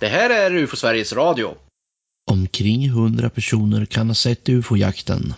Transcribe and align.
Det 0.00 0.08
här 0.08 0.30
är 0.30 0.54
UFO 0.54 0.76
Sveriges 0.76 1.12
Radio. 1.12 1.54
Omkring 2.30 2.84
100 2.84 3.30
personer 3.30 3.84
kan 3.84 4.08
ha 4.08 4.14
sett 4.14 4.48
ufo-jakten. 4.48 5.34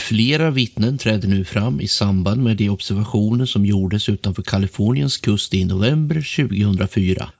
Flera 0.00 0.50
vittnen 0.50 0.98
träder 0.98 1.28
nu 1.28 1.44
fram 1.44 1.80
i 1.80 1.88
samband 1.88 2.42
med 2.42 2.56
de 2.56 2.68
observationer 2.70 3.46
som 3.46 3.66
gjordes 3.66 4.08
utanför 4.08 4.42
Kaliforniens 4.42 5.16
kust 5.16 5.54
i 5.54 5.64
november 5.64 6.14
2004. 6.14 7.30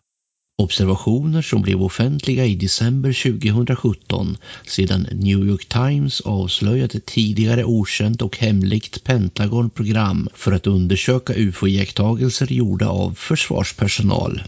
Observationer 0.62 1.42
som 1.42 1.62
blev 1.62 1.82
offentliga 1.82 2.44
i 2.46 2.54
december 2.54 3.32
2017 3.32 4.36
sedan 4.66 5.08
New 5.12 5.46
York 5.48 5.68
Times 5.68 6.20
avslöjat 6.20 6.94
ett 6.94 7.06
tidigare 7.06 7.64
okänt 7.64 8.22
och 8.22 8.38
hemligt 8.38 9.04
Pentagon-program 9.04 10.28
för 10.34 10.52
att 10.52 10.66
undersöka 10.66 11.32
ufo-iakttagelser 11.34 12.52
gjorda 12.52 12.88
av 12.88 13.14
försvarspersonal. 13.14 14.42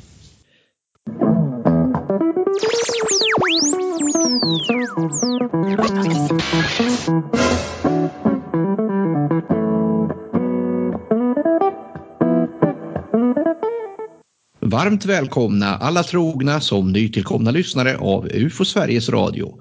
Varmt 14.60 15.04
välkomna 15.04 15.66
alla 15.66 16.02
trogna 16.02 16.60
som 16.60 16.92
nytillkomna 16.92 17.50
lyssnare 17.50 17.96
av 17.96 18.26
UFO 18.26 18.64
Sveriges 18.64 19.08
Radio. 19.08 19.60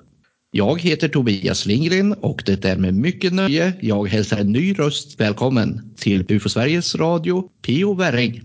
Jag 0.52 0.82
heter 0.82 1.08
Tobias 1.08 1.66
Lindgren 1.66 2.14
och 2.14 2.44
det 2.46 2.66
är 2.66 2.78
med 2.78 2.94
mycket 2.94 3.34
nöje 3.34 3.74
jag 3.82 4.08
hälsar 4.08 4.38
en 4.38 4.52
ny 4.52 4.74
röst 4.74 5.20
välkommen 5.20 5.94
till 5.98 6.26
UFO 6.30 6.50
Sveriges 6.50 6.96
Radio, 6.96 7.50
Pio 7.62 7.94
Werring. 7.94 8.42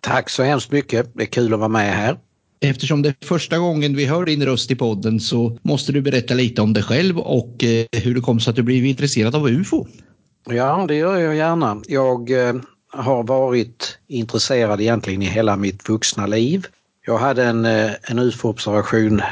Tack 0.00 0.30
så 0.30 0.42
hemskt 0.42 0.72
mycket. 0.72 1.10
Det 1.14 1.22
är 1.22 1.26
kul 1.26 1.54
att 1.54 1.58
vara 1.58 1.68
med 1.68 1.94
här. 1.94 2.18
Eftersom 2.64 3.02
det 3.02 3.08
är 3.08 3.26
första 3.26 3.58
gången 3.58 3.96
vi 3.96 4.06
hör 4.06 4.24
din 4.24 4.44
röst 4.44 4.70
i 4.70 4.74
podden 4.74 5.20
så 5.20 5.58
måste 5.62 5.92
du 5.92 6.00
berätta 6.00 6.34
lite 6.34 6.62
om 6.62 6.72
dig 6.72 6.82
själv 6.82 7.18
och 7.18 7.64
eh, 7.64 7.86
hur 8.02 8.14
det 8.14 8.20
kom 8.20 8.40
sig 8.40 8.50
att 8.50 8.56
du 8.56 8.62
blev 8.62 8.84
intresserad 8.84 9.34
av 9.34 9.48
UFO. 9.48 9.86
Ja, 10.48 10.84
det 10.88 10.94
gör 10.94 11.18
jag 11.18 11.36
gärna. 11.36 11.82
Jag 11.88 12.30
eh, 12.30 12.54
har 12.92 13.22
varit 13.22 13.98
intresserad 14.08 14.80
egentligen 14.80 15.22
i 15.22 15.26
hela 15.26 15.56
mitt 15.56 15.88
vuxna 15.88 16.26
liv. 16.26 16.66
Jag 17.06 17.18
hade 17.18 17.44
en, 17.44 17.64
eh, 17.64 17.90
en 18.02 18.18
UFO-observation 18.18 19.22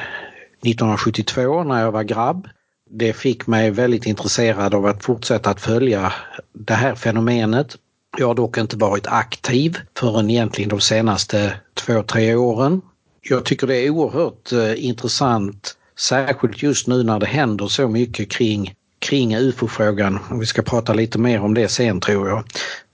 1972 0.62 1.64
när 1.64 1.80
jag 1.80 1.92
var 1.92 2.02
grabb. 2.02 2.48
Det 2.90 3.12
fick 3.12 3.46
mig 3.46 3.70
väldigt 3.70 4.06
intresserad 4.06 4.74
av 4.74 4.86
att 4.86 5.04
fortsätta 5.04 5.50
att 5.50 5.60
följa 5.60 6.12
det 6.52 6.74
här 6.74 6.94
fenomenet. 6.94 7.76
Jag 8.18 8.26
har 8.26 8.34
dock 8.34 8.58
inte 8.58 8.76
varit 8.76 9.06
aktiv 9.06 9.78
förrän 9.98 10.30
egentligen 10.30 10.70
de 10.70 10.80
senaste 10.80 11.54
två, 11.74 12.02
tre 12.02 12.34
åren. 12.34 12.82
Jag 13.30 13.44
tycker 13.44 13.66
det 13.66 13.76
är 13.76 13.90
oerhört 13.90 14.52
eh, 14.52 14.84
intressant, 14.84 15.76
särskilt 15.98 16.62
just 16.62 16.86
nu 16.86 17.02
när 17.02 17.18
det 17.18 17.26
händer 17.26 17.66
så 17.66 17.88
mycket 17.88 18.30
kring 18.30 18.74
kring 18.98 19.36
ufo-frågan. 19.36 20.18
Vi 20.40 20.46
ska 20.46 20.62
prata 20.62 20.94
lite 20.94 21.18
mer 21.18 21.40
om 21.40 21.54
det 21.54 21.68
sen 21.68 22.00
tror 22.00 22.28
jag. 22.28 22.44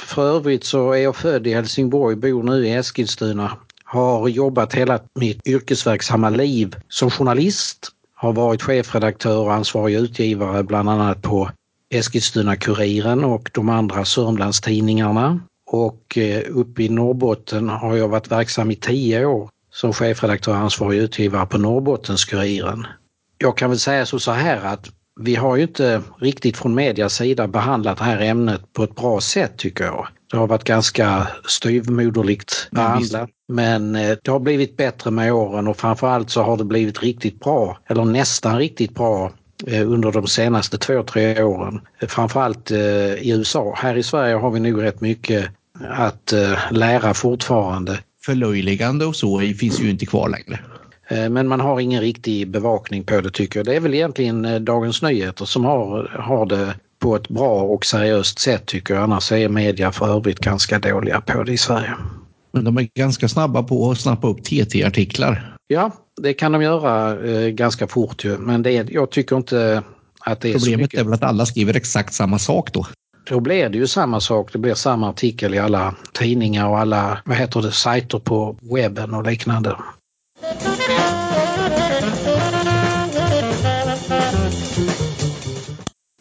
För 0.02 0.36
övrigt 0.36 0.64
så 0.64 0.92
är 0.92 0.98
jag 0.98 1.16
född 1.16 1.46
i 1.46 1.54
Helsingborg, 1.54 2.16
bor 2.16 2.42
nu 2.42 2.66
i 2.66 2.72
Eskilstuna. 2.72 3.56
Har 3.84 4.28
jobbat 4.28 4.74
hela 4.74 5.00
mitt 5.14 5.46
yrkesverksamma 5.46 6.30
liv 6.30 6.76
som 6.88 7.10
journalist. 7.10 7.88
Har 8.14 8.32
varit 8.32 8.62
chefredaktör 8.62 9.38
och 9.38 9.52
ansvarig 9.52 9.94
utgivare 9.94 10.62
bland 10.62 10.90
annat 10.90 11.22
på 11.22 11.50
Eskilstuna-Kuriren 11.94 13.24
och 13.24 13.50
de 13.52 13.68
andra 13.68 14.04
Sörmlandstidningarna. 14.04 15.40
Och 15.66 16.18
eh, 16.18 16.42
uppe 16.48 16.82
i 16.82 16.88
Norrbotten 16.88 17.68
har 17.68 17.96
jag 17.96 18.08
varit 18.08 18.30
verksam 18.30 18.70
i 18.70 18.76
tio 18.76 19.24
år 19.24 19.50
som 19.76 19.92
chefredaktör 19.92 20.52
och 20.52 20.58
ansvarig 20.58 20.98
utgivare 20.98 21.46
på 21.46 21.58
Norrbottenskuriren. 21.58 22.86
Jag 23.38 23.56
kan 23.56 23.70
väl 23.70 23.78
säga 23.78 24.06
så 24.06 24.32
här 24.32 24.64
att 24.64 24.90
vi 25.20 25.34
har 25.34 25.56
ju 25.56 25.62
inte 25.62 26.02
riktigt 26.18 26.56
från 26.56 26.74
medias 26.74 27.14
sida 27.14 27.48
behandlat 27.48 27.98
det 27.98 28.04
här 28.04 28.20
ämnet 28.20 28.72
på 28.72 28.82
ett 28.82 28.94
bra 28.94 29.20
sätt 29.20 29.56
tycker 29.56 29.84
jag. 29.84 30.08
Det 30.30 30.36
har 30.36 30.46
varit 30.46 30.64
ganska 30.64 31.28
styvmoderligt 31.44 32.68
behandlat. 32.70 33.30
Men 33.48 33.96
eh, 33.96 34.16
det 34.22 34.30
har 34.30 34.38
blivit 34.38 34.76
bättre 34.76 35.10
med 35.10 35.32
åren 35.32 35.68
och 35.68 35.76
framförallt 35.76 36.30
så 36.30 36.42
har 36.42 36.56
det 36.56 36.64
blivit 36.64 37.02
riktigt 37.02 37.40
bra, 37.40 37.78
eller 37.86 38.04
nästan 38.04 38.58
riktigt 38.58 38.94
bra 38.94 39.32
eh, 39.66 39.90
under 39.90 40.12
de 40.12 40.26
senaste 40.26 40.78
två, 40.78 41.02
tre 41.02 41.42
åren. 41.42 41.80
Framförallt 42.08 42.70
eh, 42.70 42.78
i 43.14 43.30
USA. 43.30 43.74
Här 43.76 43.96
i 43.96 44.02
Sverige 44.02 44.34
har 44.34 44.50
vi 44.50 44.60
nog 44.60 44.82
rätt 44.82 45.00
mycket 45.00 45.50
att 45.90 46.32
lära 46.70 47.14
fortfarande. 47.14 47.98
Förlöjligande 48.26 49.06
och 49.06 49.16
så 49.16 49.38
finns 49.38 49.80
ju 49.80 49.90
inte 49.90 50.06
kvar 50.06 50.28
längre. 50.28 50.60
Eh, 51.08 51.30
men 51.30 51.48
man 51.48 51.60
har 51.60 51.80
ingen 51.80 52.00
riktig 52.00 52.50
bevakning 52.50 53.04
på 53.04 53.20
det 53.20 53.30
tycker 53.30 53.58
jag. 53.58 53.66
Det 53.66 53.76
är 53.76 53.80
väl 53.80 53.94
egentligen 53.94 54.44
eh, 54.44 54.60
Dagens 54.60 55.02
Nyheter 55.02 55.44
som 55.44 55.64
har, 55.64 56.04
har 56.20 56.46
det 56.46 56.74
på 56.98 57.16
ett 57.16 57.28
bra 57.28 57.62
och 57.62 57.84
seriöst 57.84 58.38
sätt 58.38 58.66
tycker 58.66 58.94
jag. 58.94 59.02
Annars 59.02 59.32
är 59.32 59.48
media 59.48 59.92
för 59.92 60.16
övrigt 60.16 60.38
ganska 60.38 60.78
dåliga 60.78 61.20
på 61.20 61.42
det 61.42 61.52
i 61.52 61.56
Sverige. 61.56 61.94
Men 62.52 62.64
de 62.64 62.76
är 62.76 62.88
ganska 62.94 63.28
snabba 63.28 63.62
på 63.62 63.90
att 63.90 64.00
snappa 64.00 64.28
upp 64.28 64.44
TT-artiklar. 64.44 65.56
Ja, 65.66 65.90
det 66.22 66.34
kan 66.34 66.52
de 66.52 66.62
göra 66.62 67.24
eh, 67.30 67.48
ganska 67.48 67.86
fort 67.86 68.24
ju. 68.24 68.38
Men 68.38 68.62
det, 68.62 68.90
jag 68.90 69.10
tycker 69.10 69.36
inte 69.36 69.82
att 70.20 70.40
det 70.40 70.48
är 70.48 70.52
Problemet 70.52 70.94
är 70.94 71.04
väl 71.04 71.12
att 71.12 71.22
alla 71.22 71.46
skriver 71.46 71.76
exakt 71.76 72.14
samma 72.14 72.38
sak 72.38 72.72
då. 72.72 72.86
Då 73.28 73.40
blir 73.40 73.68
det 73.68 73.78
ju 73.78 73.86
samma 73.86 74.20
sak. 74.20 74.52
Det 74.52 74.58
blir 74.58 74.74
samma 74.74 75.08
artikel 75.08 75.54
i 75.54 75.58
alla 75.58 75.94
tidningar 76.12 76.68
och 76.68 76.78
alla 76.78 77.18
vad 77.24 77.36
heter 77.36 77.62
det, 77.62 77.72
sajter 77.72 78.18
på 78.18 78.56
webben 78.74 79.14
och 79.14 79.26
liknande. 79.26 79.76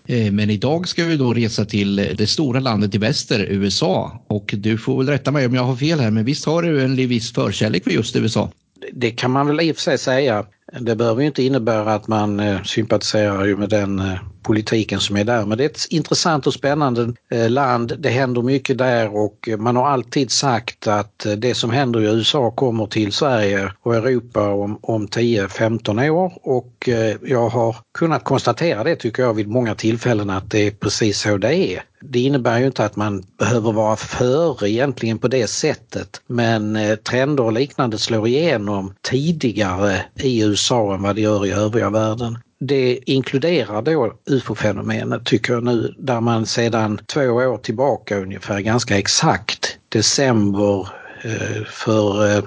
Eh, 0.07 0.31
men 0.31 0.49
idag 0.49 0.87
ska 0.87 1.03
vi 1.03 1.17
då 1.17 1.33
resa 1.33 1.65
till 1.65 1.95
det 1.95 2.27
stora 2.27 2.59
landet 2.59 2.95
i 2.95 2.97
väster, 2.97 3.39
USA. 3.49 4.25
Och 4.27 4.53
du 4.57 4.77
får 4.77 4.97
väl 4.97 5.07
rätta 5.07 5.31
mig 5.31 5.45
om 5.45 5.55
jag 5.55 5.63
har 5.63 5.75
fel 5.75 5.99
här, 5.99 6.11
men 6.11 6.25
visst 6.25 6.45
har 6.45 6.61
du 6.61 6.83
en 6.83 6.95
viss 6.95 7.33
förkärlek 7.33 7.83
för 7.83 7.91
just 7.91 8.15
USA? 8.15 8.51
Det 8.93 9.11
kan 9.11 9.31
man 9.31 9.47
väl 9.47 9.61
i 9.61 9.71
och 9.71 9.75
för 9.75 9.81
sig 9.81 9.97
säga. 9.97 10.45
Det 10.71 10.95
behöver 10.95 11.21
ju 11.21 11.27
inte 11.27 11.43
innebära 11.43 11.93
att 11.93 12.07
man 12.07 12.39
eh, 12.39 12.63
sympatiserar 12.63 13.55
med 13.55 13.69
den 13.69 13.99
eh, 13.99 14.19
politiken 14.41 14.99
som 14.99 15.17
är 15.17 15.23
där. 15.23 15.45
Men 15.45 15.57
det 15.57 15.63
är 15.63 15.69
ett 15.69 15.87
intressant 15.89 16.47
och 16.47 16.53
spännande 16.53 17.13
eh, 17.31 17.49
land. 17.49 17.93
Det 17.99 18.09
händer 18.09 18.41
mycket 18.41 18.77
där 18.77 19.15
och 19.15 19.49
man 19.57 19.75
har 19.75 19.87
alltid 19.87 20.31
sagt 20.31 20.87
att 20.87 21.25
det 21.37 21.55
som 21.55 21.69
händer 21.69 22.01
i 22.01 22.05
USA 22.05 22.51
kommer 22.51 22.85
till 22.85 23.11
Sverige 23.11 23.71
och 23.81 23.95
Europa 23.95 24.49
om, 24.49 24.79
om 24.81 25.07
10-15 25.07 26.09
år 26.09 26.33
och 26.41 26.89
jag 27.21 27.49
har 27.49 27.75
kunnat 27.97 28.23
konstatera 28.23 28.83
det 28.83 28.95
tycker 28.95 29.23
jag 29.23 29.33
vid 29.33 29.47
många 29.47 29.75
tillfällen 29.75 30.29
att 30.29 30.51
det 30.51 30.67
är 30.67 30.71
precis 30.71 31.19
så 31.19 31.37
det 31.37 31.55
är. 31.55 31.83
Det 32.01 32.19
innebär 32.19 32.59
ju 32.59 32.65
inte 32.65 32.85
att 32.85 32.95
man 32.95 33.23
behöver 33.39 33.71
vara 33.71 33.95
före 33.95 34.69
egentligen 34.69 35.17
på 35.17 35.27
det 35.27 35.47
sättet 35.47 36.21
men 36.27 36.77
trender 37.03 37.43
och 37.43 37.53
liknande 37.53 37.97
slår 37.97 38.27
igenom 38.27 38.93
tidigare 39.01 40.05
i 40.15 40.43
USA 40.43 40.54
USA 40.55 40.93
än 40.93 41.01
vad 41.01 41.15
det 41.15 41.21
gör 41.21 41.45
i 41.45 41.51
övriga 41.51 41.89
världen. 41.89 42.37
Det 42.59 42.99
inkluderar 43.05 43.81
då 43.81 44.13
ufo-fenomenet 44.25 45.25
tycker 45.25 45.53
jag 45.53 45.63
nu 45.63 45.95
där 45.97 46.21
man 46.21 46.45
sedan 46.45 46.99
två 47.05 47.21
år 47.21 47.57
tillbaka 47.57 48.19
ungefär 48.19 48.59
ganska 48.59 48.97
exakt 48.97 49.77
december 49.89 50.89
eh, 51.23 51.63
för, 51.65 52.37
eh, 52.37 52.43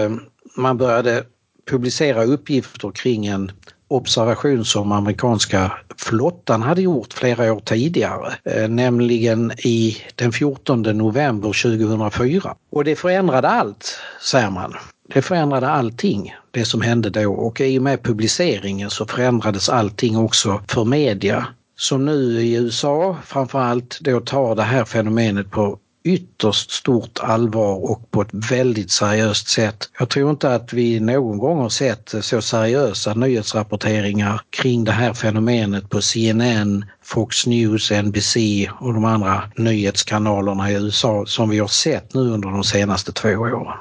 man 0.57 0.79
började 0.79 1.25
publicera 1.71 2.25
uppgifter 2.25 2.91
kring 2.91 3.27
en 3.27 3.53
observation 3.89 4.65
som 4.65 4.93
amerikanska 4.93 5.73
flottan 5.97 6.63
hade 6.63 6.83
gjort 6.83 7.13
flera 7.13 7.53
år 7.53 7.61
tidigare, 7.61 8.35
eh, 8.45 8.69
nämligen 8.69 9.53
i 9.59 9.97
den 10.15 10.33
14 10.33 10.83
november 10.83 11.63
2004. 11.63 12.55
Och 12.71 12.85
det 12.85 12.97
förändrade 12.97 13.49
allt, 13.49 14.01
säger 14.23 14.51
man. 14.51 14.75
Det 15.15 15.23
förändrade 15.23 15.69
allting, 15.69 16.35
det 16.51 16.65
som 16.65 16.81
hände 16.81 17.11
då 17.11 17.33
och 17.33 17.61
i 17.61 17.79
och 17.79 17.83
med 17.83 18.03
publiceringen 18.03 18.91
så 18.91 19.07
förändrades 19.07 19.69
allting 19.69 20.17
också 20.17 20.61
för 20.69 20.85
media 20.85 21.47
som 21.77 22.05
nu 22.05 22.41
i 22.41 22.55
USA 22.55 23.17
framförallt 23.25 23.99
då 24.01 24.21
tar 24.21 24.55
det 24.55 24.63
här 24.63 24.85
fenomenet 24.85 25.51
på 25.51 25.79
ytterst 26.09 26.71
stort 26.71 27.19
allvar 27.23 27.91
och 27.91 28.11
på 28.11 28.23
ett 28.23 28.51
väldigt 28.51 28.91
seriöst 28.91 29.49
sätt. 29.49 29.91
Jag 29.99 30.09
tror 30.09 30.31
inte 30.31 30.55
att 30.55 30.73
vi 30.73 31.01
någon 31.01 31.39
gång 31.39 31.59
har 31.59 31.69
sett 31.69 32.15
så 32.21 32.43
seriösa 32.43 33.15
nyhetsrapporteringar 33.15 34.41
kring 34.51 34.85
det 34.85 34.93
här 34.93 35.15
fenomenet 35.15 35.91
på 35.91 36.03
CNN, 36.03 36.85
Fox 37.03 37.47
News, 37.47 37.91
NBC 37.91 38.37
och 38.81 38.95
de 38.95 39.05
andra 39.05 39.43
nyhetskanalerna 39.57 40.71
i 40.71 40.75
USA 40.75 41.25
som 41.27 41.49
vi 41.49 41.59
har 41.59 41.69
sett 41.69 42.15
nu 42.15 42.21
under 42.21 42.49
de 42.49 42.65
senaste 42.65 43.13
två 43.13 43.29
åren. 43.29 43.79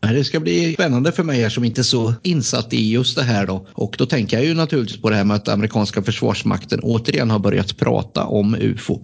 Det 0.00 0.24
ska 0.24 0.40
bli 0.40 0.74
spännande 0.74 1.12
för 1.12 1.22
mig 1.22 1.42
här 1.42 1.48
som 1.48 1.64
inte 1.64 1.80
är 1.80 1.82
så 1.82 2.14
insatt 2.22 2.72
i 2.72 2.90
just 2.90 3.16
det 3.16 3.22
här 3.22 3.46
då. 3.46 3.66
Och 3.72 3.94
då 3.98 4.06
tänker 4.06 4.36
jag 4.36 4.46
ju 4.46 4.54
naturligtvis 4.54 5.02
på 5.02 5.10
det 5.10 5.16
här 5.16 5.24
med 5.24 5.36
att 5.36 5.48
amerikanska 5.48 6.02
försvarsmakten 6.02 6.80
återigen 6.82 7.30
har 7.30 7.38
börjat 7.38 7.76
prata 7.76 8.24
om 8.24 8.54
UFO. 8.54 9.00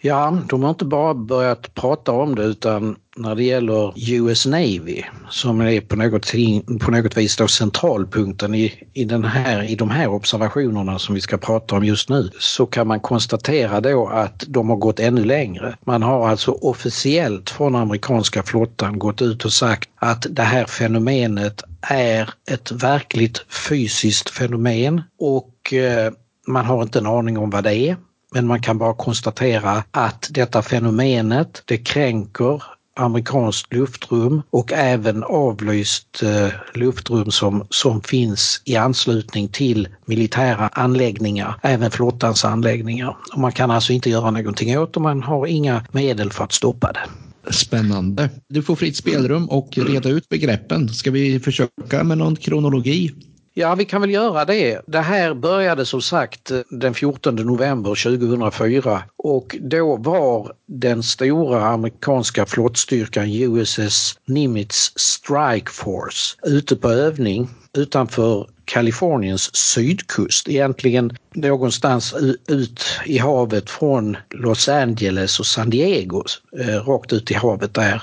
Ja, 0.00 0.38
de 0.48 0.62
har 0.62 0.70
inte 0.70 0.84
bara 0.84 1.14
börjat 1.14 1.74
prata 1.74 2.12
om 2.12 2.34
det 2.34 2.42
utan 2.42 2.96
när 3.16 3.34
det 3.34 3.44
gäller 3.44 3.92
US 4.12 4.46
Navy 4.46 5.02
som 5.30 5.60
är 5.60 5.80
på 5.80 5.96
något, 5.96 6.32
på 6.80 6.90
något 6.90 7.16
vis 7.16 7.36
då 7.36 7.48
centralpunkten 7.48 8.54
i, 8.54 8.84
i, 8.92 9.04
den 9.04 9.24
här, 9.24 9.70
i 9.70 9.74
de 9.74 9.90
här 9.90 10.08
observationerna 10.08 10.98
som 10.98 11.14
vi 11.14 11.20
ska 11.20 11.36
prata 11.36 11.76
om 11.76 11.84
just 11.84 12.08
nu 12.08 12.30
så 12.38 12.66
kan 12.66 12.86
man 12.86 13.00
konstatera 13.00 13.80
då 13.80 14.06
att 14.06 14.44
de 14.48 14.68
har 14.68 14.76
gått 14.76 15.00
ännu 15.00 15.24
längre. 15.24 15.76
Man 15.84 16.02
har 16.02 16.28
alltså 16.28 16.50
officiellt 16.52 17.50
från 17.50 17.74
amerikanska 17.74 18.42
flottan 18.42 18.98
gått 18.98 19.22
ut 19.22 19.44
och 19.44 19.52
sagt 19.52 19.88
att 19.96 20.26
det 20.30 20.42
här 20.42 20.64
fenomenet 20.64 21.62
är 21.80 22.30
ett 22.50 22.72
verkligt 22.72 23.46
fysiskt 23.68 24.30
fenomen 24.30 25.02
och 25.18 25.72
eh, 25.72 26.12
man 26.46 26.64
har 26.64 26.82
inte 26.82 26.98
en 26.98 27.06
aning 27.06 27.38
om 27.38 27.50
vad 27.50 27.64
det 27.64 27.74
är. 27.76 27.96
Men 28.34 28.46
man 28.46 28.62
kan 28.62 28.78
bara 28.78 28.94
konstatera 28.94 29.84
att 29.90 30.28
detta 30.30 30.62
fenomenet 30.62 31.62
det 31.66 31.78
kränker 31.78 32.62
amerikanskt 32.98 33.74
luftrum 33.74 34.42
och 34.50 34.72
även 34.72 35.24
avlyst 35.24 36.22
eh, 36.22 36.48
luftrum 36.74 37.30
som, 37.30 37.66
som 37.70 38.02
finns 38.02 38.62
i 38.64 38.76
anslutning 38.76 39.48
till 39.48 39.88
militära 40.06 40.68
anläggningar, 40.68 41.54
även 41.62 41.90
flottans 41.90 42.44
anläggningar. 42.44 43.16
Och 43.32 43.40
man 43.40 43.52
kan 43.52 43.70
alltså 43.70 43.92
inte 43.92 44.10
göra 44.10 44.30
någonting 44.30 44.78
åt 44.78 44.94
det, 44.94 45.00
man 45.00 45.22
har 45.22 45.46
inga 45.46 45.84
medel 45.92 46.32
för 46.32 46.44
att 46.44 46.52
stoppa 46.52 46.92
det. 46.92 47.08
Spännande. 47.52 48.30
Du 48.48 48.62
får 48.62 48.76
fritt 48.76 48.96
spelrum 48.96 49.48
och 49.48 49.78
reda 49.78 50.08
ut 50.08 50.28
begreppen. 50.28 50.88
Ska 50.88 51.10
vi 51.10 51.40
försöka 51.40 52.04
med 52.04 52.18
någon 52.18 52.36
kronologi? 52.36 53.12
Ja, 53.58 53.74
vi 53.74 53.84
kan 53.84 54.00
väl 54.00 54.10
göra 54.10 54.44
det. 54.44 54.80
Det 54.86 55.00
här 55.00 55.34
började 55.34 55.86
som 55.86 56.02
sagt 56.02 56.50
eh, 56.50 56.60
den 56.70 56.94
14 56.94 57.36
november 57.36 58.18
2004 58.18 59.02
och 59.16 59.56
då 59.60 59.96
var 59.96 60.52
den 60.66 61.02
stora 61.02 61.66
amerikanska 61.66 62.46
flottstyrkan 62.46 63.24
USS 63.28 64.18
Nimitz 64.26 64.92
Strike 64.96 65.70
Force 65.70 66.36
ute 66.42 66.76
på 66.76 66.90
övning 66.90 67.48
utanför 67.78 68.48
Kaliforniens 68.64 69.56
sydkust, 69.56 70.48
egentligen 70.48 71.16
någonstans 71.34 72.14
ut 72.48 72.84
i 73.06 73.18
havet 73.18 73.70
från 73.70 74.16
Los 74.30 74.68
Angeles 74.68 75.40
och 75.40 75.46
San 75.46 75.70
Diego, 75.70 76.24
eh, 76.58 76.88
rakt 76.88 77.12
ut 77.12 77.30
i 77.30 77.34
havet 77.34 77.74
där. 77.74 78.02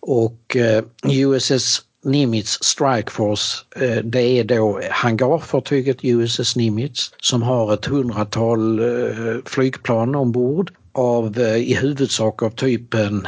Och 0.00 0.56
eh, 0.56 0.84
USS 1.04 1.82
Nimitz 2.04 2.58
Strike 2.64 3.10
Force, 3.10 3.64
eh, 3.76 4.04
det 4.04 4.20
är 4.22 4.44
då 4.44 4.80
hangarfartyget 4.90 5.96
USS 6.02 6.56
Nimitz 6.56 7.12
som 7.22 7.42
har 7.42 7.74
ett 7.74 7.84
hundratal 7.84 8.78
eh, 8.78 9.36
flygplan 9.44 10.14
ombord 10.14 10.72
av 10.92 11.38
eh, 11.38 11.56
i 11.56 11.74
huvudsak 11.74 12.42
av 12.42 12.50
typen 12.50 13.26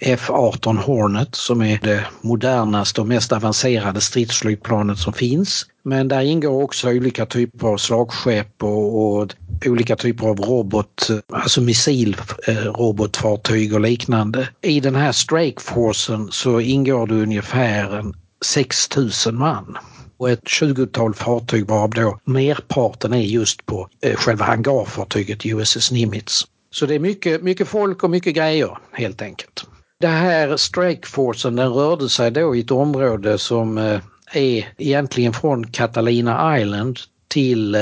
F18 0.00 0.76
Hornet 0.76 1.34
som 1.34 1.62
är 1.62 1.78
det 1.82 2.06
modernaste 2.20 3.00
och 3.00 3.06
mest 3.06 3.32
avancerade 3.32 4.00
stridsflygplanet 4.00 4.98
som 4.98 5.12
finns. 5.12 5.66
Men 5.88 6.08
där 6.08 6.20
ingår 6.20 6.62
också 6.62 6.88
olika 6.88 7.26
typer 7.26 7.66
av 7.66 7.76
slagskepp 7.76 8.62
och, 8.62 9.06
och 9.06 9.34
olika 9.66 9.96
typer 9.96 10.26
av 10.26 10.40
robot, 10.40 11.08
alltså 11.32 11.60
missilrobotfartyg 11.60 13.74
och 13.74 13.80
liknande. 13.80 14.48
I 14.62 14.80
den 14.80 14.94
här 14.94 15.12
Strakeforcen 15.12 16.28
så 16.30 16.60
ingår 16.60 17.06
det 17.06 17.14
ungefär 17.14 18.04
6000 18.44 19.38
man 19.38 19.78
och 20.16 20.30
ett 20.30 20.48
tjugotal 20.48 21.14
fartyg 21.14 21.66
varav 21.66 21.90
då 21.90 22.18
merparten 22.24 23.12
är 23.12 23.22
just 23.22 23.66
på 23.66 23.88
eh, 24.02 24.16
själva 24.16 24.44
hangarfartyget 24.44 25.46
USS 25.46 25.92
Nimitz. 25.92 26.44
Så 26.70 26.86
det 26.86 26.94
är 26.94 26.98
mycket, 26.98 27.42
mycket 27.42 27.68
folk 27.68 28.04
och 28.04 28.10
mycket 28.10 28.34
grejer 28.34 28.78
helt 28.92 29.22
enkelt. 29.22 29.64
Det 30.00 30.06
här 30.06 30.56
Strakeforcen 30.56 31.56
den 31.56 31.72
rörde 31.72 32.08
sig 32.08 32.30
då 32.30 32.56
i 32.56 32.60
ett 32.60 32.70
område 32.70 33.38
som 33.38 33.78
eh, 33.78 34.00
är 34.36 34.68
egentligen 34.78 35.32
från 35.32 35.66
Catalina 35.66 36.60
Island 36.60 36.98
till 37.28 37.74
eh, 37.74 37.80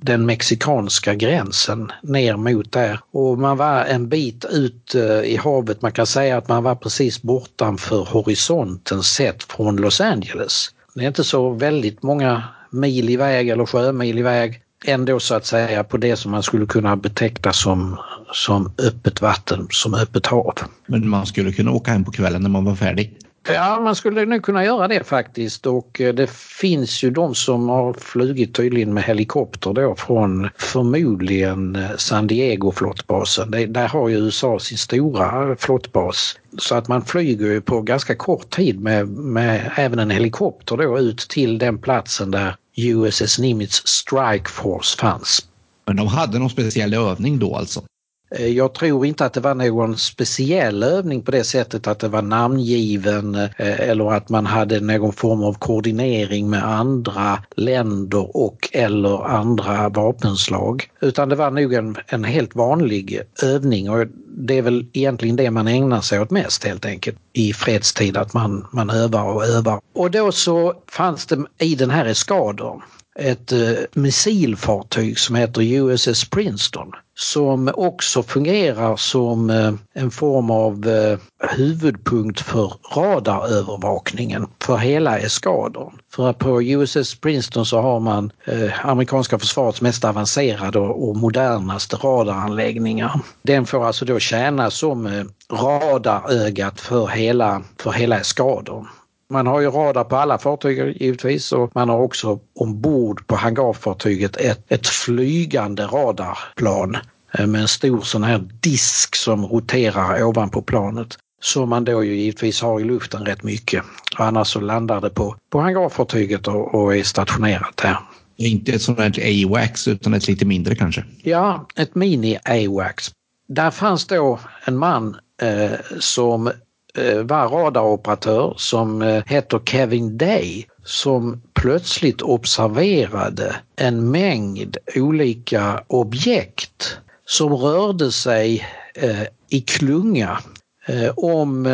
den 0.00 0.26
mexikanska 0.26 1.14
gränsen 1.14 1.92
ner 2.02 2.36
mot 2.36 2.72
där. 2.72 3.00
Och 3.12 3.38
man 3.38 3.56
var 3.56 3.84
en 3.84 4.08
bit 4.08 4.44
ut 4.44 4.94
eh, 4.94 5.20
i 5.20 5.36
havet, 5.36 5.82
man 5.82 5.92
kan 5.92 6.06
säga 6.06 6.38
att 6.38 6.48
man 6.48 6.62
var 6.62 6.74
precis 6.74 7.22
bortanför 7.22 8.04
horisonten 8.04 9.02
sett 9.02 9.42
från 9.42 9.76
Los 9.76 10.00
Angeles. 10.00 10.70
Det 10.94 11.04
är 11.04 11.08
inte 11.08 11.24
så 11.24 11.50
väldigt 11.50 12.02
många 12.02 12.42
mil 12.70 13.10
iväg 13.10 13.48
eller 13.48 13.66
sjömil 13.66 14.18
iväg 14.18 14.62
ändå 14.84 15.20
så 15.20 15.34
att 15.34 15.46
säga 15.46 15.84
på 15.84 15.96
det 15.96 16.16
som 16.16 16.30
man 16.30 16.42
skulle 16.42 16.66
kunna 16.66 16.96
beteckna 16.96 17.52
som, 17.52 17.98
som 18.32 18.72
öppet 18.78 19.22
vatten, 19.22 19.66
som 19.70 19.94
öppet 19.94 20.26
hav. 20.26 20.54
Men 20.86 21.08
man 21.08 21.26
skulle 21.26 21.52
kunna 21.52 21.70
åka 21.72 21.90
hem 21.90 22.04
på 22.04 22.12
kvällen 22.12 22.42
när 22.42 22.50
man 22.50 22.64
var 22.64 22.74
färdig? 22.74 23.16
Ja, 23.46 23.80
man 23.80 23.96
skulle 23.96 24.24
nog 24.24 24.42
kunna 24.42 24.64
göra 24.64 24.88
det 24.88 25.04
faktiskt 25.04 25.66
och 25.66 26.00
eh, 26.00 26.14
det 26.14 26.30
finns 26.30 27.02
ju 27.02 27.10
de 27.10 27.34
som 27.34 27.68
har 27.68 27.92
flugit 27.92 28.54
tydligen 28.54 28.94
med 28.94 29.02
helikopter 29.02 29.72
då 29.72 29.94
från 29.94 30.48
förmodligen 30.56 31.76
eh, 31.76 31.96
San 31.96 32.26
Diego 32.26 32.72
flottbasen. 32.72 33.50
där 33.50 33.88
har 33.88 34.08
ju 34.08 34.16
USA 34.16 34.58
sin 34.58 34.78
stora 34.78 35.56
flottbas. 35.56 36.38
Så 36.58 36.74
att 36.74 36.88
man 36.88 37.04
flyger 37.04 37.46
ju 37.46 37.60
på 37.60 37.82
ganska 37.82 38.14
kort 38.14 38.50
tid 38.50 38.80
med, 38.80 39.08
med 39.08 39.70
även 39.76 39.98
en 39.98 40.10
helikopter 40.10 40.76
då 40.76 40.98
ut 40.98 41.18
till 41.18 41.58
den 41.58 41.78
platsen 41.78 42.30
där 42.30 42.56
USS 42.76 43.38
Nimitz 43.38 43.86
Strike 43.86 44.48
Force 44.50 44.98
fanns. 44.98 45.46
Men 45.86 45.96
de 45.96 46.06
hade 46.06 46.38
någon 46.38 46.50
speciell 46.50 46.94
övning 46.94 47.38
då 47.38 47.56
alltså? 47.56 47.82
Eh, 48.30 48.46
jag 48.46 48.74
tror 48.74 49.06
inte 49.06 49.24
att 49.24 49.32
det 49.32 49.40
var 49.40 49.54
någon 49.54 49.96
speciell 49.96 50.82
övning 50.82 51.22
på 51.22 51.30
det 51.30 51.44
sättet 51.44 51.86
att 51.86 51.98
det 51.98 52.08
var 52.08 52.22
namngiven 52.22 53.34
eh, 53.34 53.80
eller 53.90 54.12
att 54.12 54.28
man 54.28 54.46
hade 54.46 54.80
någon 54.80 55.12
form 55.12 55.42
av 55.42 55.54
koordinering 55.54 56.50
med 56.50 56.64
andra 56.64 57.38
länder 57.56 58.36
och 58.36 58.68
eller 58.72 59.26
andra 59.26 59.88
vapenslag. 59.88 60.90
Utan 61.00 61.28
det 61.28 61.36
var 61.36 61.50
nog 61.50 61.74
en, 61.74 61.96
en 62.06 62.24
helt 62.24 62.54
vanlig 62.54 63.20
övning 63.42 63.90
och 63.90 64.06
det 64.40 64.58
är 64.58 64.62
väl 64.62 64.86
egentligen 64.92 65.36
det 65.36 65.50
man 65.50 65.68
ägnar 65.68 66.00
sig 66.00 66.20
åt 66.20 66.30
mest 66.30 66.64
helt 66.64 66.86
enkelt 66.86 67.16
i 67.32 67.52
fredstid, 67.52 68.16
att 68.16 68.34
man, 68.34 68.66
man 68.72 68.90
övar 68.90 69.24
och 69.24 69.44
övar. 69.44 69.80
Och 69.94 70.10
då 70.10 70.32
så 70.32 70.74
fanns 70.86 71.26
det 71.26 71.44
i 71.58 71.74
den 71.74 71.90
här 71.90 72.06
eskadern 72.06 72.80
ett 73.18 73.52
eh, 73.52 73.58
missilfartyg 73.92 75.18
som 75.18 75.36
heter 75.36 75.62
USS 75.62 76.30
Princeton 76.30 76.92
som 77.18 77.70
också 77.74 78.22
fungerar 78.22 78.96
som 78.96 79.50
eh, 79.50 79.72
en 79.94 80.10
form 80.10 80.50
av 80.50 80.88
eh, 80.88 81.18
huvudpunkt 81.56 82.40
för 82.40 82.72
radarövervakningen 82.96 84.46
för 84.62 84.76
hela 84.76 85.18
eskadern. 85.18 85.92
För 86.14 86.32
på 86.32 86.62
USS 86.62 87.14
Princeton 87.14 87.66
så 87.66 87.80
har 87.80 88.00
man 88.00 88.32
eh, 88.44 88.86
amerikanska 88.86 89.38
försvarets 89.38 89.80
mest 89.80 90.04
avancerade 90.04 90.78
och 90.78 91.16
modernaste 91.16 91.96
radaranläggningar. 91.96 93.20
Den 93.42 93.66
får 93.66 93.86
alltså 93.86 94.04
då 94.04 94.18
tjäna 94.18 94.70
som 94.70 95.06
eh, 95.06 95.24
radarögat 95.52 96.80
för 96.80 97.06
hela, 97.06 97.62
för 97.78 97.92
hela 97.92 98.18
eskadern. 98.20 98.86
Man 99.30 99.46
har 99.46 99.60
ju 99.60 99.70
radar 99.70 100.04
på 100.04 100.16
alla 100.16 100.38
fartyg 100.38 101.02
givetvis 101.02 101.52
och 101.52 101.70
man 101.74 101.88
har 101.88 101.98
också 101.98 102.40
ombord 102.54 103.26
på 103.26 103.36
hangarfartyget 103.36 104.36
ett, 104.36 104.72
ett 104.72 104.86
flygande 104.86 105.82
radarplan 105.82 106.96
eh, 107.32 107.46
med 107.46 107.60
en 107.60 107.68
stor 107.68 108.00
sån 108.00 108.22
här 108.22 108.48
disk 108.60 109.16
som 109.16 109.46
roterar 109.46 110.24
ovanpå 110.24 110.62
planet. 110.62 111.16
Som 111.40 111.68
man 111.68 111.84
då 111.84 112.04
ju 112.04 112.16
givetvis 112.16 112.62
har 112.62 112.80
i 112.80 112.84
luften 112.84 113.24
rätt 113.24 113.42
mycket. 113.42 113.82
Annars 114.16 114.48
så 114.48 114.60
landar 114.60 115.00
det 115.00 115.10
på, 115.10 115.36
på 115.50 115.60
hangarfartyget 115.60 116.48
och, 116.48 116.74
och 116.74 116.96
är 116.96 117.02
stationerat 117.02 117.76
där. 117.76 117.98
Inte 118.36 118.72
ett 118.72 118.82
sånt 118.82 118.98
här 118.98 119.44
AWACS 119.44 119.88
utan 119.88 120.14
ett 120.14 120.28
lite 120.28 120.44
mindre 120.44 120.74
kanske? 120.74 121.04
Ja, 121.22 121.66
ett 121.76 121.94
mini-AWACS. 121.94 123.10
Där 123.48 123.70
fanns 123.70 124.06
då 124.06 124.38
en 124.64 124.76
man 124.76 125.16
eh, 125.42 125.70
som 125.98 126.50
Eh, 126.98 127.22
var 127.22 127.48
radaroperatör 127.48 128.54
som 128.56 129.02
eh, 129.02 129.22
heter 129.26 129.60
Kevin 129.64 130.18
Day 130.18 130.66
som 130.84 131.42
plötsligt 131.54 132.22
observerade 132.22 133.56
en 133.76 134.10
mängd 134.10 134.76
olika 134.94 135.84
objekt 135.86 136.98
som 137.24 137.52
rörde 137.52 138.12
sig 138.12 138.66
eh, 138.94 139.22
i 139.50 139.60
klunga 139.60 140.38
eh, 140.86 141.10
om 141.16 141.68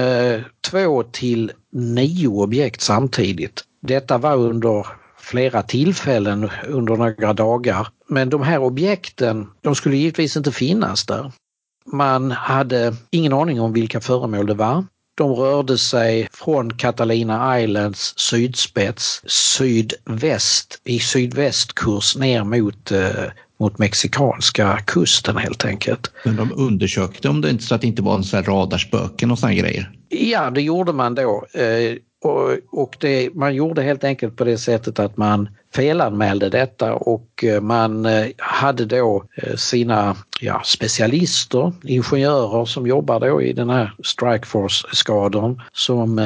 två 0.70 1.02
till 1.02 1.52
nio 1.72 2.28
objekt 2.28 2.80
samtidigt. 2.80 3.64
Detta 3.82 4.18
var 4.18 4.36
under 4.36 4.86
flera 5.18 5.62
tillfällen 5.62 6.50
under 6.68 6.96
några 6.96 7.32
dagar. 7.32 7.88
Men 8.08 8.30
de 8.30 8.42
här 8.42 8.58
objekten, 8.58 9.46
de 9.60 9.74
skulle 9.74 9.96
givetvis 9.96 10.36
inte 10.36 10.52
finnas 10.52 11.06
där. 11.06 11.32
Man 11.86 12.30
hade 12.30 12.94
ingen 13.10 13.32
aning 13.32 13.60
om 13.60 13.72
vilka 13.72 14.00
föremål 14.00 14.46
det 14.46 14.54
var. 14.54 14.84
De 15.14 15.32
rörde 15.32 15.78
sig 15.78 16.28
från 16.32 16.70
Catalina 16.70 17.60
Islands 17.60 18.14
sydspets 18.18 19.22
sydväst 19.26 20.80
i 20.84 20.98
sydvästkurs 20.98 22.16
ner 22.16 22.44
mot 22.44 22.92
eh, 22.92 23.24
mot 23.60 23.78
mexikanska 23.78 24.78
kusten 24.86 25.36
helt 25.36 25.64
enkelt. 25.64 26.12
Men 26.24 26.36
de 26.36 26.52
undersökte 26.56 27.28
om 27.28 27.40
det 27.40 27.50
inte 27.50 27.64
så 27.64 27.74
att 27.74 27.80
det 27.80 27.86
inte 27.86 28.02
var 28.02 28.14
en 28.14 28.24
sån 28.24 28.44
radarspöken 28.44 29.30
och 29.30 29.38
såna 29.38 29.54
grejer? 29.54 29.90
Ja, 30.08 30.50
det 30.50 30.62
gjorde 30.62 30.92
man 30.92 31.14
då. 31.14 31.44
Och, 32.24 32.58
och, 32.70 32.96
det, 33.00 33.34
man 33.34 33.54
gjorde 33.54 33.82
helt 33.82 34.04
enkelt 34.04 34.36
på 34.36 34.44
det 34.44 34.58
sättet 34.58 34.98
att 34.98 35.16
man 35.16 35.48
felanmälde 35.74 36.48
detta 36.48 36.94
och 36.94 37.44
eh, 37.44 37.60
man 37.60 38.06
eh, 38.06 38.26
hade 38.38 38.84
då 38.84 39.24
eh, 39.36 39.56
sina 39.56 40.16
ja, 40.40 40.62
specialister, 40.64 41.72
ingenjörer 41.82 42.64
som 42.64 42.86
jobbar 42.86 43.20
då 43.20 43.42
i 43.42 43.52
den 43.52 43.70
här 43.70 43.94
Strikeforce-skadern 44.02 45.60
som 45.72 46.18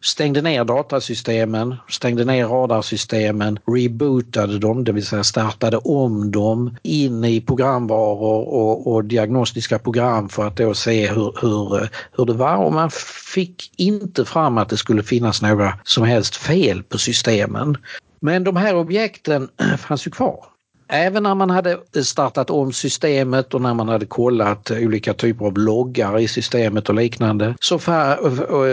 stängde 0.00 0.42
ner 0.42 0.64
datasystemen, 0.64 1.76
stängde 1.88 2.24
ner 2.24 2.46
radarsystemen, 2.46 3.58
rebootade 3.66 4.58
dem, 4.58 4.84
det 4.84 4.92
vill 4.92 5.06
säga 5.06 5.24
startade 5.24 5.76
om 5.76 6.30
dem 6.30 6.76
in 6.82 7.24
i 7.24 7.40
programvaror 7.40 8.48
och, 8.48 8.92
och 8.92 9.04
diagnostiska 9.04 9.78
program 9.78 10.28
för 10.28 10.46
att 10.46 10.56
då 10.56 10.74
se 10.74 11.08
hur, 11.08 11.34
hur, 11.40 11.88
hur 12.16 12.24
det 12.24 12.32
var 12.32 12.56
och 12.56 12.72
man 12.72 12.90
fick 13.34 13.72
inte 13.76 14.24
fram 14.24 14.58
att 14.58 14.68
det 14.68 14.76
skulle 14.76 15.02
finnas 15.02 15.42
några 15.42 15.78
som 15.84 16.04
helst 16.04 16.36
fel 16.36 16.82
på 16.82 16.98
systemen. 16.98 17.76
Men 18.20 18.44
de 18.44 18.56
här 18.56 18.76
objekten 18.76 19.48
fanns 19.78 20.06
ju 20.06 20.10
kvar. 20.10 20.44
Även 20.90 21.22
när 21.22 21.34
man 21.34 21.50
hade 21.50 21.78
startat 22.04 22.50
om 22.50 22.72
systemet 22.72 23.54
och 23.54 23.60
när 23.60 23.74
man 23.74 23.88
hade 23.88 24.06
kollat 24.06 24.70
olika 24.70 25.14
typer 25.14 25.44
av 25.44 25.58
loggar 25.58 26.18
i 26.18 26.28
systemet 26.28 26.88
och 26.88 26.94
liknande 26.94 27.54
så 27.60 27.76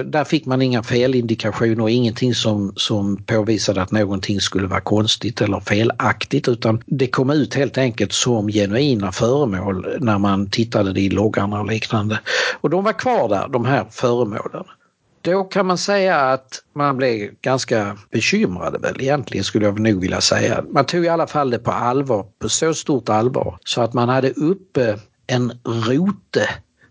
där 0.06 0.24
fick 0.24 0.46
man 0.46 0.62
inga 0.62 0.84
felindikationer 0.84 1.82
och 1.82 1.90
ingenting 1.90 2.36
som, 2.36 2.74
som 2.76 3.18
påvisade 3.18 3.82
att 3.82 3.92
någonting 3.92 4.42
skulle 4.42 4.68
vara 4.68 4.82
konstigt 4.82 5.42
eller 5.42 5.60
felaktigt 5.60 6.48
utan 6.48 6.82
det 6.86 7.08
kom 7.08 7.30
ut 7.30 7.54
helt 7.54 7.78
enkelt 7.78 8.14
som 8.14 8.48
genuina 8.48 9.12
föremål 9.12 9.88
när 10.00 10.18
man 10.18 10.50
tittade 10.50 11.02
i 11.02 11.10
loggarna 11.10 11.60
och 11.60 11.68
liknande. 11.68 12.20
Och 12.62 12.70
de 12.70 12.84
var 12.84 12.94
kvar 12.94 13.30
där, 13.30 13.48
de 13.48 13.66
här 13.66 13.86
föremålen. 13.92 14.64
Då 15.26 15.44
kan 15.44 15.66
man 15.66 15.78
säga 15.78 16.18
att 16.18 16.64
man 16.74 16.98
blev 16.98 17.32
ganska 17.42 17.98
bekymrad 18.12 18.82
väl 18.82 19.02
egentligen 19.02 19.44
skulle 19.44 19.66
jag 19.66 19.80
nog 19.80 20.02
vilja 20.02 20.22
säga. 20.22 20.64
Man 20.70 20.86
tog 20.86 21.06
i 21.06 21.10
alla 21.10 21.28
fall 21.28 21.50
det 21.50 21.60
på 21.60 21.72
allvar, 21.72 22.26
på 22.40 22.50
så 22.50 22.74
stort 22.74 23.10
allvar 23.10 23.58
så 23.66 23.82
att 23.82 23.94
man 23.94 24.10
hade 24.10 24.30
uppe 24.30 25.00
en 25.28 25.52
rote 25.64 26.50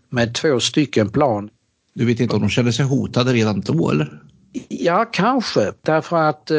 med 0.09 0.35
två 0.35 0.59
stycken 0.59 1.09
plan. 1.09 1.49
Du 1.93 2.05
vet 2.05 2.19
inte 2.19 2.35
om 2.35 2.41
de 2.41 2.49
kände 2.49 2.73
sig 2.73 2.85
hotade 2.85 3.33
redan 3.33 3.61
då 3.61 3.91
eller? 3.91 4.21
Ja, 4.67 5.05
kanske 5.11 5.71
därför 5.81 6.17
att 6.17 6.51
eh, 6.51 6.57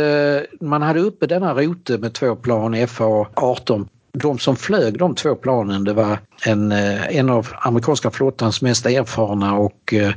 man 0.61 0.83
hade 0.83 1.01
uppe 1.01 1.27
denna 1.27 1.55
rote 1.55 1.99
med 1.99 2.15
två 2.15 2.37
plan 2.37 2.75
FA-18 2.75 3.89
de 4.13 4.39
som 4.39 4.57
flög 4.57 4.99
de 4.99 5.15
två 5.15 5.35
planen 5.35 5.85
det 5.85 5.93
var 5.93 6.19
en, 6.45 6.73
eh, 6.73 7.17
en 7.17 7.31
av 7.31 7.49
amerikanska 7.61 8.11
flottans 8.11 8.63
mest 8.63 8.87
erfarna 8.87 9.55
och 9.55 9.95
eh, 9.95 10.13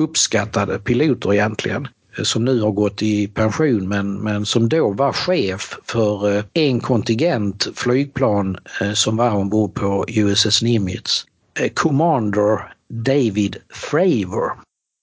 uppskattade 0.00 0.78
piloter 0.78 1.32
egentligen 1.34 1.88
eh, 2.18 2.24
som 2.24 2.44
nu 2.44 2.60
har 2.60 2.70
gått 2.70 3.02
i 3.02 3.28
pension 3.28 3.88
men, 3.88 4.14
men 4.14 4.46
som 4.46 4.68
då 4.68 4.90
var 4.90 5.12
chef 5.12 5.78
för 5.84 6.36
eh, 6.36 6.44
en 6.52 6.80
kontingent 6.80 7.68
flygplan 7.74 8.58
eh, 8.80 8.92
som 8.92 9.16
var 9.16 9.30
ombord 9.30 9.74
på 9.74 10.04
USS 10.08 10.62
Nimitz. 10.62 11.26
Commander 11.74 12.72
David 12.88 13.56
Fravor. 13.68 14.52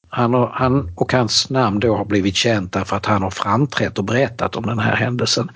Han, 0.10 0.34
har, 0.34 0.48
han 0.48 0.92
och 0.96 1.14
hans 1.14 1.50
namn 1.50 1.80
då 1.80 1.96
har 1.96 2.06
blivit 2.06 2.36
känt 2.36 2.74
därför 2.74 2.96
att 2.96 3.06
han 3.06 3.24
har 3.24 3.32
framträtt 3.32 3.98
och 3.98 4.04
berättat 4.04 4.56
om 4.56 4.66
den 4.66 4.80
här 4.80 4.96
händelsen. 4.96 5.52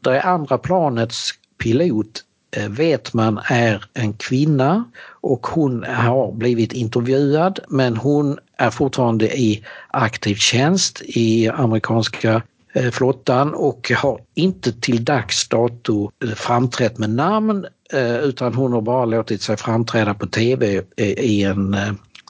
Det 0.00 0.22
andra 0.22 0.58
planets 0.58 1.30
pilot 1.62 2.22
vet 2.68 3.14
man 3.14 3.40
är 3.44 3.84
en 3.94 4.12
kvinna 4.12 4.84
och 5.26 5.46
hon 5.46 5.84
har 5.84 6.32
blivit 6.32 6.72
intervjuad 6.72 7.58
men 7.68 7.96
hon 7.96 8.38
är 8.58 8.70
fortfarande 8.70 9.38
i 9.38 9.64
aktiv 9.88 10.34
tjänst 10.34 11.02
i 11.04 11.48
amerikanska 11.48 12.42
eh, 12.74 12.90
flottan 12.90 13.54
och 13.54 13.92
har 13.96 14.20
inte 14.34 14.72
till 14.72 15.04
dags 15.04 15.48
dato 15.48 16.10
eh, 16.24 16.30
framträtt 16.30 16.98
med 16.98 17.10
namn 17.10 17.66
utan 18.22 18.54
hon 18.54 18.72
har 18.72 18.80
bara 18.80 19.04
låtit 19.04 19.42
sig 19.42 19.56
framträda 19.56 20.14
på 20.14 20.26
tv 20.26 20.82
i 20.96 21.42
en 21.42 21.76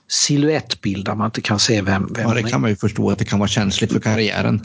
siluettbild 0.09 1.05
där 1.05 1.15
man 1.15 1.27
inte 1.27 1.41
kan 1.41 1.59
se 1.59 1.83
vem, 1.83 2.13
vem 2.15 2.29
Ja, 2.29 2.35
det 2.35 2.43
kan 2.43 2.61
man 2.61 2.71
ju 2.71 2.77
förstå 2.77 3.11
att 3.11 3.19
det 3.19 3.25
kan 3.25 3.39
vara 3.39 3.49
känsligt 3.49 3.93
för 3.93 4.01
karriären. 4.01 4.61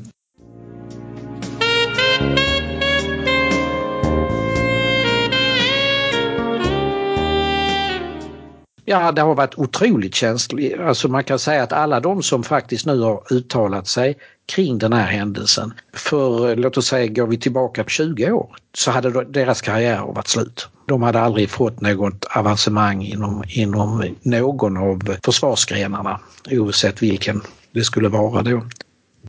Ja, 8.91 9.11
det 9.11 9.21
har 9.21 9.35
varit 9.35 9.57
otroligt 9.57 10.15
känsligt. 10.15 10.79
Alltså 10.79 11.07
man 11.07 11.23
kan 11.23 11.39
säga 11.39 11.63
att 11.63 11.73
alla 11.73 11.99
de 11.99 12.23
som 12.23 12.43
faktiskt 12.43 12.85
nu 12.85 12.99
har 12.99 13.33
uttalat 13.33 13.87
sig 13.87 14.17
kring 14.45 14.77
den 14.77 14.93
här 14.93 15.07
händelsen, 15.07 15.73
för 15.93 16.55
låt 16.55 16.77
oss 16.77 16.87
säga 16.87 17.07
går 17.07 17.27
vi 17.27 17.37
tillbaka 17.37 17.83
på 17.83 17.89
20 17.89 18.31
år, 18.31 18.55
så 18.73 18.91
hade 18.91 19.23
deras 19.23 19.61
karriär 19.61 20.01
varit 20.15 20.27
slut. 20.27 20.67
De 20.87 21.03
hade 21.03 21.19
aldrig 21.19 21.49
fått 21.49 21.81
något 21.81 22.25
avancemang 22.35 23.03
inom, 23.03 23.43
inom 23.47 24.15
någon 24.21 24.77
av 24.77 25.15
försvarsgrenarna, 25.25 26.19
oavsett 26.49 27.03
vilken 27.03 27.41
det 27.71 27.83
skulle 27.83 28.09
vara 28.09 28.41
då. 28.41 28.63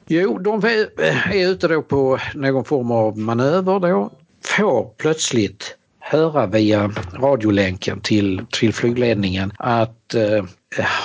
Jo, 0.06 0.38
de 0.38 0.64
är 0.64 1.50
ute 1.50 1.68
då 1.68 1.82
på 1.82 2.18
någon 2.34 2.64
form 2.64 2.90
av 2.90 3.18
manöver 3.18 3.80
då, 3.80 4.10
får 4.44 4.90
plötsligt 4.96 5.76
höra 6.12 6.46
via 6.46 6.90
radiolänken 7.14 8.00
till, 8.00 8.46
till 8.50 8.74
flygledningen 8.74 9.52
att 9.58 10.14
eh, 10.14 10.44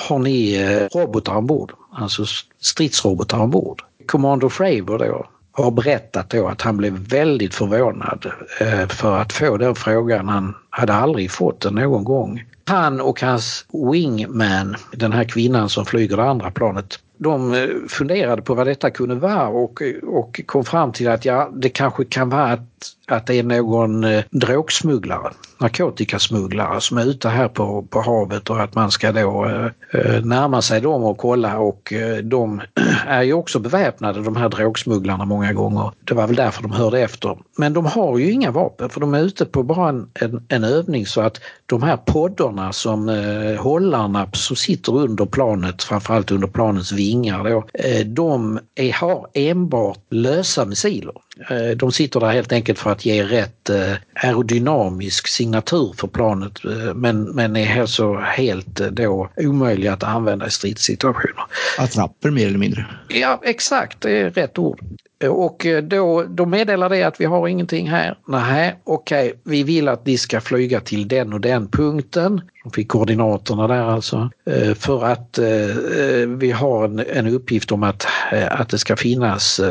har 0.08 0.20
ni 0.20 0.56
eh, 0.56 1.00
robotar 1.00 1.36
ombord? 1.36 1.72
Alltså 1.92 2.26
stridsrobotar 2.62 3.40
ombord. 3.40 3.82
Commander 4.06 4.50
Fravor 4.50 4.98
då 4.98 5.28
har 5.52 5.72
berättat 5.72 6.30
då 6.30 6.48
att 6.48 6.62
han 6.62 6.78
blev 6.78 6.94
väldigt 6.94 7.56
förvånad 7.56 8.32
eh, 8.60 8.88
för 8.88 9.18
att 9.18 9.34
få 9.34 9.58
den 9.58 9.76
frågan. 9.76 10.30
Han 10.30 10.56
hade 10.70 10.94
aldrig 10.94 11.32
fått 11.32 11.62
den 11.62 11.76
någon 11.76 12.04
gång. 12.04 12.44
Han 12.66 13.02
och 13.02 13.22
hans 13.22 13.66
wingman, 13.92 14.76
den 14.92 15.12
här 15.14 15.24
kvinnan 15.24 15.70
som 15.70 15.86
flyger 15.86 16.18
det 16.18 16.24
andra 16.24 16.52
planet, 16.52 17.00
de 17.18 17.54
eh, 17.54 17.68
funderade 17.88 18.42
på 18.42 18.54
vad 18.54 18.68
detta 18.68 18.90
kunde 18.90 19.16
vara 19.16 19.48
och, 19.48 19.82
och 20.04 20.42
kom 20.46 20.66
fram 20.66 20.92
till 20.92 21.08
att 21.08 21.26
ja, 21.26 21.50
det 21.54 21.70
kanske 21.70 22.06
kan 22.06 22.30
vara 22.30 22.46
att, 22.52 22.77
att 23.08 23.28
det 23.28 23.36
är 23.36 23.44
någon 23.44 24.04
eh, 24.04 24.24
drogsmugglare, 24.32 25.32
narkotikasmugglare 25.60 26.82
som 26.82 26.98
är 26.98 27.06
ute 27.06 27.30
här 27.30 27.48
på, 27.48 27.84
på 27.90 28.02
havet 28.02 28.50
och 28.50 28.62
att 28.62 28.76
man 28.76 28.92
ska 28.92 29.12
då 29.12 29.46
eh, 29.46 29.66
eh 30.02 30.26
närma 30.26 30.62
sig 30.62 30.82
dem 30.82 31.04
och 31.04 31.18
kolla 31.18 31.60
och 31.60 31.94
eh, 31.94 32.18
de 32.18 32.62
är 33.08 33.22
ju 33.22 33.34
också 33.34 33.60
beväpnade 33.60 34.24
de 34.24 34.36
här 34.36 34.50
drogsmugglarna 34.50 35.26
många 35.26 35.54
gånger. 35.54 35.92
Det 36.04 36.14
var 36.14 36.28
väl 36.28 36.36
därför 36.36 36.64
de 36.64 36.72
hörde 36.72 37.00
efter. 37.00 37.38
Men 37.58 37.74
de 37.74 37.86
har 37.86 38.18
ju 38.18 38.32
inga 38.32 38.52
vapen 38.52 38.90
för 38.90 39.00
de 39.00 39.14
är 39.14 39.22
ute 39.22 39.46
på 39.46 39.64
bara 39.64 39.90
en, 39.90 40.10
en, 40.14 40.46
en 40.48 40.64
övning 40.64 41.06
så 41.06 41.22
att 41.22 41.42
de 41.66 41.84
här 41.84 41.98
poddarna 41.98 42.74
som 42.74 43.10
eh, 43.10 43.62
hållarna 43.62 44.30
som 44.34 44.56
sitter 44.56 44.96
under 44.96 45.26
planet, 45.26 45.84
framförallt 45.84 46.32
under 46.32 46.48
planets 46.48 46.92
vingar 46.92 47.44
då, 47.44 47.66
eh, 47.74 48.06
de 48.06 48.60
är, 48.76 48.94
har 48.94 49.28
enbart 49.34 50.00
lösa 50.10 50.66
missiler. 50.66 51.14
Eh, 51.50 51.78
de 51.78 51.92
sitter 51.92 52.20
där 52.20 52.32
helt 52.32 52.52
enkelt 52.52 52.80
för 52.80 52.92
att 52.92 53.06
ge 53.06 53.24
rätt 53.24 53.70
eh, 53.70 53.94
aerodynamisk 54.14 55.28
signatur 55.28 55.94
för 55.98 56.08
planet 56.08 56.66
eh, 56.66 56.94
men, 56.94 57.24
men 57.24 57.56
är 57.56 57.82
alltså 57.82 58.16
helt 58.16 58.76
då 58.76 59.30
omöjliga 59.38 59.94
att 59.94 60.04
använda 60.04 60.48
i 60.48 60.52
stridssituationer. 60.52 61.44
Attrapper 61.78 62.32
mer 62.32 62.48
eller 62.48 62.58
mindre? 62.58 62.86
Ja 63.08 63.42
exakt, 63.44 64.02
det 64.02 64.12
är 64.12 64.30
rätt 64.30 64.58
ord. 64.58 64.80
Och 65.26 65.66
eh, 65.66 65.84
då, 65.84 66.24
då 66.24 66.46
meddelar 66.46 66.90
det 66.90 67.04
att 67.04 67.22
vi 67.22 67.26
har 67.26 67.48
ingenting 67.48 67.90
här. 67.90 68.18
Nej, 68.28 68.80
okej, 68.84 69.28
okay, 69.28 69.40
vi 69.44 69.64
vill 69.64 69.88
att 69.88 70.06
ni 70.06 70.18
ska 70.18 70.42
flyga 70.42 70.80
till 70.80 71.08
den 71.08 71.34
och 71.34 71.42
den 71.42 71.68
punkten. 71.68 72.42
De 72.64 72.72
fick 72.72 72.88
koordinaterna 72.88 73.68
där 73.68 73.84
alltså. 73.84 74.30
Eh, 74.46 74.74
för 74.74 75.06
att 75.06 75.38
eh, 75.38 76.28
vi 76.28 76.52
har 76.52 76.86
en, 76.86 77.00
en 77.00 77.28
uppgift 77.28 77.72
om 77.72 77.84
att, 77.84 78.08
att 78.50 78.70
det 78.70 78.78
ska 78.78 78.96
finnas 78.96 79.62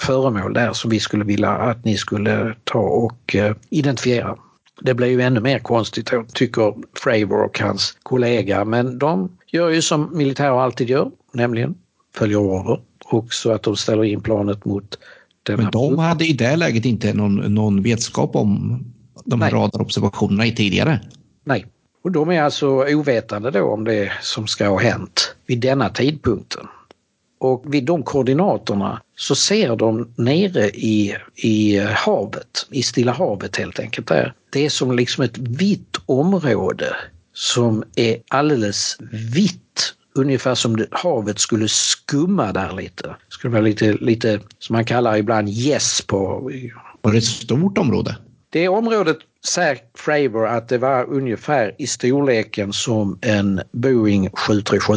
föremål 0.00 0.52
där 0.52 0.72
som 0.72 0.90
vi 0.90 1.00
skulle 1.00 1.24
vilja 1.24 1.50
att 1.50 1.84
ni 1.84 1.96
skulle 1.96 2.54
ta 2.64 2.78
och 2.78 3.36
identifiera. 3.70 4.36
Det 4.80 4.94
blir 4.94 5.08
ju 5.08 5.20
ännu 5.20 5.40
mer 5.40 5.58
konstigt 5.58 6.12
tycker 6.34 6.74
Fravor 6.94 7.44
och 7.44 7.60
hans 7.60 7.98
kollega 8.02 8.64
men 8.64 8.98
de 8.98 9.38
gör 9.46 9.68
ju 9.68 9.82
som 9.82 10.10
militärer 10.12 10.60
alltid 10.60 10.90
gör, 10.90 11.10
nämligen 11.32 11.74
följer 12.14 12.38
order 12.38 12.80
och 13.08 13.34
så 13.34 13.52
att 13.52 13.62
de 13.62 13.76
ställer 13.76 14.04
in 14.04 14.20
planet 14.20 14.64
mot 14.64 14.98
den 15.42 15.56
Men 15.56 15.70
de 15.70 15.98
hade 15.98 16.26
i 16.26 16.32
det 16.32 16.56
läget 16.56 16.84
inte 16.84 17.14
någon, 17.14 17.54
någon 17.54 17.82
vetskap 17.82 18.36
om 18.36 18.84
de 19.24 19.42
här 19.42 19.50
radarobservationerna 19.50 20.44
tidigare? 20.44 21.00
Nej, 21.44 21.66
och 22.04 22.12
de 22.12 22.30
är 22.30 22.42
alltså 22.42 22.66
ovetande 22.68 23.50
då 23.50 23.72
om 23.72 23.84
det 23.84 24.12
som 24.22 24.46
ska 24.46 24.68
ha 24.68 24.78
hänt 24.78 25.34
vid 25.46 25.60
denna 25.60 25.88
tidpunkten. 25.88 26.66
Och 27.38 27.74
vid 27.74 27.84
de 27.84 28.02
koordinaterna 28.02 29.02
så 29.16 29.34
ser 29.34 29.76
de 29.76 30.14
nere 30.16 30.68
i, 30.68 31.16
i 31.34 31.78
havet, 31.78 32.66
i 32.70 32.82
Stilla 32.82 33.12
havet 33.12 33.56
helt 33.56 33.78
enkelt 33.78 34.06
där. 34.06 34.34
det 34.52 34.64
är 34.64 34.70
som 34.70 34.96
liksom 34.96 35.24
ett 35.24 35.38
vitt 35.38 35.96
område 36.06 36.96
som 37.32 37.84
är 37.96 38.16
alldeles 38.28 38.96
vitt. 39.34 39.94
Ungefär 40.16 40.54
som 40.54 40.86
havet 40.90 41.38
skulle 41.38 41.68
skumma 41.68 42.52
där 42.52 42.72
lite. 42.72 43.16
Skulle 43.28 43.52
vara 43.52 43.62
lite, 43.62 43.92
lite 43.92 44.40
som 44.58 44.72
man 44.72 44.84
kallar 44.84 45.16
ibland 45.16 45.48
gäss 45.48 46.02
på. 46.02 46.50
Var 47.00 47.12
det 47.12 47.18
ett 47.18 47.24
stort 47.24 47.78
område? 47.78 48.16
Det 48.50 48.68
området 48.68 49.18
säger 49.48 49.78
Fravor 49.94 50.46
att 50.46 50.68
det 50.68 50.78
var 50.78 51.04
ungefär 51.04 51.74
i 51.78 51.86
storleken 51.86 52.72
som 52.72 53.18
en 53.22 53.60
Boeing 53.72 54.30
737. 54.30 54.94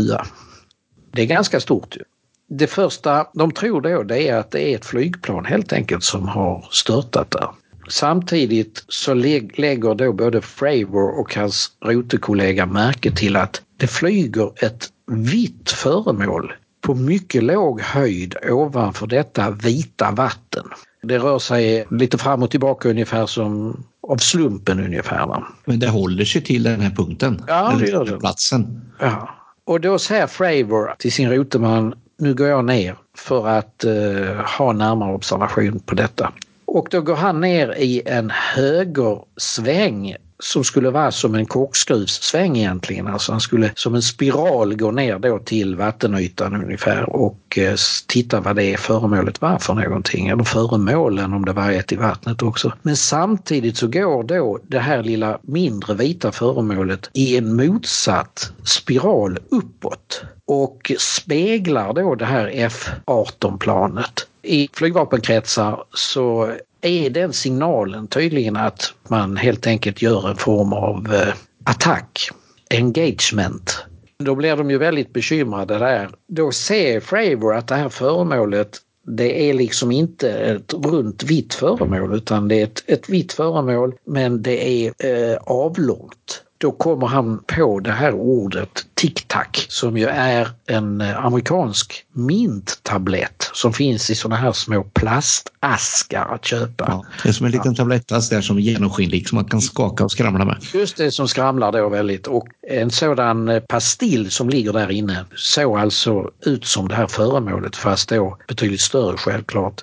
Det 1.12 1.22
är 1.22 1.26
ganska 1.26 1.60
stort. 1.60 1.96
Ju. 1.96 2.04
Det 2.50 2.68
första 2.68 3.28
de 3.34 3.52
tror 3.52 3.82
då 3.82 4.04
det 4.04 4.28
är 4.28 4.36
att 4.36 4.52
det 4.52 4.62
är 4.62 4.76
ett 4.76 4.86
flygplan 4.86 5.46
helt 5.46 5.74
enkelt 5.74 6.04
som 6.04 6.28
har 6.28 6.68
störtat 6.72 7.32
där. 7.32 7.50
Samtidigt 7.90 8.86
så 8.88 9.14
lägger 9.14 9.96
då 9.96 10.14
både 10.14 10.42
Fravor 10.42 11.20
och 11.20 11.36
hans 11.36 11.72
rotekollega 11.86 12.66
märke 12.66 13.12
till 13.12 13.36
att 13.36 13.62
det 13.78 13.88
flyger 13.88 14.66
ett 14.66 14.88
vitt 15.10 15.72
föremål 15.72 16.54
på 16.82 16.96
mycket 16.96 17.44
låg 17.44 17.82
höjd 17.82 18.36
ovanför 18.50 19.08
detta 19.08 19.52
vita 19.52 20.12
vatten. 20.12 20.64
Det 21.04 21.18
rör 21.18 21.40
sig 21.40 21.86
lite 21.92 22.18
fram 22.18 22.44
och 22.44 22.52
tillbaka 22.52 22.90
ungefär 22.90 23.26
som 23.26 23.84
av 24.08 24.18
slumpen 24.18 24.80
ungefär. 24.86 25.28
Va? 25.28 25.48
Men 25.66 25.80
det 25.80 25.90
håller 25.90 26.26
sig 26.26 26.44
till 26.44 26.64
den 26.64 26.82
här 26.82 26.92
punkten? 26.92 27.44
Ja, 27.48 27.76
det 27.80 27.88
gör 27.88 28.06
det. 28.06 28.20
Platsen? 28.20 28.82
Ja. 29.00 29.30
Och 29.66 29.82
då 29.82 30.00
säger 30.00 30.28
Fravor 30.28 30.96
till 30.98 31.12
sin 31.12 31.30
roteman, 31.30 31.94
nu 32.18 32.34
går 32.34 32.48
jag 32.48 32.66
ner 32.66 32.96
för 33.18 33.48
att 33.48 33.86
uh, 33.86 34.42
ha 34.58 34.74
närmare 34.74 35.14
observation 35.14 35.80
på 35.80 35.96
detta. 35.96 36.32
Och 36.66 36.88
då 36.92 37.02
går 37.02 37.16
han 37.16 37.42
ner 37.42 37.76
i 37.78 38.02
en 38.06 38.30
högersväng 38.30 40.16
som 40.40 40.64
skulle 40.64 40.90
vara 40.90 41.12
som 41.12 41.36
en 41.36 41.46
korkskruvssväng 41.46 42.58
egentligen. 42.58 43.08
Alltså 43.08 43.32
han 43.32 43.42
skulle 43.42 43.72
som 43.76 43.96
en 43.96 44.02
spiral 44.02 44.76
gå 44.76 44.92
ner 44.92 45.20
då 45.20 45.40
till 45.40 45.76
vattenytan 45.76 46.64
ungefär 46.64 47.10
och 47.10 47.58
eh, 47.58 47.76
titta 48.08 48.40
vad 48.40 48.56
det 48.56 48.80
föremålet 48.80 49.42
var 49.42 49.58
för 49.58 49.74
någonting. 49.74 50.28
Eller 50.28 50.44
föremålen 50.44 51.34
om 51.34 51.46
det 51.46 51.54
var 51.54 51.72
ett 51.72 51.92
i 51.92 51.96
vattnet 51.96 52.42
också. 52.42 52.74
Men 52.82 52.98
samtidigt 52.98 53.78
så 53.78 53.88
går 53.88 54.24
då 54.24 54.60
det 54.68 54.80
här 54.80 55.04
lilla 55.04 55.40
mindre 55.42 55.94
vita 55.94 56.32
föremålet 56.32 57.10
i 57.14 57.38
en 57.38 57.56
motsatt 57.56 58.52
spiral 58.64 59.38
uppåt 59.50 60.24
och 60.46 60.92
speglar 60.98 61.94
då 61.94 62.16
det 62.16 62.26
här 62.26 62.50
F18-planet. 62.50 64.28
I 64.42 64.70
flygvapenkretsar 64.74 65.84
så 65.94 66.54
är 66.82 67.10
den 67.10 67.34
signalen 67.34 68.08
tydligen 68.08 68.58
att 68.58 68.94
man 69.08 69.38
helt 69.38 69.68
enkelt 69.68 70.02
gör 70.02 70.30
en 70.30 70.36
form 70.36 70.74
av 70.74 71.14
eh, 71.14 71.34
attack, 71.64 72.30
engagement. 72.70 73.86
Då 74.24 74.36
blir 74.36 74.56
de 74.56 74.72
ju 74.72 74.78
väldigt 74.78 75.14
bekymrade 75.14 75.80
där. 75.80 76.10
Då 76.28 76.52
ser 76.52 77.00
Fravor 77.00 77.56
att 77.56 77.68
det 77.68 77.76
här 77.76 77.90
föremålet 77.90 78.82
det 79.18 79.50
är 79.50 79.54
liksom 79.54 79.92
inte 79.92 80.32
ett 80.32 80.74
runt 80.74 81.24
vitt 81.24 81.54
föremål 81.54 82.16
utan 82.16 82.48
det 82.48 82.56
är 82.56 82.64
ett, 82.64 82.84
ett 82.88 83.10
vitt 83.10 83.34
föremål 83.34 83.96
men 84.06 84.42
det 84.42 84.68
är 84.68 84.94
eh, 84.98 85.38
avlångt 85.38 86.44
då 86.60 86.72
kommer 86.72 87.08
han 87.08 87.44
på 87.48 87.80
det 87.80 87.92
här 87.92 88.14
ordet 88.14 88.86
tic-tac 88.96 89.66
som 89.70 89.98
ju 89.98 90.06
är 90.06 90.48
en 90.68 91.02
eh, 91.02 91.26
amerikansk 91.26 92.06
minttablett 92.14 93.50
som 93.54 93.74
finns 93.74 94.10
i 94.10 94.16
såna 94.16 94.36
här 94.36 94.52
små 94.52 94.84
plastaskar 94.84 96.34
att 96.36 96.46
köpa. 96.46 96.86
Ja, 96.88 97.06
det 97.24 97.30
är 97.30 97.34
som 97.34 97.46
en 97.46 97.52
liten 97.52 97.76
tablettask 97.76 98.30
där 98.30 98.42
som 98.42 98.58
är 98.58 98.62
genomskinlig 98.62 99.28
som 99.28 99.36
man 99.36 99.46
kan 99.46 99.62
skaka 99.62 100.04
och 100.04 100.12
skramla 100.12 100.46
med. 100.46 100.58
Just 100.74 100.98
det 100.98 101.12
som 101.12 101.28
skramlar 101.28 101.72
då 101.72 101.90
väldigt 101.90 102.28
och 102.28 102.48
en 102.68 102.92
sådan 102.92 103.50
eh, 103.50 103.60
pastill 103.60 104.32
som 104.32 104.50
ligger 104.50 104.74
där 104.74 104.92
inne 104.92 105.26
såg 105.36 105.80
alltså 105.80 106.32
ut 106.46 106.66
som 106.66 106.88
det 106.88 106.96
här 106.96 107.08
föremålet 107.08 107.76
fast 107.76 108.10
då 108.10 108.38
betydligt 108.48 108.82
större 108.82 109.18
självklart. 109.18 109.82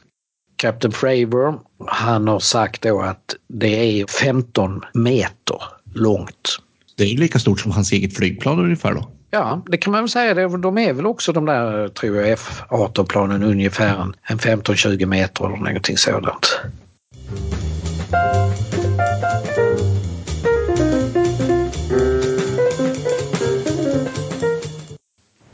Captain 0.56 0.92
Fravor, 0.92 1.60
han 1.86 2.28
har 2.28 2.40
sagt 2.40 2.82
då 2.82 3.00
att 3.00 3.34
det 3.48 4.00
är 4.00 4.06
15 4.06 4.80
meter 4.94 5.62
långt. 5.94 6.58
Det 6.98 7.04
är 7.04 7.16
lika 7.16 7.38
stort 7.38 7.60
som 7.60 7.72
hans 7.72 7.92
eget 7.92 8.16
flygplan 8.16 8.58
ungefär 8.58 8.94
då? 8.94 9.10
Ja, 9.30 9.62
det 9.66 9.76
kan 9.76 9.92
man 9.92 10.02
väl 10.02 10.08
säga. 10.08 10.48
De 10.48 10.78
är 10.78 10.92
väl 10.92 11.06
också 11.06 11.32
de 11.32 11.44
där, 11.44 11.88
tror 11.88 12.16
jag, 12.16 12.38
F18-planen 12.38 13.42
ungefär 13.42 14.12
en 14.22 14.38
15-20 14.38 15.06
meter 15.06 15.46
eller 15.46 15.56
någonting 15.56 15.96
sådant. 15.96 16.60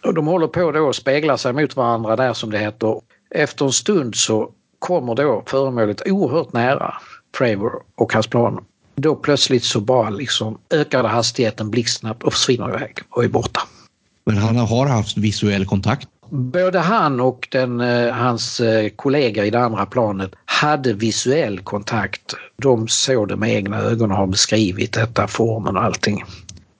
Och 0.05 0.15
de 0.15 0.27
håller 0.27 0.47
på 0.47 0.73
då 0.73 0.89
att 0.89 0.97
spegla 0.97 1.39
sig 1.39 1.53
mot 1.53 1.77
varandra 1.77 2.17
där 2.17 2.33
som 2.33 2.51
det 2.51 2.59
heter. 2.59 3.01
Efter 3.35 3.65
en 3.65 3.73
stund 3.73 4.15
så 4.15 4.51
kommer 4.79 5.15
då 5.15 5.43
föremålet 5.47 6.03
oerhört 6.07 6.53
nära 6.53 6.95
Fravor 7.37 7.73
och 7.97 8.13
hans 8.13 8.27
plan 8.27 8.65
då 8.95 9.17
plötsligt 9.17 9.65
så 9.65 9.81
bara 9.81 10.11
liksom 10.11 10.59
ökade 10.71 11.09
hastigheten 11.09 11.71
blixtsnabbt 11.71 12.23
och 12.23 12.33
försvinner 12.33 12.69
iväg 12.69 12.99
och 13.11 13.25
är 13.25 13.29
borta. 13.29 13.61
Men 14.27 14.37
han 14.37 14.57
har 14.57 14.87
haft 14.87 15.17
visuell 15.17 15.67
kontakt? 15.67 16.09
Både 16.31 16.79
han 16.79 17.21
och 17.21 17.49
den, 17.51 17.81
eh, 17.81 18.15
hans 18.15 18.61
eh, 18.61 18.89
kollega 18.89 19.45
i 19.45 19.51
det 19.51 19.61
andra 19.61 19.87
planet 19.87 20.35
hade 20.45 20.93
visuell 20.93 21.59
kontakt. 21.59 22.35
De 22.57 22.89
såg 22.89 23.29
det 23.29 23.37
med 23.37 23.55
egna 23.55 23.79
ögon 23.79 24.11
och 24.11 24.17
har 24.17 24.27
beskrivit 24.27 24.93
detta, 24.93 25.27
formen 25.27 25.77
och 25.77 25.85
allting. 25.85 26.25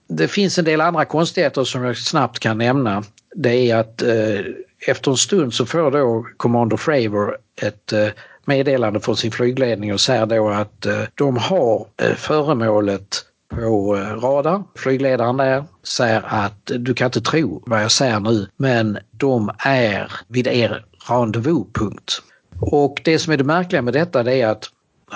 Det 0.07 0.27
finns 0.27 0.59
en 0.59 0.65
del 0.65 0.81
andra 0.81 1.05
konstigheter 1.05 1.63
som 1.63 1.83
jag 1.83 1.97
snabbt 1.97 2.39
kan 2.39 2.57
nämna. 2.57 3.03
Det 3.35 3.71
är 3.71 3.75
att 3.75 4.01
eh, 4.01 4.39
efter 4.87 5.11
en 5.11 5.17
stund 5.17 5.53
så 5.53 5.65
får 5.65 5.91
då 5.91 6.25
Commander 6.37 6.77
Fravor 6.77 7.37
ett 7.61 7.93
eh, 7.93 8.07
meddelande 8.45 8.99
från 8.99 9.17
sin 9.17 9.31
flygledning 9.31 9.93
och 9.93 10.01
säger 10.01 10.25
då 10.25 10.49
att 10.49 10.85
eh, 10.85 11.01
de 11.15 11.37
har 11.37 11.85
eh, 12.01 12.13
föremålet 12.15 13.25
på 13.49 13.95
eh, 13.97 14.19
radar. 14.19 14.63
Flygledaren 14.75 15.37
där 15.37 15.63
säger 15.83 16.23
att 16.25 16.71
du 16.79 16.93
kan 16.93 17.05
inte 17.05 17.21
tro 17.21 17.63
vad 17.65 17.83
jag 17.83 17.91
säger 17.91 18.19
nu 18.19 18.47
men 18.57 18.97
de 19.11 19.51
är 19.57 20.11
vid 20.27 20.47
er 20.47 20.85
rendezvouspunkt. 21.07 22.21
Och 22.59 23.01
det 23.03 23.19
som 23.19 23.33
är 23.33 23.37
det 23.37 23.43
märkliga 23.43 23.81
med 23.81 23.93
detta 23.93 24.23
det 24.23 24.41
är 24.41 24.47
att 24.47 24.69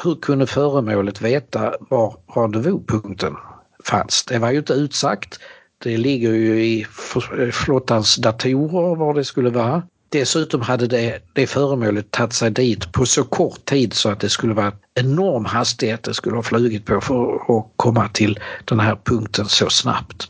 hur 0.04 0.16
kunde 0.16 0.48
föremålet 0.48 1.22
veta 1.22 1.74
var 1.80 2.16
rendezvouspunkten 2.36 3.36
fanns? 3.84 4.26
Det 4.26 4.40
var 4.40 4.52
ju 4.52 4.58
inte 4.58 4.74
utsagt. 4.74 5.40
Det 5.84 5.98
ligger 5.98 6.32
ju 6.34 6.64
i 6.64 6.86
flottans 7.52 8.16
datorer 8.16 8.96
var 8.96 9.14
det 9.14 9.24
skulle 9.24 9.50
vara. 9.50 9.84
Dessutom 10.10 10.62
hade 10.62 10.88
det, 10.88 11.20
det 11.34 11.48
föremålet 11.48 12.12
tagit 12.12 12.34
sig 12.34 12.52
dit 12.52 12.92
på 12.92 13.06
så 13.06 13.24
kort 13.24 13.66
tid 13.66 13.94
så 13.94 14.10
att 14.10 14.20
det 14.20 14.30
skulle 14.30 14.54
vara 14.54 14.72
enorm 14.96 15.46
hastighet 15.46 16.04
det 16.04 16.14
skulle 16.14 16.36
ha 16.36 16.44
flugit 16.44 16.86
på 16.86 17.02
för 17.02 17.36
att 17.58 17.66
komma 17.76 18.10
till 18.10 18.40
den 18.66 18.80
här 18.80 18.98
punkten 19.04 19.46
så 19.46 19.70
snabbt. 19.70 20.28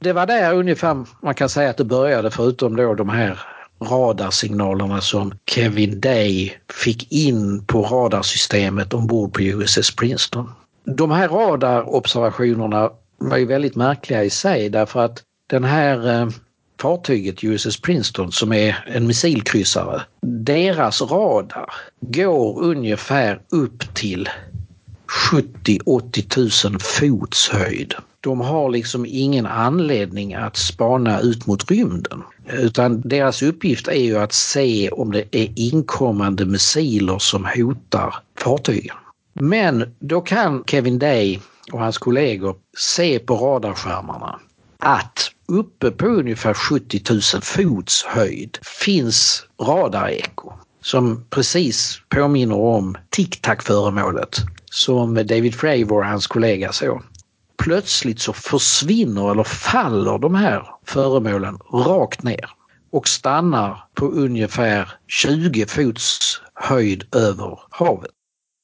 Det 0.00 0.12
var 0.12 0.26
där 0.26 0.54
ungefär 0.54 1.04
man 1.22 1.34
kan 1.34 1.48
säga 1.48 1.70
att 1.70 1.76
det 1.76 1.84
började 1.84 2.30
förutom 2.30 2.76
då 2.76 2.94
de 2.94 3.08
här 3.08 3.40
radarsignalerna 3.80 5.00
som 5.00 5.32
Kevin 5.50 6.00
Day 6.00 6.58
fick 6.72 7.12
in 7.12 7.64
på 7.64 7.82
radarsystemet 7.82 8.94
ombord 8.94 9.32
på 9.32 9.42
USS 9.42 9.96
Princeton. 9.96 10.50
De 10.84 11.10
här 11.10 11.28
radarobservationerna 11.28 12.90
var 13.18 13.36
ju 13.36 13.46
väldigt 13.46 13.76
märkliga 13.76 14.24
i 14.24 14.30
sig 14.30 14.68
därför 14.68 15.04
att 15.04 15.22
den 15.50 15.64
här 15.64 16.20
eh, 16.20 16.28
fartyget 16.80 17.44
USS 17.44 17.80
Princeton 17.80 18.32
som 18.32 18.52
är 18.52 18.84
en 18.86 19.06
missilkryssare. 19.06 20.02
Deras 20.22 21.02
radar 21.02 21.70
går 22.00 22.62
ungefär 22.62 23.40
upp 23.48 23.94
till 23.94 24.28
70-80 25.32 26.70
000 26.70 26.78
fots 26.80 27.48
höjd. 27.48 27.94
De 28.20 28.40
har 28.40 28.70
liksom 28.70 29.06
ingen 29.08 29.46
anledning 29.46 30.34
att 30.34 30.56
spana 30.56 31.20
ut 31.20 31.46
mot 31.46 31.70
rymden 31.70 32.22
utan 32.52 33.00
deras 33.00 33.42
uppgift 33.42 33.88
är 33.88 34.02
ju 34.02 34.18
att 34.18 34.32
se 34.32 34.90
om 34.90 35.12
det 35.12 35.24
är 35.30 35.48
inkommande 35.56 36.46
missiler 36.46 37.18
som 37.18 37.44
hotar 37.56 38.14
fartygen. 38.38 38.96
Men 39.40 39.94
då 39.98 40.20
kan 40.20 40.64
Kevin 40.66 40.98
Day 40.98 41.40
och 41.72 41.80
hans 41.80 41.98
kollegor 41.98 42.56
se 42.78 43.18
på 43.18 43.34
radarskärmarna 43.36 44.40
att 44.82 45.30
uppe 45.48 45.90
på 45.90 46.06
ungefär 46.06 46.54
70 46.54 47.02
000 47.10 47.20
fots 47.42 48.04
höjd 48.04 48.58
finns 48.62 49.46
radareko 49.60 50.52
som 50.82 51.24
precis 51.30 52.00
påminner 52.08 52.58
om 52.58 52.96
tic-tac-föremålet 53.10 54.36
som 54.70 55.14
David 55.14 55.54
Fravor 55.54 55.98
och 55.98 56.06
hans 56.06 56.26
kollega 56.26 56.72
såg. 56.72 57.02
Plötsligt 57.62 58.20
så 58.20 58.32
försvinner 58.32 59.30
eller 59.30 59.44
faller 59.44 60.18
de 60.18 60.34
här 60.34 60.66
föremålen 60.86 61.58
rakt 61.72 62.22
ner 62.22 62.50
och 62.90 63.08
stannar 63.08 63.84
på 63.94 64.06
ungefär 64.06 64.92
20 65.08 65.66
fots 65.66 66.40
höjd 66.54 67.14
över 67.14 67.58
havet. 67.70 68.10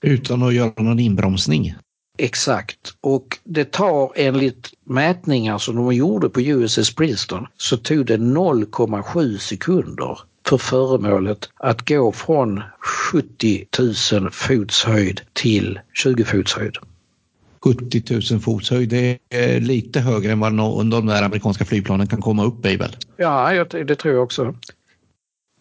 Utan 0.04 0.42
att 0.42 0.54
göra 0.54 0.82
någon 0.82 0.98
inbromsning? 0.98 1.74
Exakt. 2.18 2.94
Och 3.00 3.38
det 3.44 3.72
tar 3.72 4.12
enligt 4.16 4.70
mätningar 4.84 5.58
som 5.58 5.76
de 5.76 5.92
gjorde 5.92 6.28
på 6.28 6.40
USS 6.40 6.94
Princeton 6.94 7.46
så 7.56 7.76
tog 7.76 8.06
det 8.06 8.16
0,7 8.16 9.38
sekunder 9.38 10.18
för 10.46 10.58
föremålet 10.58 11.48
att 11.56 11.88
gå 11.88 12.12
från 12.12 12.62
70 13.12 13.66
000 14.12 14.30
fots 14.30 14.84
höjd 14.84 15.20
till 15.32 15.80
20 15.92 16.24
fots 16.24 16.54
höjd. 16.54 16.76
70 17.64 18.02
000 18.32 18.40
fots 18.40 18.70
höjd, 18.70 18.88
det 18.88 19.18
är 19.28 19.60
lite 19.60 20.00
högre 20.00 20.32
än 20.32 20.40
vad 20.40 20.52
de 20.90 21.06
där 21.06 21.22
amerikanska 21.22 21.64
flygplanen 21.64 22.06
kan 22.06 22.20
komma 22.20 22.44
upp 22.44 22.66
i 22.66 22.76
väl? 22.76 22.96
Ja, 23.16 23.64
det 23.64 23.94
tror 23.94 24.14
jag 24.14 24.22
också. 24.22 24.54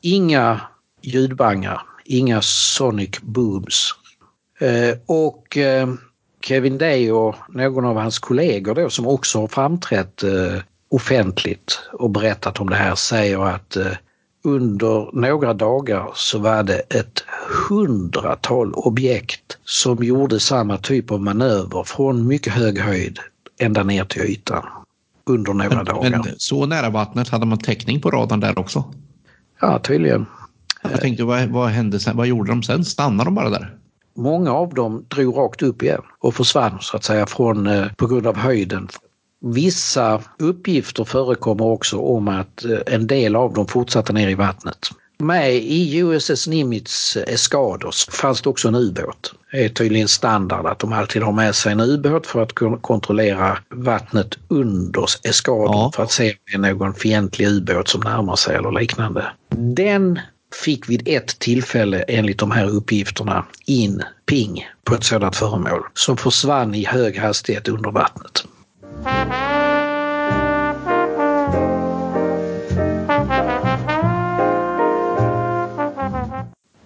Inga 0.01 0.61
ljudbangar, 1.01 1.81
inga 2.05 2.41
sonic 2.41 3.21
booms. 3.21 3.91
Eh, 4.59 4.97
och 5.05 5.57
eh, 5.57 5.87
Kevin 6.45 6.77
Day 6.77 7.11
och 7.11 7.35
någon 7.49 7.85
av 7.85 7.97
hans 7.97 8.19
kollegor 8.19 8.75
då 8.75 8.89
som 8.89 9.07
också 9.07 9.39
har 9.39 9.47
framträtt 9.47 10.23
eh, 10.23 10.61
offentligt 10.89 11.79
och 11.93 12.09
berättat 12.09 12.59
om 12.59 12.69
det 12.69 12.75
här 12.75 12.95
säger 12.95 13.45
att 13.45 13.77
under 14.43 15.09
några 15.13 15.53
dagar 15.53 16.11
så 16.15 16.39
var 16.39 16.63
det 16.63 16.79
ett 16.79 17.23
hundratal 17.69 18.73
objekt 18.73 19.57
som 19.65 20.03
gjorde 20.03 20.39
samma 20.39 20.77
typ 20.77 21.11
av 21.11 21.21
manöver 21.21 21.83
från 21.83 22.27
mycket 22.27 22.53
hög 22.53 22.79
höjd 22.79 23.19
ända 23.59 23.83
ner 23.83 24.05
till 24.05 24.21
ytan 24.21 24.65
under 25.25 25.53
några 25.53 25.75
men, 25.75 25.85
dagar. 25.85 26.09
Men 26.09 26.25
så 26.37 26.65
nära 26.65 26.89
vattnet, 26.89 27.29
hade 27.29 27.45
man 27.45 27.57
täckning 27.57 28.01
på 28.01 28.11
radarn 28.11 28.39
där 28.39 28.59
också? 28.59 28.83
Ja, 29.61 29.79
tydligen. 29.79 30.25
Jag 30.81 31.01
tänkte, 31.01 31.23
vad, 31.23 31.49
vad 31.49 31.69
hände 31.69 31.99
sen? 31.99 32.17
Vad 32.17 32.27
gjorde 32.27 32.51
de 32.51 32.63
sen? 32.63 32.85
Stannade 32.85 33.27
de 33.27 33.35
bara 33.35 33.49
där? 33.49 33.77
Många 34.15 34.53
av 34.53 34.73
dem 34.73 35.05
drog 35.07 35.37
rakt 35.37 35.61
upp 35.61 35.83
igen 35.83 36.01
och 36.19 36.35
försvann 36.35 36.77
så 36.81 36.97
att 36.97 37.03
säga 37.03 37.25
från, 37.25 37.67
eh, 37.67 37.87
på 37.97 38.07
grund 38.07 38.27
av 38.27 38.37
höjden 38.37 38.87
Vissa 39.45 40.21
uppgifter 40.39 41.03
förekommer 41.03 41.65
också 41.65 41.97
om 41.97 42.27
att 42.27 42.65
eh, 42.65 42.77
en 42.85 43.07
del 43.07 43.35
av 43.35 43.53
dem 43.53 43.67
fortsatte 43.67 44.13
ner 44.13 44.29
i 44.29 44.35
vattnet. 44.35 44.77
Med 45.17 45.55
i 45.55 45.97
USS 45.97 46.47
Nimitz 46.47 47.17
eskados 47.17 48.07
fanns 48.11 48.41
det 48.41 48.49
också 48.49 48.67
en 48.67 48.75
ubåt. 48.75 49.33
Det 49.51 49.65
är 49.65 49.69
tydligen 49.69 50.07
standard 50.07 50.65
att 50.65 50.79
de 50.79 50.93
alltid 50.93 51.23
har 51.23 51.31
med 51.31 51.55
sig 51.55 51.71
en 51.71 51.79
ubåt 51.79 52.27
för 52.27 52.41
att 52.43 52.55
kunna 52.55 52.77
kontrollera 52.77 53.57
vattnet 53.69 54.37
under 54.47 55.05
eskaden 55.23 55.77
ja. 55.77 55.91
för 55.95 56.03
att 56.03 56.11
se 56.11 56.29
om 56.29 56.61
det 56.61 56.67
är 56.67 56.73
någon 56.73 56.93
fientlig 56.93 57.47
ubåt 57.47 57.87
som 57.87 58.01
närmar 58.01 58.35
sig 58.35 58.55
eller 58.55 58.71
liknande. 58.71 59.25
Den 59.55 60.19
fick 60.53 60.89
vid 60.89 61.07
ett 61.07 61.39
tillfälle 61.39 62.01
enligt 62.07 62.39
de 62.39 62.51
här 62.51 62.69
uppgifterna 62.69 63.45
in 63.65 64.01
ping 64.25 64.65
på 64.83 64.95
ett 64.95 65.03
sådant 65.03 65.35
föremål 65.35 65.81
som 65.93 66.17
försvann 66.17 66.75
i 66.75 66.85
hög 66.85 67.17
hastighet 67.17 67.67
under 67.67 67.91
vattnet. 67.91 68.45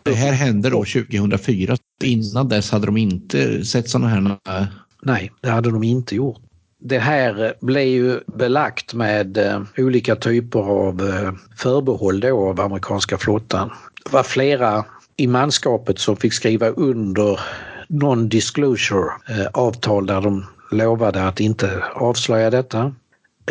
Det 0.03 0.13
här 0.13 0.31
hände 0.31 0.69
då 0.69 0.85
2004. 0.85 1.77
Innan 2.03 2.49
dess 2.49 2.71
hade 2.71 2.85
de 2.85 2.97
inte 2.97 3.65
sett 3.65 3.89
sådana 3.89 4.07
här... 4.07 4.67
Nej, 5.03 5.31
det 5.41 5.49
hade 5.49 5.71
de 5.71 5.83
inte 5.83 6.15
gjort. 6.15 6.46
Det 6.79 6.99
här 6.99 7.53
blev 7.59 7.87
ju 7.87 8.19
belagt 8.27 8.93
med 8.93 9.37
eh, 9.37 9.61
olika 9.77 10.15
typer 10.15 10.59
av 10.59 11.01
eh, 11.01 11.31
förbehåll 11.57 12.19
då 12.19 12.49
av 12.49 12.61
amerikanska 12.61 13.17
flottan. 13.17 13.71
Det 14.05 14.13
var 14.13 14.23
flera 14.23 14.85
i 15.17 15.27
manskapet 15.27 15.99
som 15.99 16.17
fick 16.17 16.33
skriva 16.33 16.67
under 16.67 17.39
non-disclosure 17.87 19.11
eh, 19.29 19.47
avtal 19.53 20.05
där 20.05 20.21
de 20.21 20.45
lovade 20.71 21.27
att 21.27 21.39
inte 21.39 21.83
avslöja 21.95 22.49
detta. 22.49 22.95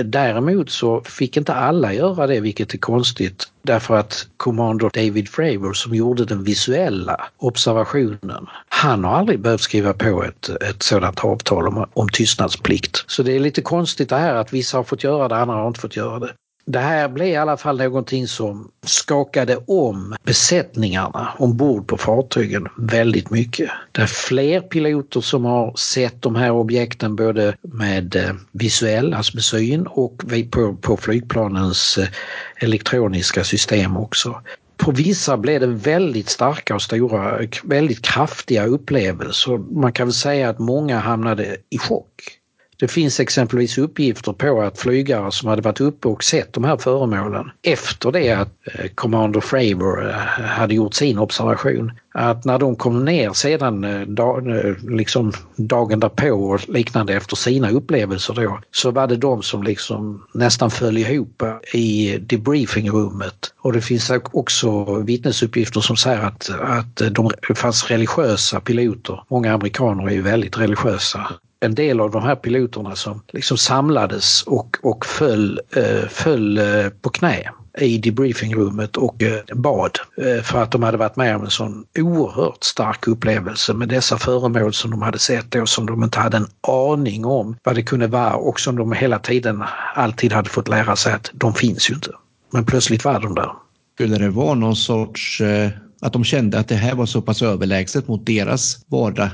Däremot 0.05 0.71
så 0.71 1.01
fick 1.01 1.37
inte 1.37 1.55
alla 1.55 1.95
göra 1.95 2.27
det, 2.27 2.41
vilket 2.41 2.75
är 2.75 2.79
konstigt, 2.79 3.45
därför 3.63 3.97
att 3.97 4.29
Commander 4.37 4.91
David 4.95 5.29
Fravor 5.29 5.73
som 5.73 5.95
gjorde 5.95 6.25
den 6.25 6.45
visuella 6.45 7.29
observationen, 7.37 8.47
han 8.69 9.05
har 9.05 9.13
aldrig 9.15 9.41
behövt 9.41 9.61
skriva 9.61 9.93
på 9.93 10.25
ett, 10.25 10.49
ett 10.49 10.83
sådant 10.83 11.25
avtal 11.25 11.69
om, 11.69 11.87
om 11.93 12.09
tystnadsplikt. 12.09 13.05
Så 13.07 13.23
det 13.23 13.33
är 13.33 13.41
lite 13.41 13.63
konstigt 13.63 14.09
det 14.09 14.17
här 14.17 14.35
att 14.35 14.53
vissa 14.53 14.77
har 14.77 14.85
fått 14.85 15.05
göra 15.05 15.29
det, 15.29 15.37
andra 15.37 15.55
har 15.55 15.69
inte 15.69 15.81
fått 15.81 15.97
göra 15.97 16.19
det. 16.19 16.33
Det 16.69 16.79
här 16.79 17.09
blev 17.09 17.29
i 17.29 17.37
alla 17.37 17.57
fall 17.57 17.79
någonting 17.79 18.29
som 18.29 18.71
skakade 18.87 19.57
om 19.67 20.17
besättningarna 20.25 21.33
ombord 21.39 21.87
på 21.87 21.97
fartygen 21.97 22.69
väldigt 22.77 23.31
mycket. 23.31 23.71
Det 23.93 24.03
är 24.03 24.07
fler 24.07 24.61
piloter 24.61 25.21
som 25.21 25.45
har 25.45 25.75
sett 25.77 26.23
de 26.23 26.35
här 26.37 26.51
objekten 26.51 27.17
både 27.17 27.57
med 27.61 28.17
eh, 28.17 28.35
visuell, 28.53 29.15
alltså 29.15 29.37
med 29.37 29.45
syn 29.45 29.87
och 29.87 30.23
på, 30.51 30.77
på 30.77 30.97
flygplanens 30.97 31.99
eh, 31.99 32.09
elektroniska 32.57 33.45
system 33.45 33.97
också. 33.97 34.43
På 34.77 34.91
vissa 34.91 35.37
blev 35.37 35.61
det 35.61 35.67
väldigt 35.67 36.29
starka 36.29 36.75
och 36.75 36.83
stora, 36.83 37.41
väldigt 37.65 38.03
kraftiga 38.03 38.67
upplevelser. 38.67 39.59
Man 39.59 39.93
kan 39.93 40.07
väl 40.07 40.15
säga 40.15 40.49
att 40.49 40.59
många 40.59 40.99
hamnade 40.99 41.57
i 41.71 41.79
chock. 41.79 42.39
Det 42.79 42.89
finns 42.89 43.21
exempelvis 43.21 43.79
uppgifter 43.79 44.33
på 44.33 44.63
att 44.63 44.79
flygare 44.79 45.33
som 45.33 45.49
hade 45.49 45.63
varit 45.63 45.81
uppe 45.81 46.09
och 46.09 46.25
sett 46.25 46.53
de 46.53 46.65
här 46.65 46.77
föremålen 46.77 47.51
efter 47.63 48.13
det 48.13 48.31
att 48.31 48.49
eh, 48.75 48.87
Commander 48.95 49.41
Fravor 49.41 50.09
eh, 50.09 50.15
hade 50.45 50.75
gjort 50.75 50.95
sin 50.95 51.19
observation, 51.19 51.93
att 52.15 52.45
när 52.45 52.59
de 52.59 52.77
kom 52.77 53.05
ner 53.05 53.33
sedan 53.33 53.85
eh, 53.85 54.75
liksom 54.89 55.33
dagen 55.57 56.01
därpå 56.01 56.31
och 56.31 56.69
liknande 56.69 57.15
efter 57.15 57.37
sina 57.37 57.71
upplevelser 57.71 58.35
då, 58.35 58.61
så 58.71 58.91
var 58.91 59.07
det 59.07 59.17
de 59.17 59.43
som 59.43 59.63
liksom 59.63 60.27
nästan 60.35 60.71
föll 60.71 60.99
ihop 60.99 61.43
i 61.75 62.19
debriefingrummet. 62.19 63.55
Och 63.61 63.73
det 63.73 63.81
finns 63.81 64.11
också 64.33 64.99
vittnesuppgifter 65.01 65.81
som 65.81 65.97
säger 65.97 66.21
att, 66.21 66.51
att 66.61 66.97
de, 67.11 67.31
det 67.49 67.55
fanns 67.55 67.91
religiösa 67.91 68.61
piloter. 68.61 69.21
Många 69.29 69.55
amerikaner 69.55 70.09
är 70.09 70.13
ju 70.13 70.23
väldigt 70.23 70.59
religiösa 70.59 71.27
en 71.61 71.75
del 71.75 72.01
av 72.01 72.11
de 72.11 72.23
här 72.23 72.37
piloterna 72.37 72.97
som 72.97 73.23
liksom 73.33 73.59
samlades 73.59 74.43
och, 74.43 74.77
och 74.83 75.07
föll, 75.07 75.61
eh, 75.77 76.09
föll 76.09 76.59
eh, 76.59 76.89
på 77.03 77.11
knä 77.11 77.51
i 77.79 77.99
debriefingrummet 77.99 78.97
och 78.97 79.23
eh, 79.23 79.41
bad 79.55 79.99
eh, 80.17 80.43
för 80.43 80.63
att 80.63 80.73
de 80.73 80.83
hade 80.83 80.97
varit 80.97 81.17
med 81.17 81.37
om 81.37 81.45
en 81.45 81.51
sån 81.51 81.85
oerhört 81.99 82.65
stark 82.65 83.09
upplevelse 83.09 83.75
med 83.75 83.89
dessa 83.89 84.19
föremål 84.19 84.73
som 84.73 84.91
de 84.91 85.03
hade 85.03 85.19
sett 85.19 85.51
då 85.51 85.67
som 85.67 85.87
de 85.87 86.03
inte 86.03 86.19
hade 86.19 86.37
en 86.37 86.47
aning 86.69 87.25
om 87.25 87.57
vad 87.63 87.75
det 87.75 87.83
kunde 87.83 88.07
vara 88.07 88.35
och 88.35 88.61
som 88.61 88.77
de 88.77 88.93
hela 88.93 89.19
tiden 89.19 89.65
alltid 89.95 90.33
hade 90.33 90.51
fått 90.51 90.69
lära 90.69 90.97
sig 90.97 91.13
att 91.13 91.31
de 91.35 91.55
finns 91.55 91.91
ju 91.91 91.95
inte. 91.95 92.11
Men 92.53 92.65
plötsligt 92.65 93.05
var 93.05 93.21
de 93.21 93.35
där. 93.35 93.51
Skulle 93.95 94.19
det 94.19 94.31
vara 94.31 94.55
någon 94.55 94.77
sorts 94.77 95.41
eh, 95.41 95.71
att 96.01 96.13
de 96.13 96.25
kände 96.25 96.59
att 96.59 96.69
det 96.69 96.75
här 96.75 96.95
var 96.95 97.07
så 97.07 97.23
pass 97.23 97.43
överlägset 97.43 98.09
mot 98.09 98.27
deras 98.27 98.79
vardag 98.87 99.29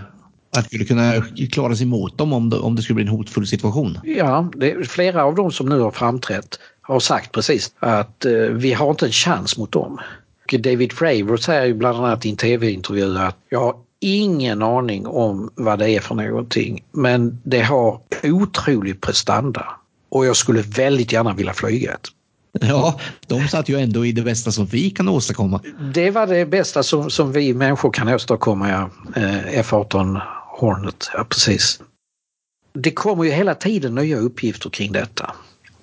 att 0.56 0.66
skulle 0.66 0.84
kunna 0.84 1.12
klara 1.52 1.76
sig 1.76 1.86
emot 1.86 2.18
dem 2.18 2.32
om 2.32 2.50
det, 2.50 2.58
om 2.58 2.76
det 2.76 2.82
skulle 2.82 2.94
bli 2.94 3.04
en 3.04 3.08
hotfull 3.08 3.46
situation? 3.46 3.98
Ja, 4.04 4.50
det, 4.56 4.88
flera 4.88 5.24
av 5.24 5.34
dem 5.34 5.52
som 5.52 5.68
nu 5.68 5.80
har 5.80 5.90
framträtt 5.90 6.58
har 6.80 7.00
sagt 7.00 7.32
precis 7.32 7.72
att 7.78 8.24
eh, 8.24 8.32
vi 8.32 8.72
har 8.72 8.90
inte 8.90 9.06
en 9.06 9.12
chans 9.12 9.58
mot 9.58 9.72
dem. 9.72 9.98
David 10.58 10.92
Fravor 10.92 11.36
säger 11.36 11.64
ju 11.64 11.74
bland 11.74 11.98
annat 11.98 12.26
i 12.26 12.30
en 12.30 12.36
tv-intervju 12.36 13.18
att 13.18 13.36
jag 13.48 13.60
har 13.60 13.74
ingen 14.00 14.62
aning 14.62 15.06
om 15.06 15.50
vad 15.54 15.78
det 15.78 15.90
är 15.90 16.00
för 16.00 16.14
någonting 16.14 16.84
men 16.92 17.40
det 17.44 17.60
har 17.60 18.00
otrolig 18.22 19.00
prestanda 19.00 19.66
och 20.08 20.26
jag 20.26 20.36
skulle 20.36 20.62
väldigt 20.62 21.12
gärna 21.12 21.34
vilja 21.34 21.52
flyga 21.52 21.92
ett. 21.92 22.08
Ja, 22.60 23.00
de 23.26 23.48
satt 23.48 23.68
ju 23.68 23.80
ändå 23.80 24.06
i 24.06 24.12
det 24.12 24.22
bästa 24.22 24.50
som 24.50 24.66
vi 24.66 24.90
kan 24.90 25.08
åstadkomma. 25.08 25.60
Det 25.94 26.10
var 26.10 26.26
det 26.26 26.46
bästa 26.46 26.82
som, 26.82 27.10
som 27.10 27.32
vi 27.32 27.54
människor 27.54 27.90
kan 27.90 28.08
åstadkomma, 28.08 28.70
ja. 28.70 28.90
Eh, 29.16 29.62
F18 29.62 30.20
Hornet, 30.62 31.10
ja 31.14 31.24
precis. 31.24 31.80
Det 32.72 32.90
kommer 32.90 33.24
ju 33.24 33.30
hela 33.30 33.54
tiden 33.54 33.94
nya 33.94 34.16
uppgifter 34.16 34.70
kring 34.70 34.92
detta. 34.92 35.34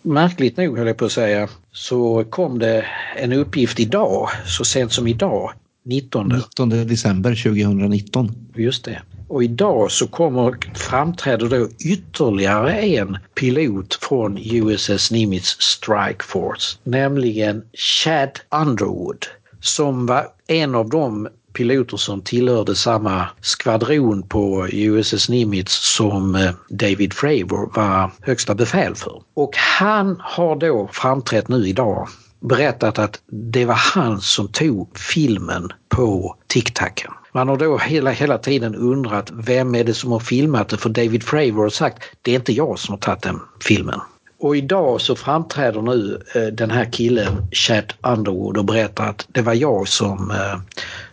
Märkligt 0.02 0.58
nog 0.58 0.78
höll 0.78 0.88
jag 0.88 0.98
på 0.98 1.06
att 1.06 1.12
säga 1.12 1.50
så 1.72 2.24
kom 2.24 2.60
det 2.60 2.86
en 3.18 3.34
uppgift 3.34 3.80
idag, 3.80 4.30
så 4.46 4.66
sent 4.66 4.94
som 4.94 5.08
idag, 5.08 5.52
19. 5.86 6.28
19 6.28 6.70
december 6.70 7.44
2019. 7.44 8.32
Just 8.56 8.86
det. 8.86 9.02
Och 9.28 9.44
idag 9.44 9.92
så 9.92 10.08
kommer, 10.08 10.56
framträder 10.76 11.50
då 11.50 11.68
ytterligare 11.86 12.74
en 12.74 13.18
pilot 13.36 13.94
från 14.02 14.38
USS 14.38 15.12
Nimitz 15.12 15.62
Strike 15.62 16.24
Force, 16.24 16.78
nämligen 16.84 17.64
Chad 17.74 18.40
Underwood 18.62 19.26
som 19.62 20.06
var 20.06 20.28
en 20.48 20.76
av 20.76 20.90
de 20.90 21.28
piloter 21.54 21.98
som 21.98 22.22
tillhörde 22.22 22.76
samma 22.76 23.28
skvadron 23.42 24.24
på 24.24 24.68
USS 24.72 25.30
Nimitz 25.30 25.96
som 25.96 26.36
eh, 26.36 26.52
David 26.70 27.14
Fravor 27.14 27.72
var 27.76 28.12
högsta 28.22 28.56
befäl 28.56 28.96
för. 28.96 29.22
Och 29.34 29.52
han 29.56 30.22
har 30.24 30.56
då 30.56 30.90
framträtt 30.94 31.48
nu 31.48 31.68
idag 31.68 32.08
berättat 32.40 33.00
att 33.00 33.22
det 33.28 33.66
var 33.66 33.80
han 33.94 34.22
som 34.22 34.48
tog 34.48 34.98
filmen 34.98 35.72
på 35.90 36.36
TicTacen. 36.48 37.12
Man 37.34 37.48
har 37.48 37.58
då 37.58 37.78
hela, 37.78 38.12
hela 38.12 38.38
tiden 38.38 38.76
undrat 38.76 39.32
vem 39.34 39.76
är 39.76 39.84
det 39.84 39.94
som 39.94 40.12
har 40.12 40.20
filmat 40.20 40.70
det 40.70 40.78
för 40.78 40.90
David 40.90 41.24
Fravor 41.24 41.64
har 41.64 41.70
sagt 41.70 42.04
det 42.22 42.32
är 42.32 42.36
inte 42.36 42.54
jag 42.54 42.80
som 42.80 42.94
har 42.94 43.00
tagit 43.00 43.22
den 43.22 43.40
filmen. 43.64 44.00
Och 44.42 44.58
idag 44.58 45.02
så 45.02 45.16
framträder 45.16 45.82
nu 45.82 46.22
eh, 46.36 46.42
den 46.42 46.72
här 46.72 46.92
killen 46.92 47.48
Chad 47.52 47.94
Underwood 48.02 48.58
och 48.58 48.66
berättar 48.66 49.10
att 49.10 49.28
det 49.28 49.42
var 49.42 49.54
jag 49.54 49.88
som, 49.88 50.32
eh, 50.32 50.60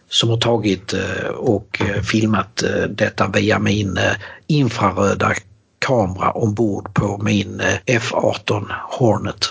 som 0.08 0.30
har 0.30 0.36
tagit 0.36 0.92
eh, 0.92 1.28
och 1.28 1.80
eh, 1.80 2.02
filmat 2.02 2.62
eh, 2.62 2.82
detta 2.88 3.28
via 3.28 3.58
min 3.58 3.98
infraröda 4.46 5.32
kamera 5.78 6.30
ombord 6.30 6.94
på 6.94 7.18
min 7.22 7.62
F18 7.86 8.64
Hornet. 8.88 9.44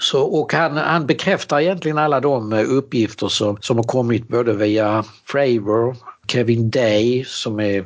Så, 0.00 0.22
och 0.22 0.52
han, 0.52 0.76
han 0.76 1.06
bekräftar 1.06 1.60
egentligen 1.60 1.98
alla 1.98 2.20
de 2.20 2.52
uppgifter 2.52 3.28
som, 3.28 3.56
som 3.60 3.76
har 3.76 3.84
kommit 3.84 4.28
både 4.28 4.52
via 4.52 5.04
Fravor, 5.24 5.96
Kevin 6.28 6.70
Day 6.70 7.24
som 7.26 7.60
är 7.60 7.84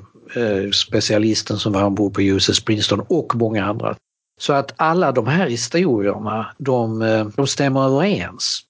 specialisten 0.72 1.58
som 1.58 1.72
var 1.72 1.82
ombord 1.82 2.14
på 2.14 2.22
USS 2.22 2.64
Princeton 2.64 3.00
och 3.08 3.34
många 3.34 3.64
andra. 3.64 3.96
Så 4.40 4.52
att 4.52 4.74
alla 4.76 5.12
de 5.12 5.26
här 5.26 5.48
historierna 5.48 6.46
de, 6.58 7.32
de 7.36 7.46
stämmer 7.46 7.84
överens. 7.86 8.62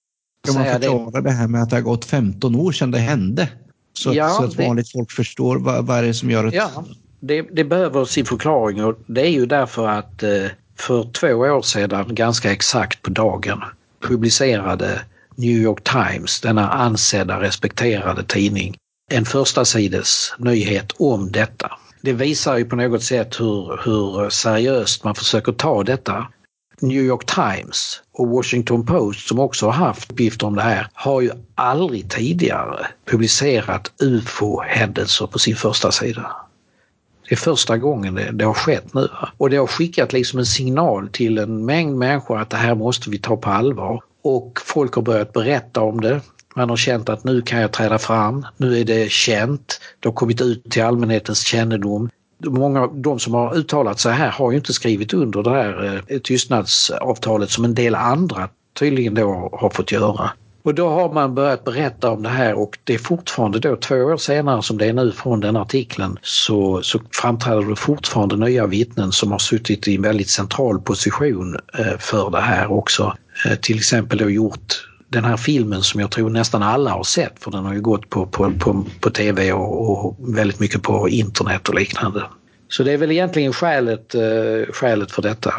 Kan 0.47 0.55
man 0.55 0.65
förklara 0.65 1.11
det... 1.11 1.21
det 1.21 1.31
här 1.31 1.49
med 1.49 1.63
att 1.63 1.71
det 1.71 1.77
har 1.77 1.83
gått 1.83 2.05
15 2.05 2.55
år 2.55 2.73
sedan 2.73 2.91
det 2.91 2.99
hände? 2.99 3.49
Så, 3.93 4.15
ja, 4.15 4.29
så 4.29 4.45
att 4.45 4.57
vanligt 4.57 4.87
det... 4.87 4.99
folk 4.99 5.11
förstår 5.11 5.59
vad, 5.59 5.87
vad 5.87 5.99
är 5.99 6.03
det 6.03 6.15
som 6.15 6.31
gör 6.31 6.45
att... 6.45 6.55
Ja, 6.55 6.85
det, 7.21 7.43
det 7.43 7.65
behöver 7.65 8.05
sin 8.05 8.25
förklaring 8.25 8.85
och 8.85 8.99
det 9.07 9.21
är 9.21 9.31
ju 9.31 9.47
därför 9.47 9.89
att 9.89 10.23
eh, 10.23 10.31
för 10.79 11.13
två 11.13 11.29
år 11.29 11.63
sedan, 11.63 12.15
ganska 12.15 12.53
exakt 12.53 13.03
på 13.03 13.11
dagen, 13.11 13.63
publicerade 14.01 15.01
New 15.35 15.57
York 15.57 15.85
Times, 15.85 16.41
denna 16.41 16.71
ansedda 16.71 17.41
respekterade 17.41 18.23
tidning, 18.23 18.77
en 19.11 19.25
första 19.25 19.65
sides 19.65 20.35
nyhet 20.39 20.93
om 20.99 21.33
detta. 21.33 21.71
Det 22.01 22.13
visar 22.13 22.57
ju 22.57 22.65
på 22.65 22.77
något 22.77 23.03
sätt 23.03 23.41
hur, 23.41 23.81
hur 23.85 24.31
seriöst 24.31 25.05
man 25.05 25.15
försöker 25.15 25.53
ta 25.53 25.83
detta. 25.83 26.27
New 26.81 27.03
York 27.03 27.27
Times 27.27 28.03
och 28.13 28.29
Washington 28.29 28.87
Post 28.87 29.29
som 29.29 29.39
också 29.39 29.67
har 29.67 29.73
haft 29.73 30.13
uppgifter 30.13 30.47
om 30.47 30.55
det 30.55 30.63
här 30.63 30.89
har 30.95 31.21
ju 31.21 31.31
aldrig 31.55 32.11
tidigare 32.11 32.87
publicerat 33.11 33.93
ufo-händelser 33.99 35.27
på 35.27 35.39
sin 35.39 35.57
första 35.57 35.93
sida. 35.93 36.37
Det 37.29 37.35
är 37.35 37.37
första 37.37 37.79
gången 37.79 38.15
det, 38.15 38.31
det 38.33 38.45
har 38.45 38.55
skett 38.55 38.95
nu. 38.95 39.09
Och 39.37 39.51
det 39.51 39.57
har 39.57 39.67
skickat 39.67 40.13
liksom 40.13 40.39
en 40.39 40.47
signal 40.47 41.09
till 41.09 41.39
en 41.39 41.65
mängd 41.65 41.97
människor 41.97 42.39
att 42.39 42.51
det 42.51 42.57
här 42.57 42.75
måste 42.75 43.11
vi 43.11 43.19
ta 43.19 43.37
på 43.37 43.51
allvar. 43.51 44.03
Och 44.23 44.61
folk 44.65 44.95
har 44.95 45.03
börjat 45.03 45.33
berätta 45.33 45.81
om 45.81 46.01
det. 46.01 46.21
Man 46.57 46.71
har 46.71 46.77
känt 46.77 47.09
att 47.09 47.25
nu 47.25 47.43
kan 47.43 47.61
jag 47.61 47.73
träda 47.73 47.99
fram, 47.99 48.47
nu 48.57 48.81
är 48.81 48.85
det 48.85 49.11
känt, 49.11 49.81
det 50.01 50.09
har 50.09 50.15
kommit 50.15 50.41
ut 50.41 50.71
till 50.71 50.83
allmänhetens 50.83 51.41
kännedom. 51.41 52.11
Många 52.45 52.83
av 52.83 52.99
de 52.99 53.19
som 53.19 53.35
har 53.35 53.57
uttalat 53.57 54.01
sig 54.01 54.13
här 54.13 54.31
har 54.31 54.51
ju 54.51 54.57
inte 54.57 54.73
skrivit 54.73 55.15
under 55.15 55.43
det 55.43 55.51
här 55.51 56.03
eh, 56.09 56.19
tystnadsavtalet 56.19 57.51
som 57.51 57.65
en 57.65 57.75
del 57.75 57.95
andra 57.95 58.49
tydligen 58.79 59.15
då 59.15 59.51
har 59.53 59.71
fått 59.71 59.93
göra. 59.93 60.31
Och 60.63 60.75
då 60.75 60.89
har 60.89 61.13
man 61.13 61.35
börjat 61.35 61.65
berätta 61.65 62.11
om 62.11 62.23
det 62.23 62.29
här 62.29 62.55
och 62.55 62.79
det 62.85 62.95
är 62.95 62.99
fortfarande 62.99 63.59
då 63.59 63.77
två 63.77 63.95
år 63.95 64.17
senare 64.17 64.63
som 64.63 64.79
det 64.79 64.87
är 64.87 64.93
nu 64.93 65.13
från 65.13 65.41
den 65.41 65.57
artikeln 65.57 66.19
så, 66.23 66.83
så 66.83 67.01
framträder 67.23 67.63
det 67.63 67.77
fortfarande 67.77 68.37
nya 68.37 68.67
vittnen 68.67 69.13
som 69.13 69.33
har 69.33 69.39
suttit 69.39 69.89
i 69.89 69.97
en 69.97 70.03
väldigt 70.03 70.29
central 70.29 70.81
position 70.81 71.57
eh, 71.79 71.99
för 71.99 72.31
det 72.31 72.41
här 72.41 72.73
också. 72.73 73.17
Eh, 73.47 73.55
till 73.55 73.77
exempel 73.77 74.19
då 74.19 74.31
gjort 74.31 74.89
den 75.09 75.25
här 75.25 75.37
filmen 75.37 75.83
som 75.83 76.01
jag 76.01 76.11
tror 76.11 76.31
nästan 76.31 76.63
alla 76.63 76.91
har 76.91 77.05
sett 77.05 77.43
för 77.43 77.51
den 77.51 77.65
har 77.65 77.75
ju 77.75 77.81
gått 77.81 78.11
på, 78.11 78.27
på, 78.27 78.53
på, 78.59 78.85
på 79.01 79.11
tv 79.11 79.53
och, 79.53 80.07
och 80.07 80.37
väldigt 80.37 80.61
mycket 80.61 80.83
på 80.83 81.09
internet 81.09 81.69
och 81.69 81.75
liknande. 81.75 82.23
Så 82.69 82.83
det 82.83 82.93
är 82.93 82.99
väl 82.99 83.11
egentligen 83.11 83.53
skälet, 83.53 84.15
eh, 84.15 84.73
skälet 84.73 85.13
för 85.13 85.23
detta. 85.23 85.55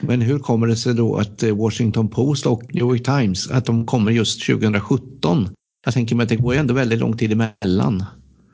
Men 0.00 0.20
hur 0.20 0.38
kommer 0.38 0.66
det 0.66 0.76
sig 0.76 0.94
då 0.94 1.16
att 1.16 1.42
eh, 1.42 1.56
Washington 1.56 2.08
Post 2.08 2.46
och 2.46 2.62
New 2.74 2.84
York 2.84 3.04
Times 3.04 3.50
att 3.50 3.64
de 3.64 3.86
kommer 3.86 4.12
just 4.12 4.46
2017? 4.46 5.48
Jag 5.84 5.94
tänker 5.94 6.16
mig 6.16 6.24
att 6.24 6.28
det 6.28 6.36
går 6.36 6.54
ju 6.54 6.60
ändå 6.60 6.74
väldigt 6.74 6.98
lång 6.98 7.16
tid 7.16 7.32
emellan. 7.32 8.04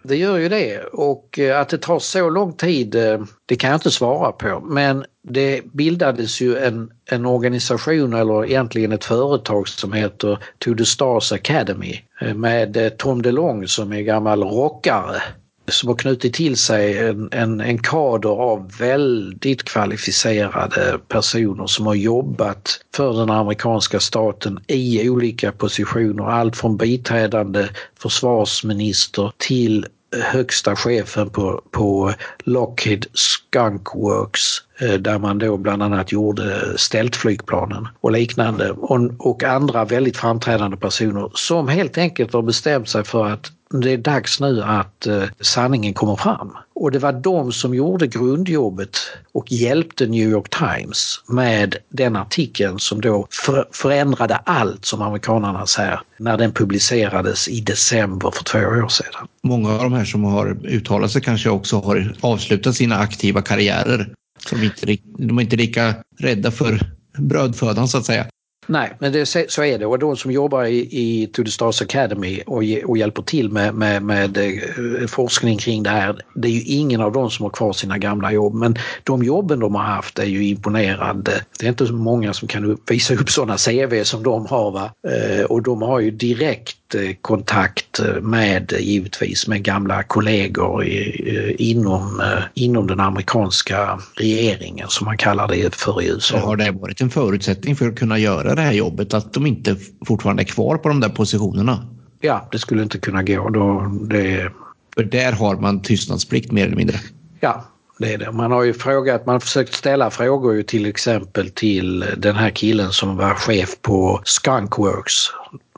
Det 0.04 0.16
gör 0.16 0.36
ju 0.36 0.48
det. 0.48 0.80
Och 0.80 1.38
eh, 1.38 1.60
att 1.60 1.68
det 1.68 1.78
tar 1.78 1.98
så 1.98 2.30
lång 2.30 2.52
tid 2.52 2.94
eh, 2.94 3.20
det 3.46 3.56
kan 3.56 3.70
jag 3.70 3.76
inte 3.76 3.90
svara 3.90 4.32
på. 4.32 4.60
Men 4.60 5.04
det 5.28 5.60
bildades 5.72 6.40
ju 6.40 6.56
en, 6.56 6.90
en 7.10 7.26
organisation 7.26 8.14
eller 8.14 8.44
egentligen 8.44 8.92
ett 8.92 9.04
företag 9.04 9.68
som 9.68 9.92
heter 9.92 10.38
To 10.58 10.74
the 10.74 10.84
Stars 10.84 11.32
Academy 11.32 12.00
eh, 12.20 12.34
med 12.34 12.98
Tom 12.98 13.22
DeLong 13.22 13.68
som 13.68 13.92
är 13.92 14.00
gammal 14.00 14.42
rockare 14.42 15.22
som 15.68 15.88
har 15.88 15.96
knutit 15.96 16.34
till 16.34 16.56
sig 16.56 16.98
en, 16.98 17.28
en, 17.32 17.60
en 17.60 17.78
kader 17.78 18.28
av 18.28 18.72
väldigt 18.78 19.64
kvalificerade 19.64 20.98
personer 21.08 21.66
som 21.66 21.86
har 21.86 21.94
jobbat 21.94 22.80
för 22.96 23.12
den 23.12 23.30
amerikanska 23.30 24.00
staten 24.00 24.60
i 24.66 25.08
olika 25.08 25.52
positioner. 25.52 26.24
Allt 26.24 26.56
från 26.56 26.76
biträdande 26.76 27.68
försvarsminister 27.98 29.32
till 29.38 29.86
högsta 30.22 30.76
chefen 30.76 31.30
på, 31.30 31.62
på 31.70 32.12
Lockheed 32.44 33.06
Skunk 33.12 33.94
Works 33.94 34.42
eh, 34.78 34.94
där 34.94 35.18
man 35.18 35.38
då 35.38 35.56
bland 35.56 35.82
annat 35.82 36.12
gjorde 36.12 36.78
stältflygplanen 36.78 37.88
och 38.00 38.12
liknande 38.12 38.70
och, 38.70 39.00
och 39.18 39.44
andra 39.44 39.84
väldigt 39.84 40.16
framträdande 40.16 40.76
personer 40.76 41.30
som 41.34 41.68
helt 41.68 41.98
enkelt 41.98 42.32
har 42.32 42.42
bestämt 42.42 42.88
sig 42.88 43.04
för 43.04 43.26
att 43.26 43.52
det 43.80 43.90
är 43.90 43.98
dags 43.98 44.40
nu 44.40 44.62
att 44.62 45.06
eh, 45.06 45.22
sanningen 45.40 45.94
kommer 45.94 46.16
fram. 46.16 46.56
Och 46.74 46.90
det 46.90 46.98
var 46.98 47.12
de 47.12 47.52
som 47.52 47.74
gjorde 47.74 48.06
grundjobbet 48.06 48.98
och 49.32 49.52
hjälpte 49.52 50.06
New 50.06 50.30
York 50.30 50.48
Times 50.48 51.22
med 51.26 51.76
den 51.88 52.16
artikeln 52.16 52.78
som 52.78 53.00
då 53.00 53.26
för, 53.30 53.68
förändrade 53.72 54.36
allt 54.36 54.84
som 54.84 55.02
amerikanerna 55.02 55.66
säger 55.66 56.00
när 56.18 56.38
den 56.38 56.52
publicerades 56.52 57.48
i 57.48 57.60
december 57.60 58.30
för 58.30 58.44
två 58.44 58.58
år 58.58 58.88
sedan. 58.88 59.28
Många 59.42 59.72
av 59.72 59.78
de 59.78 59.92
här 59.92 60.04
som 60.04 60.24
har 60.24 60.66
uttalat 60.66 61.10
sig 61.10 61.22
kanske 61.22 61.50
också 61.50 61.80
har 61.80 62.14
avslutat 62.20 62.74
sina 62.74 62.96
aktiva 62.96 63.42
karriärer. 63.42 64.12
Som 64.48 64.62
inte, 64.62 64.96
de 65.18 65.38
är 65.38 65.42
inte 65.42 65.56
lika 65.56 65.94
rädda 66.18 66.50
för 66.50 66.80
brödfödan 67.18 67.88
så 67.88 67.98
att 67.98 68.04
säga. 68.04 68.26
Nej, 68.66 68.96
men 68.98 69.12
det, 69.12 69.26
så 69.26 69.62
är 69.64 69.78
det 69.78 69.86
och 69.86 69.98
de 69.98 70.16
som 70.16 70.30
jobbar 70.30 70.64
i, 70.64 70.78
i 70.78 71.26
To 71.26 71.44
the 71.44 71.50
Stars 71.50 71.82
Academy 71.82 72.42
och, 72.46 72.62
och 72.84 72.98
hjälper 72.98 73.22
till 73.22 73.50
med, 73.50 73.74
med, 73.74 74.02
med, 74.02 74.36
eh, 74.36 75.06
forskning 75.06 75.58
kring 75.58 75.82
det 75.82 75.90
här, 75.90 76.20
det 76.34 76.48
är 76.48 76.52
ju 76.52 76.60
ingen 76.60 77.00
av 77.00 77.12
dem 77.12 77.30
som 77.30 77.42
har 77.42 77.50
kvar 77.50 77.72
sina 77.72 77.98
gamla 77.98 78.32
jobb 78.32 78.54
men 78.54 78.78
de 79.04 79.22
jobben 79.22 79.60
de 79.60 79.74
har 79.74 79.82
haft 79.82 80.18
är 80.18 80.24
ju 80.24 80.44
imponerande. 80.44 81.32
Det 81.58 81.66
är 81.66 81.70
inte 81.70 81.86
så 81.86 81.92
många 81.92 82.32
som 82.32 82.48
kan 82.48 82.78
visa 82.90 83.14
upp 83.14 83.30
sådana 83.30 83.56
CV 83.56 84.02
som 84.04 84.22
de 84.22 84.46
har 84.46 84.70
va? 84.70 84.90
Eh, 85.08 85.44
och 85.44 85.62
de 85.62 85.82
har 85.82 86.00
ju 86.00 86.10
direkt 86.10 86.76
kontakt 87.20 87.98
eh, 87.98 88.22
med 88.22 88.72
givetvis 88.80 89.48
med 89.48 89.62
gamla 89.62 90.02
kollegor 90.02 90.84
i, 90.84 91.56
inom, 91.58 92.20
eh, 92.20 92.44
inom 92.54 92.86
den 92.86 93.00
amerikanska 93.00 93.98
regeringen 94.14 94.88
som 94.88 95.04
man 95.04 95.16
kallar 95.16 95.48
det 95.48 95.74
för 95.74 96.02
i 96.02 96.08
USA. 96.08 96.38
Har 96.38 96.56
det 96.56 96.70
varit 96.70 97.00
en 97.00 97.10
förutsättning 97.10 97.76
för 97.76 97.88
att 97.88 97.98
kunna 97.98 98.18
göra 98.18 98.54
det 98.54 98.62
här 98.62 98.72
jobbet 98.72 99.14
att 99.14 99.32
de 99.32 99.46
inte 99.46 99.76
fortfarande 100.06 100.42
är 100.42 100.44
kvar 100.44 100.76
på 100.76 100.88
de 100.88 101.00
där 101.00 101.08
positionerna? 101.08 101.86
Ja, 102.20 102.48
det 102.52 102.58
skulle 102.58 102.82
inte 102.82 102.98
kunna 102.98 103.22
gå. 103.22 103.50
Då, 103.50 103.92
det... 104.08 104.50
För 104.94 105.04
där 105.04 105.32
har 105.32 105.56
man 105.56 105.82
tystnadsplikt 105.82 106.52
mer 106.52 106.66
eller 106.66 106.76
mindre. 106.76 107.00
Ja, 107.40 107.64
det 107.98 108.14
är 108.14 108.18
det. 108.18 108.32
Man 108.32 108.52
har 108.52 108.62
ju 108.62 108.74
frågat, 108.74 109.26
man 109.26 109.32
har 109.32 109.40
försökt 109.40 109.74
ställa 109.74 110.10
frågor 110.10 110.54
ju 110.54 110.62
till 110.62 110.86
exempel 110.86 111.50
till 111.50 112.04
den 112.16 112.36
här 112.36 112.50
killen 112.50 112.92
som 112.92 113.16
var 113.16 113.34
chef 113.34 113.82
på 113.82 114.20
Skunkworks 114.24 115.14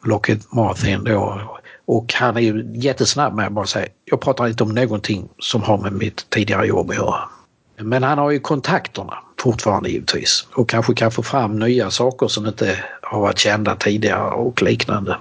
Lockheed 0.04 0.42
Martin 0.50 1.04
då. 1.04 1.42
Och 1.87 2.14
han 2.14 2.37
är 2.37 2.40
ju 2.40 2.72
jättesnabb 2.74 3.35
med 3.35 3.46
att 3.46 3.52
bara 3.52 3.66
säga, 3.66 3.87
jag 4.04 4.20
pratar 4.20 4.48
inte 4.48 4.64
om 4.64 4.74
någonting 4.74 5.28
som 5.38 5.62
har 5.62 5.78
med 5.78 5.92
mitt 5.92 6.30
tidigare 6.30 6.66
jobb 6.66 6.90
att 6.90 6.96
göra. 6.96 7.28
Men 7.78 8.02
han 8.02 8.18
har 8.18 8.30
ju 8.30 8.40
kontakterna 8.40 9.18
fortfarande 9.40 9.90
givetvis 9.90 10.46
och 10.54 10.68
kanske 10.68 10.94
kan 10.94 11.11
få 11.11 11.22
fram 11.22 11.59
nya 11.59 11.90
saker 11.90 12.28
som 12.28 12.46
inte 12.46 12.78
har 13.02 13.20
varit 13.20 13.38
kända 13.38 13.76
tidigare 13.76 14.30
och 14.30 14.62
liknande. 14.62 15.16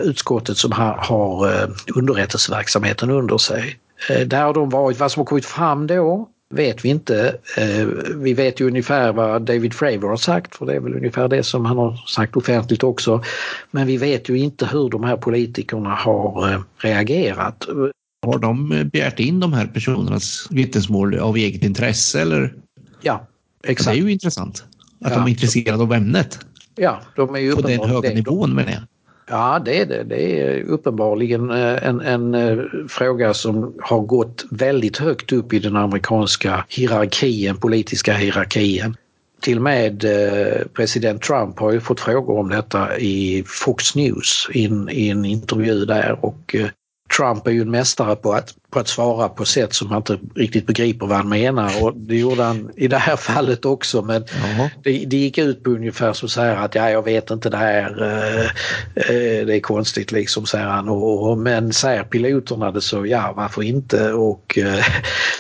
utskottet 0.02 0.58
som 0.58 0.72
har, 0.72 1.72
underrättelseverksamheten 1.96 3.10
under 3.10 3.38
sig. 3.38 3.78
Där 4.26 4.44
har 4.44 4.54
de 4.54 4.70
varit, 4.70 5.00
vad 5.00 5.12
som 5.12 5.20
har 5.20 5.26
kommit 5.26 5.46
fram 5.46 5.88
då 5.88 6.30
vet 6.50 6.86
vi 6.86 6.90
inte. 6.90 7.36
Vi 8.16 8.34
vet 8.34 8.62
ju 8.62 8.68
ungefär 8.68 9.14
vad 9.14 9.42
David 9.42 9.74
Fravor 9.74 10.10
har 10.10 10.18
sagt 10.18 10.56
för 10.56 10.66
det 10.66 10.74
är 10.74 10.80
väl 10.80 10.96
ungefär 10.96 11.28
det 11.28 11.44
som 11.44 11.66
han 11.66 11.78
har 11.78 11.96
sagt 12.08 12.36
offentligt 12.36 12.84
också. 12.84 13.24
Men 13.72 13.88
vi 13.88 13.98
vet 13.98 14.30
ju 14.30 14.38
inte 14.38 14.66
hur 14.66 14.90
de 14.90 15.04
här 15.04 15.18
politikerna 15.18 15.90
har 15.90 16.64
reagerat. 16.78 17.68
Har 18.26 18.40
de 18.40 18.90
begärt 18.92 19.20
in 19.20 19.40
de 19.40 19.54
här 19.54 19.68
personernas 19.68 20.48
vittnesmål 20.50 21.20
av 21.20 21.38
eget 21.38 21.64
intresse 21.64 22.22
eller? 22.22 22.54
Ja, 23.02 23.28
exakt. 23.64 23.96
Det 23.96 24.02
är 24.02 24.04
ju 24.04 24.12
intressant 24.12 24.64
att 25.02 25.12
ja. 25.12 25.18
de 25.18 25.26
är 25.26 25.30
intresserade 25.30 25.84
av 25.84 25.94
ämnet. 25.94 26.40
Ja, 26.76 27.02
de 27.16 27.36
är 27.36 27.40
ju 27.40 27.56
På 27.56 27.62
den 27.62 27.90
höga 27.90 28.10
nivån 28.10 28.56
med 28.56 28.66
det. 28.66 28.88
Ja, 29.30 29.62
det 29.66 29.82
är 29.82 29.86
det. 29.86 30.04
Det 30.04 30.42
är 30.42 30.64
uppenbarligen 30.64 31.52
eh, 31.52 31.88
en, 31.88 32.02
en, 32.02 32.36
eh, 32.36 32.58
fråga 32.88 33.34
som 33.34 33.74
har 33.82 34.00
gått 34.00 34.46
väldigt 34.52 34.98
högt 34.98 35.32
upp 35.32 35.54
i 35.54 35.60
den 35.60 35.76
amerikanska 35.76 36.66
hierarkin, 36.70 37.58
politiska 37.58 38.14
hierarkin. 38.14 38.96
Till 39.42 39.58
och 39.58 39.64
med 39.64 40.04
eh, 40.04 40.68
president 40.74 41.22
Trump 41.22 41.60
har 41.60 41.72
ju 41.72 41.80
fått 41.80 42.00
frågor 42.00 42.40
om 42.40 42.50
detta 42.50 42.98
i 42.98 43.44
Fox 43.48 43.96
News 43.96 44.50
i 44.54 44.66
en, 44.66 44.90
i 44.90 45.10
en 45.10 45.26
intervju 45.26 45.86
där 45.86 46.26
och 46.26 46.56
Trump 47.18 47.48
är 47.48 47.52
ju 47.52 47.62
en 47.62 47.72
mästare 47.72 48.16
på 48.16 48.34
att, 48.34 48.56
på 48.70 48.80
att 48.80 48.88
svara 48.88 49.30
på 49.30 49.46
sätt 49.46 49.74
som 49.74 49.90
man 49.90 49.98
inte 49.98 50.20
riktigt 50.36 50.68
begriper 50.68 51.06
vad 51.06 51.18
han 51.18 51.30
menar. 51.30 51.84
Och 51.84 51.94
det 51.96 52.18
gjorde 52.18 52.44
han 52.44 52.72
i 52.76 52.88
det 52.88 52.98
här 52.98 53.16
fallet 53.16 53.66
också. 53.66 54.02
Men 54.02 54.26
det, 54.84 55.06
det, 55.06 55.18
gick 55.18 55.38
ut 55.38 55.64
på 55.64 55.70
ungefär 55.70 56.14
som 56.14 56.30
så 56.30 56.42
här 56.42 56.56
att 56.56 56.76
ja, 56.76 56.90
jag 56.90 57.06
vet 57.06 57.32
inte 57.32 57.50
det 57.50 57.58
här, 57.58 58.04
eh, 58.04 58.46
eh, 58.96 59.46
det 59.46 59.56
är 59.56 59.60
konstigt 59.60 60.12
liksom 60.12 60.46
säger 60.46 60.66
han. 60.66 60.90
Och, 60.90 61.30
och, 61.30 61.38
men 61.38 61.74
säger 61.74 62.04
piloterna 62.04 62.72
det 62.72 62.82
så 62.82 63.06
ja 63.06 63.34
varför 63.36 63.64
inte? 63.64 64.14
Och 64.14 64.58
eh, 64.58 64.86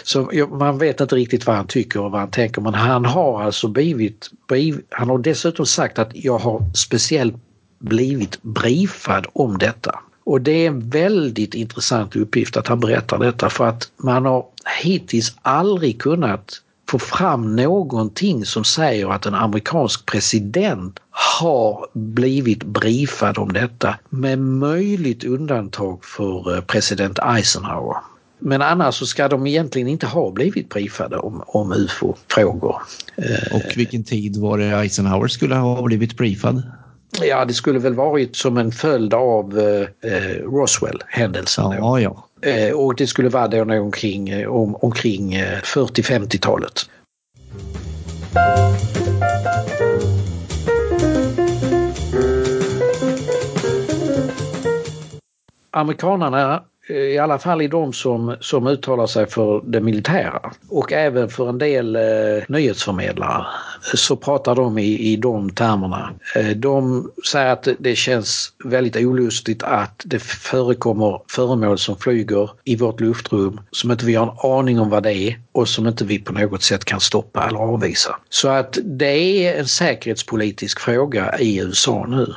så 0.04 0.30
ja, 0.34 0.48
man 0.48 0.78
vet 0.78 1.02
inte 1.02 1.16
riktigt 1.16 1.46
vad 1.46 1.56
han 1.56 1.68
tycker 1.68 2.02
och 2.02 2.12
vad 2.12 2.20
han 2.20 2.32
tänker. 2.32 2.62
Men 2.62 2.74
han 2.74 3.06
har 3.06 3.44
alltså 3.44 3.68
blivit, 3.68 4.30
blivit 4.48 4.86
han 4.90 5.10
har 5.10 5.18
dessutom 5.18 5.66
sagt 5.66 6.00
att 6.00 6.10
jag 6.14 6.38
har 6.38 6.64
speciellt 6.74 7.36
blivit 7.80 8.44
briefad 8.44 9.28
om 9.34 9.58
detta. 9.58 10.00
Och 10.24 10.42
det 10.42 10.52
är 10.52 10.68
en 10.68 10.90
väldigt 10.90 11.54
intressant 11.54 12.16
uppgift 12.16 12.58
att 12.58 12.68
han 12.68 12.80
berättar 12.80 13.20
detta 13.20 13.50
för 13.50 13.68
att 13.68 13.92
man 13.98 14.26
har 14.26 14.46
hittills 14.82 15.36
aldrig 15.42 16.02
kunnat 16.02 16.62
få 16.90 17.00
fram 17.00 17.56
någonting 17.56 18.46
som 18.46 18.64
säger 18.64 19.12
att 19.12 19.26
en 19.26 19.36
amerikansk 19.36 20.06
president 20.06 21.00
har 21.10 21.88
blivit 21.94 22.64
briefad 22.64 23.38
om 23.38 23.54
detta 23.54 23.96
med 24.10 24.40
möjligt 24.40 25.24
undantag 25.24 26.06
för 26.06 26.56
eh, 26.56 26.62
president 26.62 27.20
Eisenhower. 27.20 27.98
Men 28.40 28.62
annars 28.62 28.96
så 28.96 29.06
ska 29.06 29.28
de 29.28 29.48
egentligen 29.48 29.88
inte 29.88 30.08
ha 30.08 30.32
blivit 30.32 30.70
briefade 30.70 31.18
om, 31.18 31.44
om 31.48 31.72
ufo-frågor. 31.72 32.76
Och 33.52 33.78
vilken 33.78 34.04
tid 34.04 34.38
var 34.38 34.58
det 34.58 34.66
Eisenhower 34.66 35.28
skulle 35.28 35.56
ha 35.56 35.82
blivit 35.82 36.18
briefad? 36.18 36.64
Ja, 37.20 37.46
det 37.46 37.54
skulle 37.54 37.80
väl 37.80 37.94
varit 37.94 38.36
som 38.36 38.58
en 38.58 38.72
följd 38.72 39.14
av 39.14 39.60
eh, 39.60 40.12
eh 40.12 40.44
Roswell-händelsen. 40.44 41.72
Ja, 41.72 42.00
ja. 42.00 42.28
Eh, 42.42 42.76
och 42.76 42.96
det 42.96 43.08
skulle 43.08 43.30
vara 43.30 43.48
då 43.48 43.62
omkring, 43.62 44.30
eh, 44.30 44.48
om, 44.48 44.76
omkring 44.76 45.36
40-50-talet. 45.64 46.90
Amerikanerna 55.72 56.64
Eh, 56.92 56.98
i 56.98 57.18
alla 57.18 57.40
fall 57.40 57.62
i 57.62 57.68
de 57.68 57.94
som, 57.94 58.36
som 58.40 58.68
uttalar 58.68 59.08
sig 59.08 59.28
för 59.28 59.62
det 59.66 59.82
militära 59.82 60.52
och 60.70 60.94
även 60.94 61.30
för 61.30 61.50
en 61.50 61.58
del 61.58 61.96
eh, 61.96 62.02
nyhetsförmedlare 62.48 63.46
eh, 63.92 63.96
så 63.96 64.16
pratar 64.16 64.56
de 64.56 64.78
i, 64.78 65.14
i 65.14 65.16
de 65.16 65.50
termerna. 65.50 66.14
Eh, 66.36 66.50
de 66.50 67.10
säger 67.32 67.52
att 67.52 67.68
det 67.80 67.96
känns 67.96 68.54
väldigt 68.64 68.96
olustigt 68.96 69.64
att 69.64 70.02
det 70.06 70.20
förekommer 70.22 71.22
föremål 71.28 71.78
som 71.78 71.98
flyger 71.98 72.50
i 72.64 72.76
vårt 72.76 73.00
luftrum 73.00 73.62
som 73.72 73.92
inte 73.92 74.06
vi 74.06 74.16
har 74.16 74.28
en 74.28 74.52
aning 74.60 74.80
om 74.80 74.90
vad 74.90 75.04
det 75.04 75.14
är 75.14 75.40
och 75.52 75.68
som 75.68 75.88
inte 75.88 76.06
vi 76.06 76.20
på 76.20 76.34
något 76.34 76.64
sätt 76.64 76.86
kan 76.86 77.00
stoppa 77.00 77.48
eller 77.48 77.60
avvisa. 77.60 78.16
Så 78.30 78.50
att 78.50 78.78
det 78.84 79.46
är 79.46 79.60
en 79.60 79.68
säkerhetspolitisk 79.68 80.80
fråga 80.80 81.40
i 81.40 81.60
USA 81.60 82.06
nu. 82.10 82.34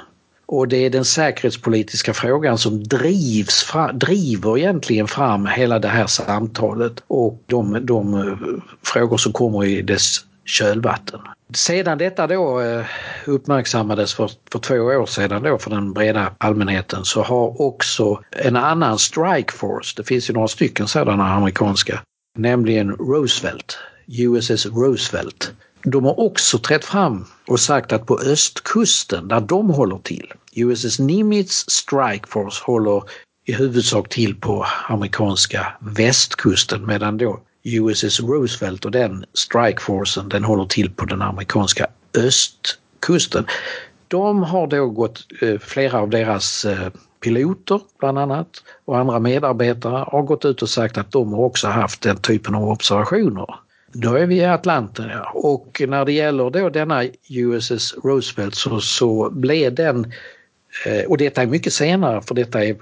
Och 0.46 0.68
det 0.68 0.76
är 0.76 0.90
den 0.90 1.04
säkerhetspolitiska 1.04 2.14
frågan 2.14 2.58
som 2.58 2.82
drivs 2.84 3.62
fra, 3.62 3.92
driver 3.92 4.58
egentligen 4.58 5.08
fram 5.08 5.46
hela 5.46 5.78
det 5.78 5.88
här 5.88 6.06
samtalet 6.06 7.02
och 7.06 7.42
de, 7.46 7.86
de 7.86 8.14
eh, 8.14 8.36
frågor 8.82 9.16
som 9.16 9.32
kommer 9.32 9.64
i 9.64 9.82
dess 9.82 10.20
kölvatten. 10.44 11.20
Sedan 11.54 11.98
detta 11.98 12.26
då 12.26 12.60
eh, 12.60 12.84
uppmärksammades 13.26 14.14
för, 14.14 14.30
för 14.52 14.58
två 14.58 14.74
år 14.74 15.06
sedan 15.06 15.42
då 15.42 15.58
för 15.58 15.70
den 15.70 15.92
breda 15.92 16.32
allmänheten 16.38 17.04
så 17.04 17.22
har 17.22 17.62
också 17.62 18.20
en 18.30 18.56
annan 18.56 18.98
strike 18.98 19.52
force, 19.52 19.94
det 19.96 20.04
finns 20.04 20.30
ju 20.30 20.34
några 20.34 20.48
stycken 20.48 20.88
sådana 20.88 21.24
amerikanska, 21.24 22.00
nämligen 22.38 22.90
Roosevelt, 22.90 23.78
USS 24.06 24.66
Roosevelt. 24.66 25.52
De 25.84 26.04
har 26.04 26.20
också 26.20 26.58
trätt 26.58 26.84
fram 26.84 27.24
och 27.48 27.60
sagt 27.60 27.92
att 27.92 28.06
på 28.06 28.18
östkusten 28.18 29.28
där 29.28 29.40
de 29.40 29.70
håller 29.70 29.98
till, 29.98 30.32
USS 30.56 30.98
Nimitz 30.98 31.70
Strike 31.70 32.28
Force 32.28 32.62
håller 32.64 33.02
i 33.46 33.52
huvudsak 33.52 34.08
till 34.08 34.34
på 34.40 34.66
amerikanska 34.88 35.66
västkusten 35.80 36.86
medan 36.86 37.18
då 37.18 37.40
USS 37.64 38.20
Roosevelt 38.20 38.84
och 38.84 38.90
den 38.90 39.24
strikeforcen 39.34 40.28
den 40.28 40.44
håller 40.44 40.64
till 40.64 40.90
på 40.90 41.04
den 41.04 41.22
amerikanska 41.22 41.86
östkusten. 42.18 43.46
De 44.08 44.42
har 44.42 44.66
då 44.66 44.86
gått, 44.86 45.26
eh, 45.42 45.58
flera 45.58 46.00
av 46.00 46.10
deras 46.10 46.64
eh, 46.64 46.88
piloter 47.20 47.80
bland 47.98 48.18
annat 48.18 48.48
och 48.84 48.98
andra 48.98 49.18
medarbetare 49.18 50.04
har 50.08 50.22
gått 50.22 50.44
ut 50.44 50.62
och 50.62 50.68
sagt 50.68 50.98
att 50.98 51.12
de 51.12 51.32
har 51.32 51.40
också 51.40 51.68
haft 51.68 52.02
den 52.02 52.16
typen 52.16 52.54
av 52.54 52.68
observationer. 52.68 53.54
Då 53.94 54.14
är 54.14 54.26
vi 54.26 54.36
i 54.36 54.44
Atlanten 54.44 55.08
ja. 55.08 55.30
och 55.34 55.82
när 55.88 56.04
det 56.04 56.12
gäller 56.12 56.50
då 56.50 56.68
denna 56.68 57.04
USS 57.30 57.94
Roosevelt 58.04 58.54
så, 58.54 58.80
så 58.80 59.30
blev 59.30 59.74
den, 59.74 60.12
eh, 60.86 61.04
och 61.04 61.18
detta 61.18 61.42
är 61.42 61.46
mycket 61.46 61.72
senare 61.72 62.22
för 62.22 62.34
detta 62.34 62.64
är 62.64 62.74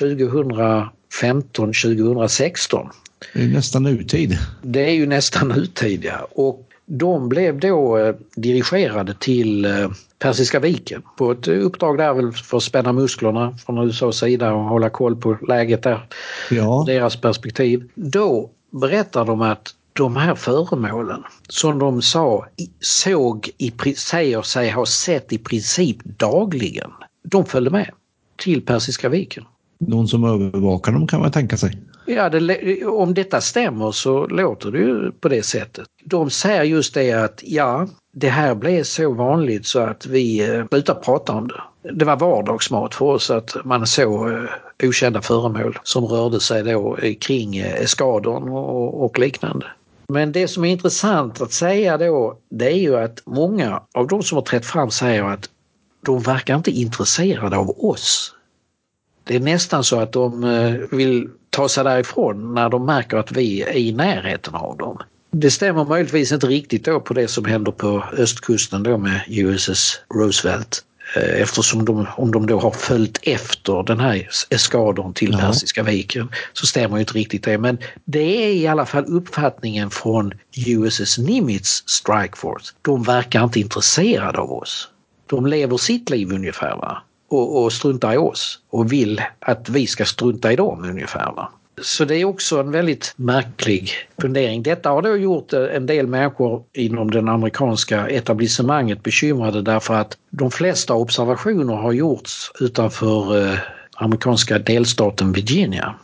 2015, 0.00 1.72
2016 1.72 2.90
det 3.34 3.42
är 3.42 3.48
nästan 3.48 3.82
nutid. 3.82 4.38
Det 4.62 4.80
är 4.80 4.94
ju 4.94 5.06
nästan 5.06 5.48
nutid 5.48 6.04
ja. 6.04 6.28
Och 6.30 6.68
de 6.86 7.28
blev 7.28 7.60
då 7.60 7.98
eh, 7.98 8.14
dirigerade 8.36 9.14
till 9.14 9.64
eh, 9.64 9.90
Persiska 10.18 10.60
viken 10.60 11.02
på 11.16 11.32
ett 11.32 11.48
uppdrag 11.48 11.98
där 11.98 12.14
väl 12.14 12.32
för 12.32 12.56
att 12.56 12.62
spänna 12.62 12.92
musklerna 12.92 13.58
från 13.66 13.88
USAs 13.88 14.18
sida 14.18 14.52
och 14.52 14.64
hålla 14.64 14.90
koll 14.90 15.16
på 15.16 15.38
läget 15.48 15.82
där. 15.82 16.06
Ja. 16.50 16.84
Deras 16.86 17.20
perspektiv. 17.20 17.88
Då 17.94 18.50
berättar 18.70 19.24
de 19.24 19.42
att 19.42 19.74
de 19.98 20.16
här 20.16 20.34
föremålen 20.34 21.22
som 21.48 21.78
de 21.78 22.02
sa 22.02 22.46
såg 22.80 23.50
i, 23.58 23.94
säger 23.94 24.42
sig 24.42 24.70
ha 24.70 24.86
sett 24.86 25.32
i 25.32 25.38
princip 25.38 25.96
dagligen. 26.04 26.90
De 27.22 27.44
följde 27.44 27.70
med 27.70 27.90
till 28.36 28.66
Persiska 28.66 29.08
viken. 29.08 29.44
Någon 29.78 30.08
som 30.08 30.24
övervakar 30.24 30.92
dem 30.92 31.06
kan 31.06 31.20
man 31.20 31.30
tänka 31.30 31.56
sig. 31.56 31.78
Ja, 32.06 32.28
det, 32.28 32.84
om 32.86 33.14
detta 33.14 33.40
stämmer 33.40 33.92
så 33.92 34.26
låter 34.26 34.70
det 34.70 34.78
ju 34.78 35.12
på 35.12 35.28
det 35.28 35.42
sättet. 35.42 35.86
De 36.04 36.30
säger 36.30 36.62
just 36.62 36.94
det 36.94 37.12
att 37.12 37.42
ja, 37.44 37.88
det 38.12 38.28
här 38.28 38.54
blev 38.54 38.82
så 38.82 39.12
vanligt 39.12 39.66
så 39.66 39.78
att 39.78 40.06
vi 40.06 40.50
eh, 40.50 40.66
slutade 40.66 41.00
prata 41.00 41.32
om 41.32 41.48
det. 41.48 41.62
Det 41.92 42.04
var 42.04 42.16
vardagsmat 42.16 42.94
för 42.94 43.04
oss 43.04 43.30
att 43.30 43.56
man 43.64 43.86
såg 43.86 44.30
eh, 44.30 44.38
okända 44.82 45.22
föremål 45.22 45.78
som 45.82 46.04
rörde 46.04 46.40
sig 46.40 46.62
då 46.62 46.98
kring 47.20 47.58
eskadern 47.58 48.48
och, 48.48 49.04
och 49.04 49.18
liknande. 49.18 49.66
Men 50.12 50.32
det 50.32 50.48
som 50.48 50.64
är 50.64 50.70
intressant 50.72 51.40
att 51.40 51.52
säga 51.52 51.98
då 51.98 52.38
det 52.50 52.66
är 52.66 52.76
ju 52.76 52.96
att 52.96 53.22
många 53.26 53.82
av 53.94 54.06
de 54.06 54.22
som 54.22 54.36
har 54.36 54.42
trätt 54.42 54.66
fram 54.66 54.90
säger 54.90 55.24
att 55.24 55.50
de 56.04 56.20
verkar 56.20 56.56
inte 56.56 56.70
intresserade 56.70 57.56
av 57.56 57.84
oss. 57.84 58.34
Det 59.24 59.36
är 59.36 59.40
nästan 59.40 59.84
så 59.84 60.00
att 60.00 60.12
de 60.12 60.44
eh, 60.44 60.74
vill 60.96 61.28
ta 61.50 61.68
sig 61.68 61.84
därifrån 61.84 62.54
när 62.54 62.68
de 62.68 62.86
märker 62.86 63.16
att 63.16 63.32
vi 63.32 63.62
är 63.62 63.76
i 63.76 63.92
närheten 63.92 64.54
av 64.54 64.76
dem. 64.76 64.98
Det 65.30 65.50
stämmer 65.50 65.84
möjligtvis 65.84 66.32
inte 66.32 66.46
riktigt 66.46 66.84
då 66.84 67.00
på 67.00 67.14
det 67.14 67.28
som 67.28 67.44
händer 67.44 67.72
på 67.72 68.04
östkusten 68.12 68.82
då 68.82 68.98
med 68.98 69.24
USS 69.28 70.00
Roosevelt. 70.14 70.84
Eh, 71.18 71.42
eftersom 71.42 71.84
de, 71.84 72.06
om 72.16 72.32
de 72.32 72.46
då 72.46 72.60
har 72.60 72.70
följt 72.70 73.18
efter 73.22 73.82
den 73.82 74.00
här 74.00 74.28
eskadern 74.50 75.14
till 75.14 75.32
ja. 75.32 75.38
Persiska 75.38 75.82
viken 75.82 76.28
så 76.52 76.66
stämmer 76.66 76.96
ju 76.96 77.00
inte 77.00 77.12
riktigt 77.12 77.44
det. 77.44 77.58
Men 77.58 77.78
det 78.04 78.44
är 78.44 78.52
i 78.52 78.66
alla 78.66 78.86
fall 78.86 79.04
uppfattningen 79.04 79.90
från 79.90 80.32
USS 80.66 81.18
Nimitz 81.18 81.82
Strike 81.86 82.36
Force. 82.36 82.74
De 82.82 83.02
verkar 83.02 83.44
inte 83.44 83.60
intresserade 83.60 84.38
av 84.38 84.52
oss. 84.52 84.88
De 85.26 85.46
lever 85.46 85.76
sitt 85.76 86.10
liv 86.10 86.32
ungefär 86.32 86.76
va? 86.76 87.02
Och, 87.30 87.62
och 87.62 87.72
struntar 87.72 88.14
i 88.14 88.16
oss 88.16 88.58
och 88.70 88.92
vill 88.92 89.22
att 89.38 89.68
vi 89.68 89.86
ska 89.86 90.04
strunta 90.04 90.52
i 90.52 90.56
dem 90.56 90.84
ungefär. 90.84 91.32
Va? 91.36 91.52
Så 91.82 92.04
det 92.04 92.16
är 92.16 92.24
också 92.24 92.60
en 92.60 92.70
väldigt 92.70 93.14
märklig 93.16 93.90
fundering. 94.20 94.62
Detta 94.62 94.90
har 94.90 95.02
då 95.02 95.16
gjort 95.16 95.52
eh, 95.52 95.64
en 95.72 95.86
del 95.86 96.06
människor 96.06 96.62
inom 96.72 97.10
det 97.10 97.18
amerikanska 97.18 98.08
etablissemanget 98.08 99.02
bekymrade 99.02 99.62
därför 99.62 99.94
att 99.94 100.16
de 100.30 100.50
flesta 100.50 100.94
observationer 100.94 101.74
har 101.74 101.92
gjorts 101.92 102.50
utanför 102.60 103.46
eh, 103.52 103.58
amerikanska 103.96 104.58
delstaten 104.58 105.32
Virginia. 105.32 105.94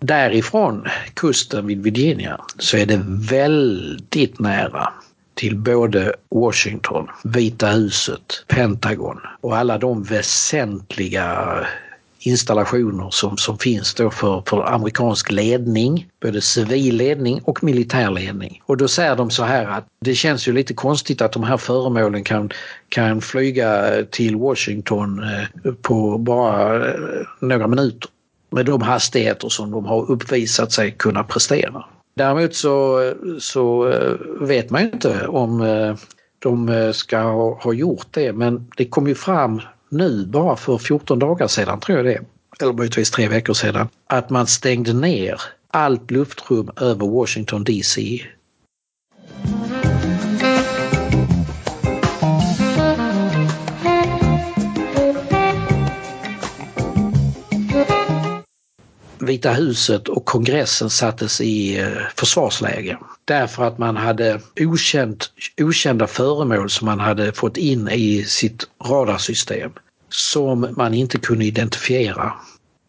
Därifrån 0.00 0.86
kusten 1.14 1.66
vid 1.66 1.82
Virginia 1.82 2.40
så 2.58 2.76
är 2.76 2.86
det 2.86 3.00
väldigt 3.06 4.40
nära 4.40 4.92
till 5.34 5.56
både 5.56 6.14
Washington, 6.30 7.08
Vita 7.24 7.68
huset, 7.68 8.44
Pentagon 8.48 9.20
och 9.40 9.56
alla 9.56 9.78
de 9.78 10.02
väsentliga 10.02 11.48
installationer 12.26 13.10
som, 13.10 13.36
som 13.36 13.58
finns 13.58 13.94
då 13.94 14.10
för, 14.10 14.42
för 14.46 14.72
amerikansk 14.74 15.30
ledning, 15.30 16.06
både 16.22 16.40
civil 16.40 16.96
ledning 16.96 17.40
och 17.44 17.64
militär 17.64 18.10
ledning. 18.10 18.62
Och 18.66 18.76
då 18.76 18.88
säger 18.88 19.16
de 19.16 19.30
så 19.30 19.42
här 19.42 19.66
att 19.66 19.86
det 20.00 20.14
känns 20.14 20.48
ju 20.48 20.52
lite 20.52 20.74
konstigt 20.74 21.22
att 21.22 21.32
de 21.32 21.42
här 21.42 21.56
föremålen 21.56 22.24
kan, 22.24 22.50
kan 22.88 23.20
flyga 23.20 23.90
till 24.10 24.36
Washington 24.36 25.22
eh, 25.22 25.72
på 25.72 26.18
bara 26.18 26.88
eh, 26.88 27.00
några 27.40 27.66
minuter 27.66 28.10
med 28.50 28.66
de 28.66 28.82
hastigheter 28.82 29.48
som 29.48 29.70
de 29.70 29.84
har 29.84 30.10
uppvisat 30.10 30.72
sig 30.72 30.90
kunna 30.90 31.24
prestera. 31.24 31.84
Däremot 32.16 32.54
så, 32.54 33.12
så 33.38 33.88
eh, 33.88 34.12
vet 34.40 34.70
man 34.70 34.82
ju 34.82 34.90
inte 34.90 35.26
om 35.26 35.96
de 36.38 36.92
ska 36.94 37.18
ha 37.62 37.72
gjort 37.72 38.06
det 38.10 38.32
men 38.32 38.70
det 38.76 38.84
kom 38.84 39.08
ju 39.08 39.14
fram 39.14 39.60
nu 39.94 40.26
bara 40.26 40.56
för 40.56 40.78
14 40.78 41.18
dagar 41.18 41.48
sedan 41.48 41.80
tror 41.80 41.98
jag 41.98 42.06
det 42.06 42.20
eller 42.60 42.72
möjligtvis 42.72 43.10
tre 43.10 43.28
veckor 43.28 43.54
sedan, 43.54 43.88
att 44.06 44.30
man 44.30 44.46
stängde 44.46 44.92
ner 44.92 45.40
allt 45.70 46.10
luftrum 46.10 46.70
över 46.76 47.06
Washington 47.06 47.64
DC. 47.64 48.20
Vita 59.18 59.52
huset 59.52 60.08
och 60.08 60.24
kongressen 60.24 60.90
sattes 60.90 61.40
i 61.40 61.80
eh, 61.80 61.88
försvarsläge 62.16 62.98
därför 63.24 63.64
att 63.64 63.78
man 63.78 63.96
hade 63.96 64.40
okänt, 64.60 65.30
okända 65.60 66.06
föremål 66.06 66.70
som 66.70 66.86
man 66.86 67.00
hade 67.00 67.32
fått 67.32 67.56
in 67.56 67.88
i 67.88 68.24
sitt 68.24 68.64
radarsystem 68.84 69.72
som 70.14 70.74
man 70.76 70.94
inte 70.94 71.18
kunde 71.18 71.44
identifiera. 71.44 72.32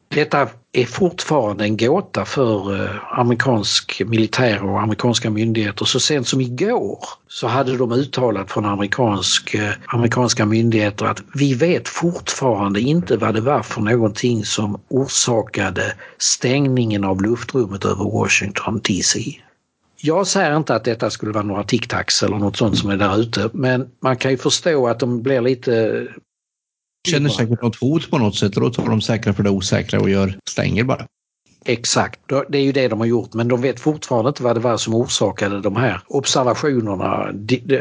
Detta 0.07 0.47
är 0.71 0.85
fortfarande 0.85 1.63
en 1.63 1.77
gåta 1.77 2.25
för 2.25 2.83
eh, 2.83 3.19
amerikansk 3.19 4.01
militär 4.05 4.63
och 4.63 4.81
amerikanska 4.81 5.29
myndigheter. 5.29 5.85
Så 5.85 5.99
sent 5.99 6.27
som 6.27 6.41
igår 6.41 6.99
så 7.27 7.47
hade 7.47 7.77
de 7.77 7.91
uttalat 7.91 8.51
från 8.51 8.65
amerikansk, 8.65 9.53
eh, 9.53 9.71
amerikanska 9.85 10.45
myndigheter 10.45 11.05
att 11.05 11.21
vi 11.33 11.53
vet 11.53 11.87
fortfarande 11.87 12.81
inte 12.81 13.17
vad 13.17 13.33
det 13.33 13.41
var 13.41 13.61
för 13.61 13.81
någonting 13.81 14.45
som 14.45 14.81
orsakade 14.87 15.93
stängningen 16.17 17.03
av 17.03 17.21
luftrummet 17.21 17.85
över 17.85 18.03
Washington 18.03 18.81
DC. 18.83 19.39
Jag 20.01 20.27
säger 20.27 20.57
inte 20.57 20.75
att 20.75 20.83
detta 20.83 21.09
skulle 21.09 21.31
vara 21.31 21.43
några 21.43 21.63
tic-tacs 21.63 22.23
eller 22.23 22.37
något 22.37 22.57
sånt 22.57 22.77
som 22.77 22.89
är 22.89 22.97
där 22.97 23.19
ute 23.19 23.49
men 23.53 23.87
man 23.99 24.17
kan 24.17 24.31
ju 24.31 24.37
förstå 24.37 24.87
att 24.87 24.99
de 24.99 25.21
blir 25.21 25.41
lite 25.41 26.03
känner 27.05 27.29
säkert 27.29 27.61
något 27.61 27.75
hot 27.75 28.09
på 28.11 28.17
något 28.17 28.35
sätt 28.35 28.55
och 28.55 28.61
då 28.61 28.69
tar 28.69 28.89
de 28.89 29.01
säkra 29.01 29.33
för 29.33 29.43
det 29.43 29.49
osäkra 29.49 29.99
och 29.99 30.09
gör 30.09 30.37
stänger 30.49 30.83
bara. 30.83 31.05
Exakt, 31.67 32.19
det 32.49 32.57
är 32.57 32.61
ju 32.61 32.71
det 32.71 32.87
de 32.87 32.99
har 32.99 33.07
gjort 33.07 33.33
men 33.33 33.47
de 33.47 33.61
vet 33.61 33.79
fortfarande 33.79 34.29
inte 34.29 34.43
vad 34.43 34.55
det 34.55 34.59
var 34.59 34.77
som 34.77 34.93
orsakade 34.93 35.61
de 35.61 35.75
här 35.75 36.01
observationerna, 36.07 37.27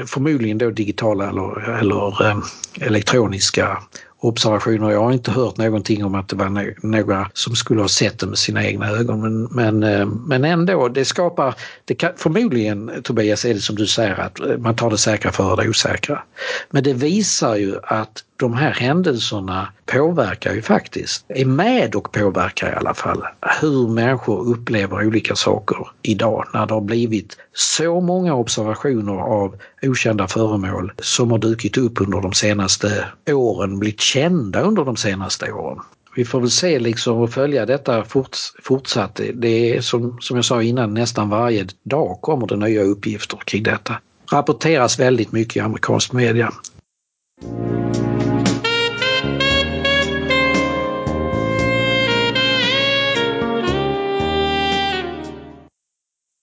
förmodligen 0.06 0.58
då 0.58 0.70
digitala 0.70 1.28
eller, 1.28 1.78
eller 1.78 2.30
eh, 2.30 2.38
elektroniska 2.80 3.78
observationer. 4.24 4.90
Jag 4.90 5.00
har 5.00 5.12
inte 5.12 5.30
hört 5.30 5.56
någonting 5.56 6.04
om 6.04 6.14
att 6.14 6.28
det 6.28 6.36
var 6.36 6.74
några 6.86 7.30
som 7.34 7.56
skulle 7.56 7.80
ha 7.80 7.88
sett 7.88 8.18
det 8.18 8.26
med 8.26 8.38
sina 8.38 8.64
egna 8.64 8.88
ögon. 8.88 9.20
Men, 9.20 9.48
men, 9.50 9.82
eh, 9.82 10.06
men 10.06 10.44
ändå, 10.44 10.88
det 10.88 11.04
skapar, 11.04 11.54
det 11.84 11.94
kan, 11.94 12.10
förmodligen 12.16 12.90
Tobias 13.02 13.44
är 13.44 13.54
det 13.54 13.60
som 13.60 13.76
du 13.76 13.86
säger 13.86 14.20
att 14.20 14.40
man 14.58 14.76
tar 14.76 14.90
det 14.90 14.98
säkra 14.98 15.32
för 15.32 15.56
det 15.56 15.68
osäkra. 15.68 16.22
Men 16.70 16.84
det 16.84 16.92
visar 16.92 17.56
ju 17.56 17.76
att 17.82 18.24
de 18.36 18.54
här 18.54 18.72
händelserna 18.72 19.68
påverkar 19.86 20.54
ju 20.54 20.62
faktiskt, 20.62 21.24
är 21.28 21.44
med 21.44 21.94
och 21.94 22.12
påverkar 22.12 22.72
i 22.72 22.74
alla 22.74 22.94
fall 22.94 23.24
hur 23.60 23.88
människor 23.88 24.48
upplever 24.48 25.06
olika 25.06 25.36
saker 25.36 25.88
idag 26.02 26.44
när 26.54 26.66
det 26.66 26.74
har 26.74 26.80
blivit 26.80 27.36
så 27.52 28.00
många 28.00 28.34
observationer 28.34 29.12
av 29.12 29.56
okända 29.82 30.28
föremål 30.28 30.92
som 30.98 31.30
har 31.30 31.38
dykt 31.38 31.76
upp 31.76 32.00
under 32.00 32.20
de 32.20 32.32
senaste 32.32 33.04
åren, 33.30 33.78
blivit 33.78 34.00
kända 34.00 34.60
under 34.60 34.84
de 34.84 34.96
senaste 34.96 35.52
åren. 35.52 35.78
Vi 36.16 36.24
får 36.24 36.40
väl 36.40 36.50
se 36.50 36.78
liksom 36.78 37.18
och 37.18 37.30
följa 37.30 37.66
detta 37.66 38.04
forts, 38.04 38.52
fortsatt. 38.62 39.20
Det 39.34 39.76
är 39.76 39.80
som, 39.80 40.18
som 40.20 40.36
jag 40.36 40.44
sa 40.44 40.62
innan, 40.62 40.94
nästan 40.94 41.28
varje 41.28 41.66
dag 41.82 42.18
kommer 42.20 42.46
det 42.46 42.56
nya 42.56 42.82
uppgifter 42.82 43.38
kring 43.46 43.62
detta. 43.62 44.00
Rapporteras 44.32 44.98
väldigt 44.98 45.32
mycket 45.32 45.56
i 45.56 45.60
amerikansk 45.60 46.12
media. 46.12 46.52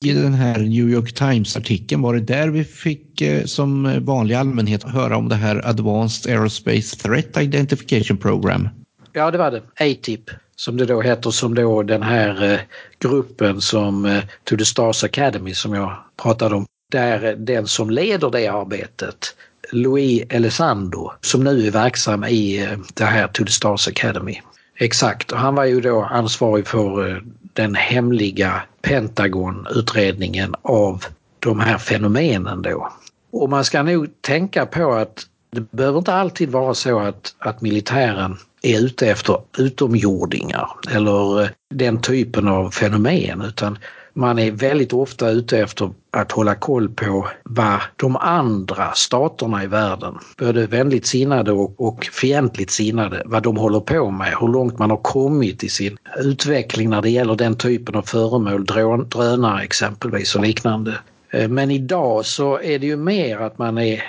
I 0.06 0.14
den 0.14 0.34
här 0.34 0.58
New 0.58 0.90
York 0.90 1.14
Times-artikeln, 1.14 2.02
var 2.02 2.14
det 2.14 2.20
där 2.20 2.48
vi 2.48 2.64
fick 2.64 3.22
eh, 3.22 3.46
som 3.46 4.00
vanlig 4.06 4.36
allmänhet 4.36 4.84
höra 4.84 5.18
om 5.18 5.30
det 5.30 5.36
här 5.36 5.68
Advanced 5.68 6.34
Aerospace 6.34 6.98
Threat 6.98 7.38
Identification 7.38 8.18
Program? 8.18 8.70
Ja, 9.14 9.32
det 9.32 9.38
var 9.38 9.52
det. 9.52 9.62
ATIP 9.80 10.30
som 10.56 10.78
det 10.78 10.86
då 10.86 11.02
heter, 11.02 11.32
som 11.32 11.56
då 11.56 11.84
den 11.84 12.04
här 12.04 12.54
eh, 12.54 12.60
gruppen 13.00 13.62
som 13.62 14.06
eh, 14.06 14.24
To 14.44 14.58
the 14.58 14.66
Stars 14.66 15.04
Academy 15.04 15.54
som 15.54 15.74
jag 15.74 15.98
pratade 16.22 16.56
om, 16.56 16.66
där 16.92 17.36
den 17.36 17.68
som 17.68 17.90
leder 17.90 18.30
det 18.30 18.48
arbetet 18.48 19.36
Louis 19.72 20.24
Elizondo 20.30 21.12
som 21.22 21.44
nu 21.44 21.68
är 21.68 21.72
verksam 21.72 22.24
i 22.24 22.68
det 22.94 23.06
här 23.06 23.28
To 23.28 23.46
the 23.46 23.52
Stars 23.52 23.88
Academy. 23.88 24.42
Exakt, 24.76 25.32
och 25.32 25.38
han 25.38 25.56
var 25.56 25.66
ju 25.66 25.82
då 25.82 26.02
ansvarig 26.02 26.68
för 26.68 27.24
den 27.54 27.76
hemliga 27.76 28.62
Pentagon-utredningen 28.82 30.56
av 30.62 31.06
de 31.40 31.60
här 31.60 31.78
fenomenen 31.78 32.62
då. 32.62 32.90
Och 33.32 33.50
man 33.50 33.66
ska 33.66 33.84
nog 33.84 34.22
tänka 34.22 34.66
på 34.66 34.94
att 34.94 35.26
det 35.52 35.72
behöver 35.72 35.98
inte 35.98 36.14
alltid 36.14 36.50
vara 36.50 36.74
så 36.74 37.00
att, 37.00 37.36
att 37.40 37.62
militären 37.62 38.38
är 38.62 38.80
ute 38.80 39.08
efter 39.08 39.42
utomjordingar 39.58 40.70
eller 40.92 41.50
den 41.74 42.02
typen 42.02 42.48
av 42.48 42.70
fenomen 42.70 43.42
utan 43.42 43.78
man 44.14 44.40
är 44.40 44.52
väldigt 44.52 44.94
ofta 44.94 45.30
ute 45.30 45.60
efter 45.60 45.92
att 46.12 46.32
hålla 46.32 46.56
koll 46.56 46.90
på 46.90 47.28
vad 47.44 47.80
de 47.96 48.16
andra 48.16 48.92
staterna 48.94 49.64
i 49.64 49.68
världen, 49.68 50.18
både 50.38 50.68
vänligt 50.68 51.06
sinnade 51.06 51.52
och, 51.52 51.82
och 51.82 52.06
fientligt 52.06 52.72
sinnade, 52.72 53.24
vad 53.26 53.44
de 53.44 53.58
håller 53.58 53.80
på 53.80 54.12
med, 54.12 54.36
hur 54.40 54.48
långt 54.48 54.80
man 54.80 54.90
har 54.90 54.98
kommit 54.98 55.64
i 55.64 55.70
sin 55.70 55.98
utveckling 56.18 56.90
när 56.90 57.02
det 57.02 57.10
gäller 57.10 57.36
den 57.36 57.56
typen 57.56 57.96
av 57.96 58.02
föremål, 58.02 58.66
drönare 58.66 59.64
exempelvis 59.64 60.36
och 60.36 60.42
liknande. 60.42 60.94
Eh, 61.32 61.50
men 61.50 61.72
idag 61.72 62.26
så 62.26 62.60
är 62.60 62.80
det 62.80 62.88
ju 62.88 62.98
mer 62.98 63.38
att 63.38 63.58
man 63.58 63.78
är 63.78 64.04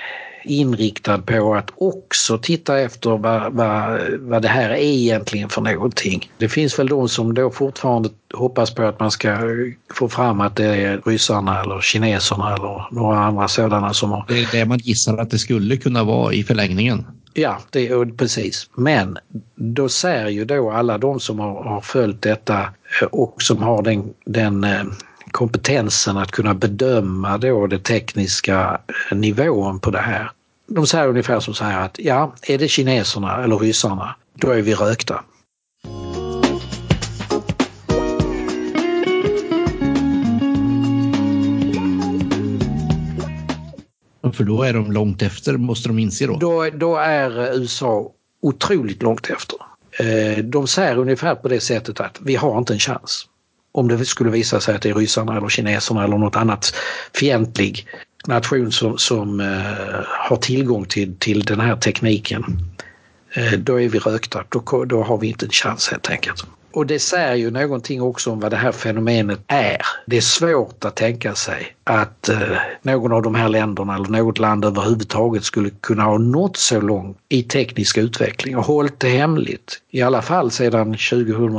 inriktad 0.44 1.18
på 1.18 1.54
att 1.54 1.70
också 1.76 2.38
titta 2.38 2.78
efter 2.78 3.10
vad, 3.10 3.52
vad, 3.52 4.00
vad 4.20 4.42
det 4.42 4.48
här 4.48 4.70
är 4.70 4.76
egentligen 4.76 5.48
för 5.48 5.60
någonting. 5.60 6.30
Det 6.38 6.48
finns 6.48 6.78
väl 6.78 6.88
de 6.88 7.08
som 7.08 7.34
då 7.34 7.50
fortfarande 7.50 8.08
hoppas 8.34 8.74
på 8.74 8.82
att 8.82 9.00
man 9.00 9.10
ska 9.10 9.38
få 9.94 10.08
fram 10.08 10.40
att 10.40 10.56
det 10.56 10.64
är 10.64 11.00
ryssarna 11.06 11.60
eller 11.60 11.80
kineserna 11.80 12.54
eller 12.54 12.86
några 12.90 13.18
andra 13.18 13.48
sådana 13.48 13.94
som 13.94 14.10
har... 14.10 14.24
Det 14.28 14.40
är 14.40 14.48
det 14.52 14.64
man 14.64 14.78
gissar 14.78 15.18
att 15.18 15.30
det 15.30 15.38
skulle 15.38 15.76
kunna 15.76 16.04
vara 16.04 16.32
i 16.32 16.44
förlängningen. 16.44 17.06
Ja, 17.34 17.58
det 17.70 17.88
är 17.88 18.16
precis. 18.16 18.70
Men 18.76 19.18
då 19.54 19.88
säger 19.88 20.28
ju 20.28 20.44
då 20.44 20.70
alla 20.70 20.98
de 20.98 21.20
som 21.20 21.38
har, 21.38 21.64
har 21.64 21.80
följt 21.80 22.22
detta 22.22 22.68
och 23.10 23.42
som 23.42 23.62
har 23.62 23.82
den, 23.82 24.14
den 24.24 24.64
eh, 24.64 24.82
kompetensen 25.32 26.16
att 26.16 26.30
kunna 26.30 26.54
bedöma 26.54 27.38
då 27.38 27.66
det 27.66 27.78
tekniska 27.78 28.80
nivån 29.12 29.80
på 29.80 29.90
det 29.90 29.98
här. 29.98 30.30
De 30.66 30.86
säger 30.86 31.08
ungefär 31.08 31.40
som 31.40 31.54
så 31.54 31.64
här 31.64 31.84
att 31.84 31.98
ja, 31.98 32.34
är 32.42 32.58
det 32.58 32.68
kineserna 32.68 33.44
eller 33.44 33.58
ryssarna, 33.58 34.16
då 34.34 34.50
är 34.50 34.62
vi 34.62 34.74
rökta. 34.74 35.24
För 44.32 44.44
då 44.44 44.62
är 44.62 44.72
de 44.72 44.92
långt 44.92 45.22
efter, 45.22 45.56
måste 45.56 45.88
de 45.88 45.98
inse 45.98 46.26
då? 46.26 46.36
Då, 46.36 46.70
då 46.70 46.96
är 46.96 47.56
USA 47.56 48.12
otroligt 48.42 49.02
långt 49.02 49.30
efter. 49.30 49.58
Eh, 50.00 50.44
de 50.44 50.66
säger 50.66 50.98
ungefär 50.98 51.34
på 51.34 51.48
det 51.48 51.60
sättet 51.60 52.00
att 52.00 52.18
vi 52.20 52.36
har 52.36 52.58
inte 52.58 52.72
en 52.72 52.78
chans. 52.78 53.26
Om 53.72 53.88
det 53.88 54.04
skulle 54.04 54.30
visa 54.30 54.60
sig 54.60 54.74
att 54.74 54.82
det 54.82 54.90
är 54.90 54.94
ryssarna 54.94 55.36
eller 55.36 55.48
kineserna 55.48 56.04
eller 56.04 56.18
något 56.18 56.36
annat 56.36 56.74
fientlig 57.14 57.86
nation 58.26 58.72
som, 58.72 58.98
som 58.98 59.40
eh, 59.40 60.04
har 60.08 60.36
tillgång 60.36 60.84
till, 60.84 61.16
till 61.18 61.42
den 61.42 61.60
här 61.60 61.76
tekniken. 61.76 62.44
eh, 63.34 63.52
då 63.52 63.80
är 63.80 63.88
vi 63.88 63.98
rökta, 63.98 64.44
då, 64.48 64.84
då 64.84 65.02
har 65.02 65.18
vi 65.18 65.28
inte 65.28 65.46
en 65.46 65.50
chans 65.50 65.88
helt 65.88 66.10
enkelt. 66.10 66.44
Och 66.74 66.86
det 66.86 66.98
säger 66.98 67.34
ju 67.34 67.50
någonting 67.50 68.02
också 68.02 68.30
om 68.30 68.40
vad 68.40 68.50
det 68.50 68.56
här 68.56 68.72
fenomenet 68.72 69.40
är. 69.46 69.80
Det 70.06 70.16
är 70.16 70.20
svårt 70.20 70.84
att 70.84 70.96
tänka 70.96 71.34
sig 71.34 71.76
att 71.84 72.28
eh, 72.28 72.38
någon 72.82 73.12
av 73.12 73.22
de 73.22 73.34
här 73.34 73.48
länderna 73.48 73.94
eller 73.94 74.08
något 74.08 74.38
land 74.38 74.64
överhuvudtaget 74.64 75.44
skulle 75.44 75.70
kunna 75.70 76.02
ha 76.02 76.18
nått 76.18 76.56
så 76.56 76.80
långt 76.80 77.18
i 77.28 77.42
teknisk 77.42 77.98
utveckling 77.98 78.56
och 78.56 78.64
hållit 78.64 79.00
det 79.00 79.08
hemligt. 79.08 79.82
I 79.90 80.02
alla 80.02 80.22
fall 80.22 80.50
sedan 80.50 80.86
2000, 80.86 81.52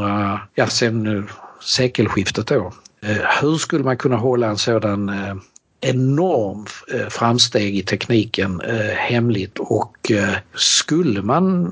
ja 0.56 0.68
sen 0.68 1.18
eh, 1.18 1.24
sekelskiftet 1.64 2.48
då. 2.48 2.74
Eh, 3.02 3.18
hur 3.42 3.58
skulle 3.58 3.84
man 3.84 3.98
kunna 3.98 4.16
hålla 4.16 4.48
en 4.48 4.58
sådan 4.58 5.10
eh, 5.10 5.36
enorm 5.82 6.66
eh, 6.94 7.08
framsteg 7.10 7.78
i 7.78 7.84
tekniken 7.84 8.62
hemligt 8.96 9.60
och 9.60 10.12
skulle 10.56 11.22
man 11.22 11.72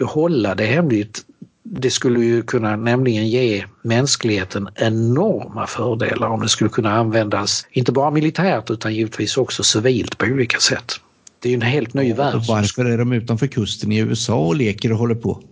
hålla 0.00 0.54
det 0.54 0.66
hemligt 0.66 1.24
det 1.64 1.90
skulle 1.90 2.20
ju 2.20 2.42
kunna 2.42 2.76
nämligen 2.76 3.28
ge 3.28 3.64
mänskligheten 3.82 4.68
enorma 4.74 5.66
fördelar 5.66 6.28
om 6.28 6.40
det 6.40 6.48
skulle 6.48 6.70
kunna 6.70 6.92
användas 6.92 7.66
inte 7.70 7.92
bara 7.92 8.10
militärt 8.10 8.70
utan 8.70 8.94
givetvis 8.94 9.36
också 9.36 9.62
civilt 9.62 10.18
på 10.18 10.26
olika 10.26 10.58
sätt. 10.58 11.00
Det 11.38 11.48
är 11.50 11.54
en 11.54 11.62
helt 11.62 11.94
ny 11.94 12.12
värld. 12.12 12.42
Varför 12.48 12.84
är 12.84 12.98
de 12.98 13.12
utanför 13.12 13.46
kusten 13.46 13.92
i 13.92 13.98
USA 13.98 14.34
och 14.34 14.56
leker 14.56 14.92
och 14.92 14.98
håller 14.98 15.14
på? 15.14 15.42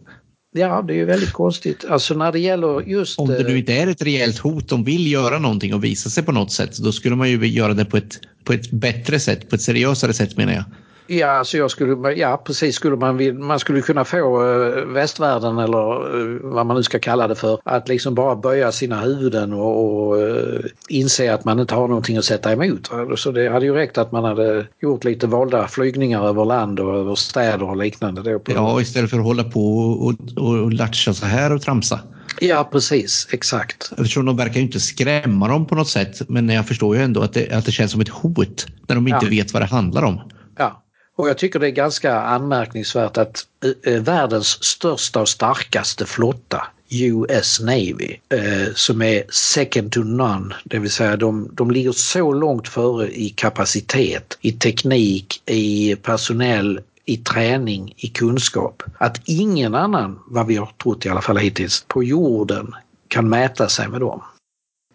Ja, 0.54 0.82
det 0.82 0.92
är 0.92 0.96
ju 0.96 1.04
väldigt 1.04 1.32
konstigt. 1.32 1.84
Alltså 1.84 2.14
när 2.14 2.32
det 2.32 2.38
gäller 2.38 2.80
just... 2.80 3.18
Om 3.18 3.28
det 3.28 3.42
nu 3.42 3.58
inte 3.58 3.72
är 3.72 3.86
ett 3.86 4.02
rejält 4.02 4.38
hot, 4.38 4.68
de 4.68 4.84
vill 4.84 5.12
göra 5.12 5.38
någonting 5.38 5.74
och 5.74 5.84
visa 5.84 6.10
sig 6.10 6.22
på 6.22 6.32
något 6.32 6.52
sätt, 6.52 6.78
då 6.78 6.92
skulle 6.92 7.16
man 7.16 7.30
ju 7.30 7.46
göra 7.46 7.74
det 7.74 7.84
på 7.84 7.96
ett, 7.96 8.20
på 8.44 8.52
ett 8.52 8.70
bättre 8.70 9.20
sätt, 9.20 9.48
på 9.48 9.54
ett 9.54 9.62
seriösare 9.62 10.12
sätt 10.12 10.36
menar 10.36 10.52
jag. 10.52 10.64
Ja, 11.12 11.30
alltså 11.30 11.56
jag 11.56 11.70
skulle, 11.70 12.12
ja 12.12 12.42
precis, 12.46 12.76
skulle 12.76 12.96
man, 12.96 13.46
man 13.46 13.58
skulle 13.58 13.80
kunna 13.80 14.04
få 14.04 14.42
uh, 14.42 14.84
västvärlden 14.84 15.58
eller 15.58 16.16
uh, 16.16 16.40
vad 16.42 16.66
man 16.66 16.76
nu 16.76 16.82
ska 16.82 16.98
kalla 16.98 17.28
det 17.28 17.34
för 17.34 17.60
att 17.64 17.88
liksom 17.88 18.14
bara 18.14 18.36
böja 18.36 18.72
sina 18.72 19.00
huvuden 19.00 19.52
och, 19.52 20.08
och 20.08 20.16
uh, 20.16 20.60
inse 20.88 21.34
att 21.34 21.44
man 21.44 21.60
inte 21.60 21.74
har 21.74 21.88
någonting 21.88 22.16
att 22.16 22.24
sätta 22.24 22.52
emot. 22.52 22.90
Så 23.16 23.30
det 23.30 23.48
hade 23.48 23.66
ju 23.66 23.74
räckt 23.74 23.98
att 23.98 24.12
man 24.12 24.24
hade 24.24 24.66
gjort 24.82 25.04
lite 25.04 25.26
valda 25.26 25.68
flygningar 25.68 26.26
över 26.26 26.44
land 26.44 26.80
och 26.80 26.94
över 26.94 27.14
städer 27.14 27.70
och 27.70 27.76
liknande. 27.76 28.22
Då 28.22 28.40
ja, 28.46 28.80
istället 28.80 29.10
för 29.10 29.18
att 29.18 29.24
hålla 29.24 29.44
på 29.44 29.76
och, 29.76 30.14
och, 30.36 30.62
och 30.62 30.72
latcha 30.72 31.14
så 31.14 31.26
här 31.26 31.52
och 31.52 31.62
tramsa. 31.62 32.00
Ja, 32.40 32.68
precis. 32.72 33.28
Exakt. 33.32 33.92
Eftersom 33.98 34.26
de 34.26 34.36
verkar 34.36 34.54
ju 34.54 34.62
inte 34.62 34.80
skrämma 34.80 35.48
dem 35.48 35.66
på 35.66 35.74
något 35.74 35.88
sätt. 35.88 36.28
Men 36.28 36.48
jag 36.48 36.66
förstår 36.66 36.96
ju 36.96 37.02
ändå 37.02 37.20
att 37.20 37.32
det, 37.32 37.50
att 37.50 37.64
det 37.64 37.72
känns 37.72 37.92
som 37.92 38.00
ett 38.00 38.08
hot 38.08 38.66
när 38.88 38.94
de 38.94 39.08
inte 39.08 39.26
ja. 39.26 39.30
vet 39.30 39.52
vad 39.52 39.62
det 39.62 39.66
handlar 39.66 40.02
om. 40.02 40.20
Ja, 40.58 40.81
och 41.16 41.28
jag 41.28 41.38
tycker 41.38 41.58
det 41.58 41.66
är 41.66 41.70
ganska 41.70 42.20
anmärkningsvärt 42.20 43.16
att 43.16 43.46
eh, 43.84 44.02
världens 44.02 44.64
största 44.64 45.20
och 45.20 45.28
starkaste 45.28 46.06
flotta 46.06 46.66
US 46.92 47.60
Navy 47.60 48.16
eh, 48.28 48.74
som 48.74 49.02
är 49.02 49.24
second 49.30 49.92
to 49.92 50.00
none, 50.00 50.54
det 50.64 50.78
vill 50.78 50.90
säga 50.90 51.16
de, 51.16 51.50
de 51.52 51.70
ligger 51.70 51.92
så 51.92 52.32
långt 52.32 52.68
före 52.68 53.10
i 53.10 53.28
kapacitet, 53.28 54.38
i 54.40 54.52
teknik, 54.52 55.42
i 55.46 55.96
personell, 55.96 56.80
i 57.04 57.16
träning, 57.16 57.94
i 57.96 58.08
kunskap 58.08 58.82
att 58.98 59.20
ingen 59.24 59.74
annan, 59.74 60.18
vad 60.26 60.46
vi 60.46 60.56
har 60.56 60.70
trott 60.82 61.06
i 61.06 61.08
alla 61.08 61.20
fall 61.20 61.36
hittills, 61.36 61.84
på 61.88 62.04
jorden 62.04 62.74
kan 63.08 63.28
mäta 63.28 63.68
sig 63.68 63.88
med 63.88 64.00
dem 64.00 64.22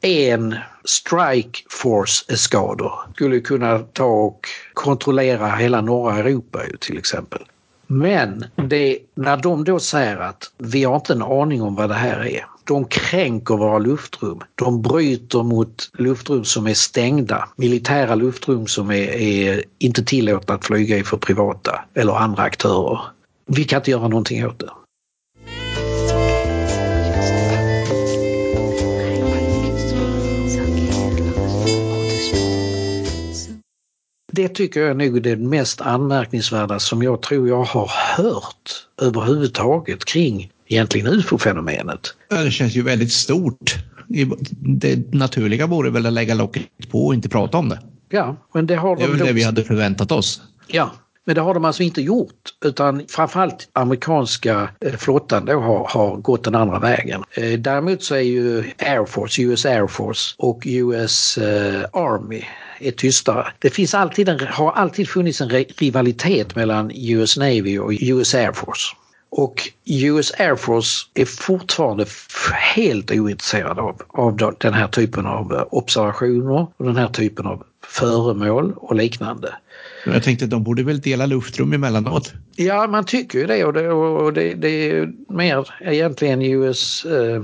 en 0.02 0.56
strike 0.86 1.60
force-skador 1.70 2.94
skulle 3.16 3.40
kunna 3.40 3.80
ta 3.80 4.06
och 4.06 4.48
kontrollera 4.74 5.48
hela 5.48 5.82
norra 5.82 6.18
Europa 6.18 6.60
till 6.80 6.98
exempel. 6.98 7.42
Men 7.88 8.46
det, 8.56 9.00
när 9.16 9.38
de 9.38 9.64
då 9.64 9.80
säger 9.80 10.18
att 10.18 10.52
vi 10.58 10.84
har 10.84 10.96
inte 10.96 11.14
en 11.14 11.22
aning 11.22 11.62
om 11.62 11.76
vad 11.76 11.90
det 11.90 11.96
här 11.96 12.26
är. 12.26 12.46
De 12.64 12.86
kränker 12.86 13.58
våra 13.58 13.80
luftrum. 13.80 14.40
De 14.56 14.82
bryter 14.82 15.44
mot 15.44 15.90
luftrum 15.98 16.44
som 16.44 16.68
är 16.68 16.74
stängda. 16.74 17.50
Militära 17.56 18.16
luftrum 18.16 18.68
som 18.68 18.92
är, 18.92 19.08
är 19.16 19.64
inte 19.80 20.04
tillåtna 20.04 20.56
att 20.56 20.66
flyga 20.66 20.98
i 20.98 21.04
för 21.04 21.18
privata 21.18 21.86
eller 21.94 22.14
andra 22.14 22.44
aktörer. 22.44 23.00
Vi 23.46 23.64
kan 23.64 23.80
inte 23.80 23.92
göra 23.92 24.08
någonting 24.08 24.48
åt 24.48 24.60
det. 24.60 24.70
Det 34.38 34.48
tycker 34.48 34.80
jag 34.80 34.90
är 34.90 34.94
nog 34.94 35.22
det 35.22 35.36
mest 35.36 35.82
anmärkningsvärda 35.82 36.80
som 36.80 37.04
jag 37.04 37.22
tror 37.22 37.48
jag 37.48 37.64
har 37.64 37.92
hört 38.18 38.88
överhuvudtaget 39.02 40.06
kring 40.06 40.52
egentligen 40.68 41.08
ufo-fenomenet. 41.08 42.14
Det 42.30 42.52
känns 42.52 42.76
ju 42.76 42.82
väldigt 42.82 43.12
stort. 43.12 43.76
Det 44.60 45.14
naturliga 45.14 45.68
vore 45.68 45.90
väl 45.90 46.06
att 46.06 46.14
lägga 46.14 46.34
locket 46.34 46.64
på 46.92 47.06
och 47.06 47.14
inte 47.14 47.30
prata 47.30 47.58
om 47.58 47.70
det. 47.70 47.80
Ja, 48.10 48.36
men 48.54 48.68
det 48.68 48.76
har 48.76 48.96
de... 48.96 49.02
Det 49.02 49.08
är 49.08 49.12
väl 49.12 49.28
det 49.28 49.34
vi 49.34 49.44
hade 49.44 49.64
förväntat 49.64 50.12
oss. 50.12 50.42
Ja, 50.68 50.92
men 51.28 51.36
det 51.36 51.42
har 51.42 51.54
de 51.54 51.66
alltså 51.66 51.84
inte 51.84 52.02
gjort 52.02 52.54
utan 52.66 53.08
framförallt 53.08 53.70
amerikanska 53.74 54.70
eh, 54.80 54.94
flottan 54.94 55.46
då 55.46 55.60
har, 55.60 55.88
har 55.88 56.16
gått 56.16 56.44
den 56.44 56.56
andra 56.56 56.80
vägen. 56.80 57.24
Eh, 57.32 57.60
däremot 57.60 58.04
så 58.04 58.16
är 58.16 58.22
ju 58.22 58.64
Air 58.78 59.06
Force, 59.06 59.42
US 59.42 59.66
Air 59.66 59.88
Force 59.88 60.36
och 60.38 60.64
US 60.66 61.38
eh, 61.38 61.84
Army 61.94 62.44
är 62.80 62.92
tystare. 62.92 63.48
Det 63.60 63.70
finns 63.70 63.94
alltid 63.94 64.30
en, 64.30 64.40
har 64.40 64.72
alltid 64.72 65.10
funnits 65.10 65.42
en 65.42 65.50
rivalitet 65.50 66.56
mellan 66.56 66.92
US 66.96 67.38
Navy 67.38 67.80
och 67.80 67.94
US 68.02 68.36
Air 68.36 68.52
Force. 68.52 68.96
Och 69.30 69.70
US 69.86 70.32
Air 70.40 70.56
Force 70.56 71.08
är 71.14 71.26
fortfarande 71.26 72.06
helt 72.76 73.12
ointresserad 73.12 73.80
av, 73.80 74.02
av 74.08 74.54
den 74.60 74.74
här 74.74 74.88
typen 74.88 75.26
av 75.26 75.68
observationer 75.72 76.68
och 76.78 76.86
den 76.86 76.98
här 76.98 77.08
typen 77.08 77.46
av 77.46 77.64
föremål 77.84 78.74
och 78.78 78.96
liknande. 78.96 79.54
Jag 80.06 80.24
tänkte 80.24 80.46
att 80.46 80.52
de 80.52 80.64
borde 80.64 80.84
väl 80.84 81.02
dela 81.02 81.26
luftrum 81.26 81.74
emellanåt? 81.74 82.34
Ja, 82.56 82.88
man 82.88 83.06
tycker 83.06 83.40
ju 83.40 83.48
det 83.48 83.66
och 83.66 83.74
det, 83.74 83.90
och 83.90 84.34
det, 84.34 84.54
det 84.54 84.90
är 84.90 85.14
mer 85.30 85.70
egentligen 85.82 86.42
US 86.42 87.06
eh, 87.06 87.44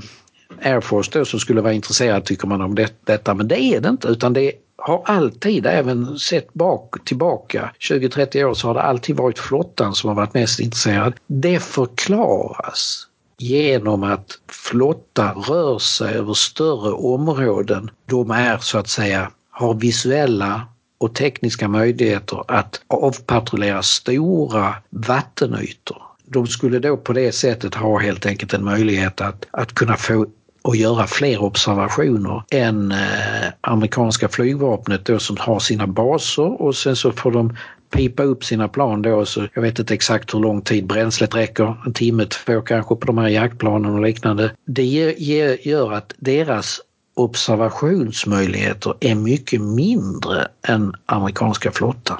Air 0.61 0.81
Force 0.81 1.11
då 1.13 1.25
som 1.25 1.39
skulle 1.39 1.61
vara 1.61 1.73
intresserad 1.73 2.25
tycker 2.25 2.47
man 2.47 2.61
om 2.61 2.75
det, 2.75 2.93
detta 3.05 3.33
men 3.33 3.47
det 3.47 3.61
är 3.61 3.79
det 3.79 3.89
inte 3.89 4.07
utan 4.07 4.33
det 4.33 4.51
har 4.85 5.03
alltid, 5.05 5.65
även 5.65 6.19
sett 6.19 6.53
bak, 6.53 7.05
tillbaka 7.05 7.71
20-30 7.79 8.43
år, 8.43 8.53
så 8.53 8.67
har 8.67 8.73
det 8.73 8.81
alltid 8.81 9.15
varit 9.15 9.39
flottan 9.39 9.95
som 9.95 10.07
har 10.07 10.15
varit 10.15 10.33
mest 10.33 10.59
intresserad. 10.59 11.13
Det 11.27 11.59
förklaras 11.59 13.07
genom 13.37 14.03
att 14.03 14.39
flottan 14.47 15.43
rör 15.43 15.79
sig 15.79 16.13
över 16.15 16.33
större 16.33 16.91
områden. 16.91 17.91
De 18.05 18.31
är 18.31 18.57
så 18.57 18.77
att 18.77 18.89
säga, 18.89 19.31
har 19.51 19.73
visuella 19.73 20.67
och 21.03 21.15
tekniska 21.15 21.67
möjligheter 21.67 22.43
att 22.47 22.81
avpatrullera 22.87 23.81
stora 23.81 24.75
vattenytor. 24.89 26.01
De 26.25 26.47
skulle 26.47 26.79
då 26.79 26.97
på 26.97 27.13
det 27.13 27.31
sättet 27.31 27.75
ha 27.75 27.99
helt 27.99 28.25
enkelt 28.25 28.53
en 28.53 28.63
möjlighet 28.63 29.21
att, 29.21 29.47
att 29.51 29.73
kunna 29.73 29.95
få 29.95 30.25
och 30.61 30.75
göra 30.75 31.07
fler 31.07 31.43
observationer 31.43 32.43
än 32.51 32.91
eh, 32.91 32.97
amerikanska 33.61 34.29
flygvapnet 34.29 35.05
då 35.05 35.19
som 35.19 35.37
har 35.39 35.59
sina 35.59 35.87
baser 35.87 36.61
och 36.61 36.75
sen 36.75 36.95
så 36.95 37.11
får 37.11 37.31
de 37.31 37.57
pipa 37.95 38.23
upp 38.23 38.43
sina 38.43 38.67
plan 38.67 39.01
då 39.01 39.25
så 39.25 39.47
jag 39.53 39.61
vet 39.61 39.79
inte 39.79 39.93
exakt 39.93 40.33
hur 40.33 40.39
lång 40.39 40.61
tid 40.61 40.87
bränslet 40.87 41.35
räcker, 41.35 41.75
en 41.85 41.93
timme, 41.93 42.25
två 42.25 42.61
kanske 42.61 42.95
på 42.95 43.05
de 43.05 43.17
här 43.17 43.27
jaktplanen 43.27 43.93
och 43.93 44.01
liknande. 44.01 44.51
Det 44.65 44.83
gör 45.63 45.93
att 45.93 46.13
deras 46.17 46.81
observationsmöjligheter 47.13 48.93
är 48.99 49.15
mycket 49.15 49.61
mindre 49.61 50.47
än 50.67 50.93
amerikanska 51.05 51.71
flottan. 51.71 52.19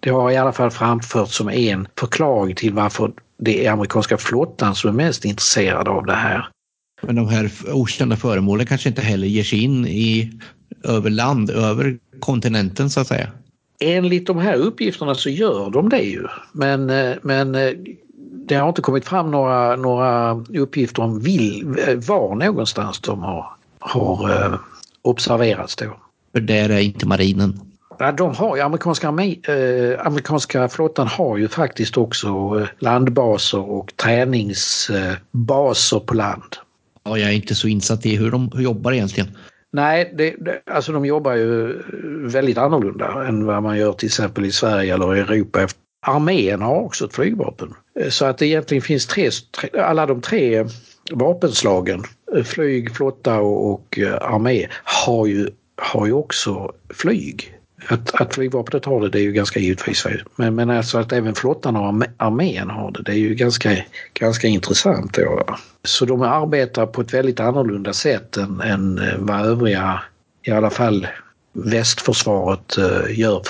Det 0.00 0.10
har 0.10 0.30
i 0.30 0.36
alla 0.36 0.52
fall 0.52 0.70
framförts 0.70 1.36
som 1.36 1.48
en 1.48 1.88
förklaring 1.98 2.54
till 2.54 2.74
varför 2.74 3.12
det 3.38 3.66
är 3.66 3.72
amerikanska 3.72 4.16
flottan 4.18 4.74
som 4.74 4.90
är 4.90 4.94
mest 4.94 5.24
intresserad 5.24 5.88
av 5.88 6.06
det 6.06 6.14
här. 6.14 6.48
Men 7.02 7.16
de 7.16 7.28
här 7.28 7.50
okända 7.72 8.16
föremålen 8.16 8.66
kanske 8.66 8.88
inte 8.88 9.02
heller 9.02 9.26
ger 9.26 9.44
sig 9.44 9.62
in 9.62 9.86
i 9.86 10.32
över 10.84 11.10
land, 11.10 11.50
över 11.50 11.98
kontinenten 12.20 12.90
så 12.90 13.00
att 13.00 13.06
säga? 13.06 13.28
Enligt 13.80 14.26
de 14.26 14.38
här 14.38 14.54
uppgifterna 14.54 15.14
så 15.14 15.30
gör 15.30 15.70
de 15.70 15.88
det 15.88 16.02
ju. 16.02 16.26
Men, 16.52 16.90
eh, 16.90 17.16
men 17.22 17.54
eh, 17.54 17.72
det 18.46 18.54
har 18.54 18.68
inte 18.68 18.82
kommit 18.82 19.04
fram 19.04 19.30
några, 19.30 19.76
några 19.76 20.32
uppgifter 20.34 21.02
om 21.02 21.20
vil, 21.20 21.64
var 22.06 22.34
någonstans 22.34 23.00
de 23.00 23.20
har, 23.20 23.46
har 23.80 24.30
eh, 24.30 24.54
observerats 25.02 25.76
då. 25.76 25.96
För 26.32 26.40
där 26.40 26.68
är 26.68 26.80
inte 26.80 27.06
marinen? 27.06 27.60
Ja, 27.98 28.12
de 28.12 28.34
har 28.34 28.56
ju, 28.56 28.62
amerikanska, 28.62 29.08
eh, 29.08 30.06
amerikanska 30.06 30.68
flottan 30.68 31.06
har 31.06 31.36
ju 31.36 31.48
faktiskt 31.48 31.96
också 31.96 32.28
eh, 32.28 32.68
landbaser 32.78 33.70
och 33.70 33.96
träningsbaser 33.96 36.00
på 36.00 36.14
land. 36.14 36.56
Ja, 37.04 37.18
jag 37.18 37.30
är 37.30 37.34
inte 37.34 37.54
så 37.54 37.68
insatt 37.68 38.06
i 38.06 38.16
hur 38.16 38.30
de 38.30 38.50
jobbar 38.54 38.92
egentligen. 38.92 39.36
Nej, 39.72 40.14
det, 40.18 40.34
det, 40.38 40.62
alltså 40.66 40.92
de 40.92 41.04
jobbar 41.04 41.32
ju 41.32 41.82
väldigt 42.28 42.58
annorlunda 42.58 43.24
än 43.28 43.46
vad 43.46 43.62
man 43.62 43.78
gör 43.78 43.92
till 43.92 44.06
exempel 44.06 44.44
i 44.44 44.52
Sverige 44.52 44.94
eller 44.94 45.16
i 45.16 45.20
Europa. 45.20 45.68
Armén 46.06 46.62
har 46.62 46.80
också 46.80 47.04
ett 47.04 47.14
flygvapen. 47.14 47.74
Så 48.08 48.24
att 48.24 48.38
det 48.38 48.46
egentligen 48.46 48.82
finns 48.82 49.06
tre, 49.06 49.30
alla 49.78 50.06
de 50.06 50.20
tre 50.20 50.64
vapenslagen, 51.12 52.02
flyg, 52.44 52.96
flotta 52.96 53.40
och, 53.40 53.72
och 53.72 53.98
eh, 53.98 54.14
armé, 54.14 54.66
har 54.84 55.26
ju, 55.26 55.48
har 55.76 56.06
ju 56.06 56.12
också 56.12 56.72
flyg. 56.90 57.56
Att, 57.88 58.20
att 58.20 58.34
flygvapnet 58.34 58.84
har 58.84 59.00
det, 59.00 59.08
det 59.08 59.18
är 59.18 59.22
ju 59.22 59.32
ganska 59.32 59.60
givetvis. 59.60 60.06
Men, 60.36 60.54
men 60.54 60.70
alltså 60.70 60.98
att 60.98 61.12
även 61.12 61.34
flottan 61.34 61.76
och 61.76 62.04
armén 62.16 62.70
har 62.70 62.90
det, 62.90 63.02
det 63.02 63.12
är 63.12 63.16
ju 63.16 63.34
ganska, 63.34 63.76
ganska 64.14 64.46
intressant. 64.48 65.14
Då. 65.14 65.44
Så 65.84 66.04
de 66.04 66.22
arbetar 66.22 66.86
på 66.86 67.00
ett 67.00 67.14
väldigt 67.14 67.40
annorlunda 67.40 67.92
sätt 67.92 68.36
än, 68.36 68.60
än 68.60 68.98
eh, 68.98 69.14
vad 69.18 69.46
övriga, 69.46 70.02
i 70.42 70.50
alla 70.50 70.70
fall 70.70 71.06
västförsvaret 71.52 72.78
eh, 72.78 73.18
gör. 73.18 73.42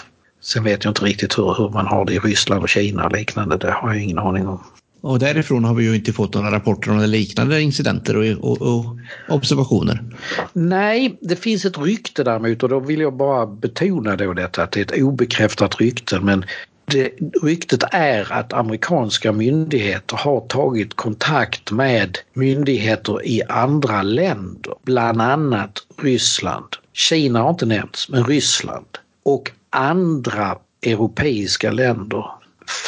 Sen 0.42 0.64
vet 0.64 0.84
jag 0.84 0.90
inte 0.90 1.04
riktigt 1.04 1.38
hur, 1.38 1.54
hur 1.58 1.68
man 1.68 1.86
har 1.86 2.04
det 2.04 2.14
i 2.14 2.18
Ryssland 2.18 2.62
och 2.62 2.68
Kina 2.68 3.06
och 3.06 3.12
liknande, 3.12 3.56
det 3.56 3.70
har 3.70 3.88
jag 3.88 4.02
ingen 4.02 4.18
aning 4.18 4.48
om. 4.48 4.64
Och 5.00 5.18
därifrån 5.18 5.64
har 5.64 5.74
vi 5.74 5.84
ju 5.84 5.94
inte 5.94 6.12
fått 6.12 6.34
några 6.34 6.50
rapporter 6.50 6.90
om 6.90 7.00
liknande 7.00 7.62
incidenter 7.62 8.16
och, 8.16 8.50
och, 8.50 8.62
och, 8.62 8.84
observationer. 9.28 10.04
Nej, 10.52 11.18
det 11.20 11.36
finns 11.36 11.64
ett 11.64 11.78
rykte 11.78 12.24
däremot 12.24 12.62
och 12.62 12.68
då 12.68 12.80
vill 12.80 13.00
jag 13.00 13.16
bara 13.16 13.46
betona 13.46 14.16
då 14.16 14.32
detta 14.32 14.62
att 14.62 14.72
det 14.72 14.80
är 14.80 14.84
ett 14.84 15.02
obekräftat 15.02 15.80
rykte 15.80 16.20
men 16.20 16.44
det, 16.84 17.12
ryktet 17.42 17.84
är 17.92 18.32
att 18.32 18.52
amerikanska 18.52 19.32
myndigheter 19.32 20.16
har 20.16 20.40
tagit 20.40 20.94
kontakt 20.94 21.70
med 21.70 22.18
myndigheter 22.32 23.26
i 23.26 23.42
andra 23.48 24.02
länder, 24.02 24.74
bland 24.82 25.22
annat 25.22 25.78
Ryssland. 26.02 26.76
Kina 26.92 27.42
har 27.42 27.50
inte 27.50 27.66
nämnts, 27.66 28.08
men 28.08 28.24
Ryssland 28.24 28.98
och 29.22 29.50
andra 29.70 30.58
europeiska 30.82 31.70
länder 31.70 32.24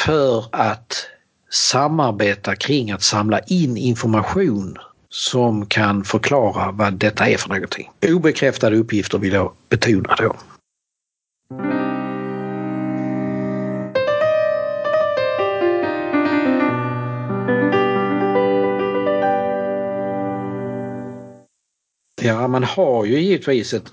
för 0.05 0.45
att 0.51 1.07
samarbeta 1.53 2.55
kring 2.55 2.91
att 2.91 3.03
samla 3.03 3.39
in 3.39 3.77
information 3.77 4.77
som 5.09 5.65
kan 5.65 6.03
förklara 6.03 6.71
vad 6.71 6.93
detta 6.93 7.27
är 7.27 7.37
för 7.37 7.49
någonting. 7.49 7.91
Obekräftade 8.07 8.77
uppgifter 8.77 9.17
vill 9.17 9.33
jag 9.33 9.53
betona 9.69 10.15
då. 10.15 10.35
Ja, 22.21 22.47
man 22.47 22.63
har 22.63 23.05
ju 23.05 23.19
givetvis 23.19 23.73
ett 23.73 23.91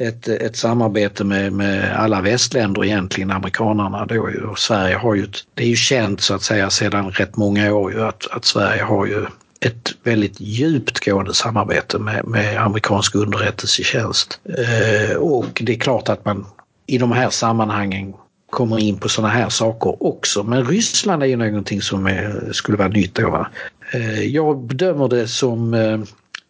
ett, 0.00 0.28
ett 0.28 0.56
samarbete 0.56 1.24
med, 1.24 1.52
med 1.52 1.96
alla 1.96 2.20
västländer 2.20 2.84
egentligen, 2.84 3.30
amerikanarna 3.30 4.06
då 4.06 4.28
och 4.50 4.58
Sverige 4.58 4.96
har 4.96 5.14
ju, 5.14 5.26
det 5.54 5.62
är 5.62 5.68
ju 5.68 5.76
känt 5.76 6.20
så 6.20 6.34
att 6.34 6.42
säga 6.42 6.70
sedan 6.70 7.10
rätt 7.10 7.36
många 7.36 7.74
år 7.74 7.92
ju 7.92 8.04
att, 8.04 8.26
att 8.30 8.44
Sverige 8.44 8.82
har 8.82 9.06
ju 9.06 9.26
ett 9.60 9.94
väldigt 10.02 10.40
djupt 10.40 11.04
gående 11.04 11.34
samarbete 11.34 11.98
med, 11.98 12.26
med 12.26 12.62
amerikansk 12.62 13.14
underrättelsetjänst. 13.14 14.40
Eh, 14.44 15.16
och 15.16 15.62
det 15.64 15.72
är 15.72 15.78
klart 15.78 16.08
att 16.08 16.24
man 16.24 16.46
i 16.86 16.98
de 16.98 17.12
här 17.12 17.30
sammanhangen 17.30 18.14
kommer 18.50 18.78
in 18.78 18.98
på 18.98 19.08
sådana 19.08 19.34
här 19.34 19.48
saker 19.48 20.02
också. 20.06 20.42
Men 20.42 20.64
Ryssland 20.64 21.22
är 21.22 21.26
ju 21.26 21.36
någonting 21.36 21.82
som 21.82 22.06
är, 22.06 22.52
skulle 22.52 22.78
vara 22.78 22.88
nytt 22.88 23.14
då. 23.14 23.46
Eh, 23.92 24.22
jag 24.22 24.62
bedömer 24.66 25.08
det 25.08 25.28
som 25.28 25.74
eh, 25.74 25.98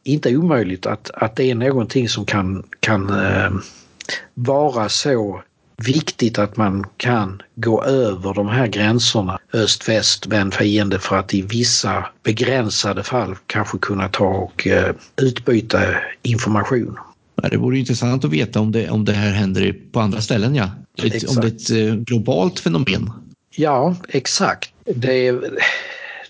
inte 0.04 0.36
omöjligt 0.36 0.86
att, 0.86 1.10
att 1.14 1.36
det 1.36 1.50
är 1.50 1.54
någonting 1.54 2.08
som 2.08 2.24
kan, 2.26 2.64
kan 2.80 3.10
eh, 3.10 3.50
vara 4.34 4.88
så 4.88 5.42
viktigt 5.86 6.38
att 6.38 6.56
man 6.56 6.86
kan 6.96 7.42
gå 7.54 7.84
över 7.84 8.34
de 8.34 8.48
här 8.48 8.66
gränserna 8.66 9.38
öst, 9.52 9.88
väst, 9.88 10.26
vän, 10.26 10.50
fiende 10.50 10.98
för 10.98 11.16
att 11.16 11.34
i 11.34 11.42
vissa 11.42 12.06
begränsade 12.22 13.02
fall 13.02 13.36
kanske 13.46 13.78
kunna 13.78 14.08
ta 14.08 14.24
och 14.24 14.66
eh, 14.66 14.94
utbyta 15.22 15.80
information. 16.22 16.96
Det 17.50 17.56
vore 17.56 17.78
intressant 17.78 18.24
att 18.24 18.30
veta 18.30 18.60
om 18.60 18.72
det, 18.72 18.90
om 18.90 19.04
det 19.04 19.12
här 19.12 19.32
händer 19.32 19.76
på 19.92 20.00
andra 20.00 20.20
ställen, 20.20 20.54
ja. 20.54 20.70
Ett, 21.02 21.28
om 21.28 21.36
det 21.36 21.46
är 21.46 21.86
ett 21.86 21.90
eh, 21.90 21.94
globalt 21.94 22.60
fenomen. 22.60 23.10
Ja, 23.56 23.96
exakt. 24.08 24.72
Det 24.94 25.26
är, 25.26 25.40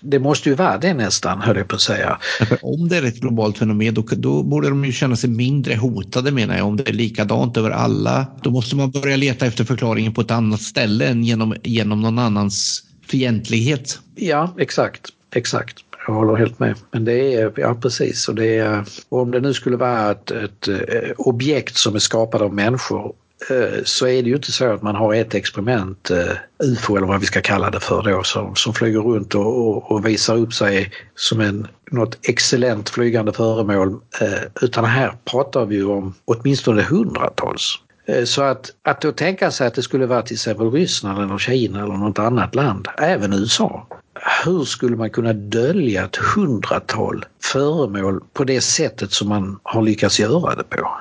det 0.01 0.19
måste 0.19 0.49
ju 0.49 0.55
vara 0.55 0.77
det 0.77 0.93
nästan, 0.93 1.41
höll 1.41 1.57
jag 1.57 1.67
på 1.67 1.75
att 1.75 1.81
säga. 1.81 2.17
om 2.61 2.89
det 2.89 2.97
är 2.97 3.03
ett 3.03 3.19
globalt 3.19 3.57
fenomen 3.57 3.93
då, 3.93 4.03
då 4.09 4.43
borde 4.43 4.69
de 4.69 4.85
ju 4.85 4.91
känna 4.91 5.15
sig 5.15 5.29
mindre 5.29 5.75
hotade 5.75 6.31
menar 6.31 6.57
jag. 6.57 6.67
Om 6.67 6.77
det 6.77 6.89
är 6.89 6.93
likadant 6.93 7.57
över 7.57 7.69
alla, 7.69 8.25
då 8.41 8.49
måste 8.49 8.75
man 8.75 8.91
börja 8.91 9.15
leta 9.15 9.45
efter 9.45 9.63
förklaringen 9.63 10.13
på 10.13 10.21
ett 10.21 10.31
annat 10.31 10.61
ställe 10.61 11.07
än 11.07 11.23
genom, 11.23 11.55
genom 11.63 12.01
någon 12.01 12.19
annans 12.19 12.83
fientlighet. 13.07 13.99
Ja, 14.15 14.55
exakt. 14.57 15.07
Exakt. 15.35 15.75
Jag 16.07 16.13
håller 16.13 16.35
helt 16.35 16.59
med. 16.59 16.75
Men 16.91 17.05
det 17.05 17.33
är, 17.33 17.53
ja 17.55 17.75
precis, 17.75 18.27
och 18.29 18.35
det 18.35 18.57
är, 18.57 18.85
och 19.09 19.21
om 19.21 19.31
det 19.31 19.39
nu 19.39 19.53
skulle 19.53 19.77
vara 19.77 20.11
ett, 20.11 20.31
ett, 20.31 20.67
eh, 20.67 21.11
objekt 21.17 21.77
som 21.77 21.95
är 21.95 21.99
skapat 21.99 22.41
av 22.41 22.53
människor 22.53 23.13
Eh, 23.49 23.83
så 23.83 24.07
är 24.07 24.23
det 24.23 24.29
ju 24.29 24.35
inte 24.35 24.51
så 24.51 24.65
att 24.65 24.81
man 24.81 24.95
har 24.95 25.13
ett 25.13 25.35
experiment, 25.35 26.11
eh, 26.11 26.35
UFO 26.63 26.97
eller 26.97 27.07
vad 27.07 27.19
vi 27.19 27.25
ska 27.25 27.41
kalla 27.41 27.69
det 27.69 27.79
för 27.79 28.01
då, 28.01 28.23
som, 28.23 28.55
som 28.55 28.73
flyger 28.73 28.99
runt 28.99 29.35
och, 29.35 29.67
och, 29.67 29.91
och 29.91 30.05
visar 30.05 30.37
upp 30.37 30.53
sig 30.53 30.91
som 31.15 31.41
en, 31.41 31.67
något 31.91 32.17
excellent 32.27 32.89
flygande 32.89 33.33
föremål. 33.33 33.99
Eh, 34.21 34.39
utan 34.61 34.85
här 34.85 35.13
pratar 35.25 35.65
vi 35.65 35.75
ju 35.75 35.85
om 35.85 36.13
åtminstone 36.25 36.81
hundratals. 36.81 37.79
Så 38.25 38.41
att, 38.41 38.71
att 38.83 39.01
då 39.01 39.11
tänka 39.11 39.51
sig 39.51 39.67
att 39.67 39.73
det 39.73 39.81
skulle 39.81 40.05
vara 40.05 40.21
till 40.21 40.33
exempel 40.33 40.71
Ryssland 40.71 41.23
eller 41.23 41.37
Kina 41.37 41.83
eller 41.83 41.93
något 41.93 42.19
annat 42.19 42.55
land, 42.55 42.87
även 42.97 43.33
USA. 43.33 43.87
Hur 44.45 44.63
skulle 44.63 44.95
man 44.95 45.09
kunna 45.09 45.33
dölja 45.33 46.05
ett 46.05 46.15
hundratal 46.15 47.25
föremål 47.43 48.23
på 48.33 48.43
det 48.43 48.61
sättet 48.61 49.11
som 49.11 49.29
man 49.29 49.59
har 49.63 49.81
lyckats 49.81 50.19
göra 50.19 50.55
det 50.55 50.63
på? 50.63 50.91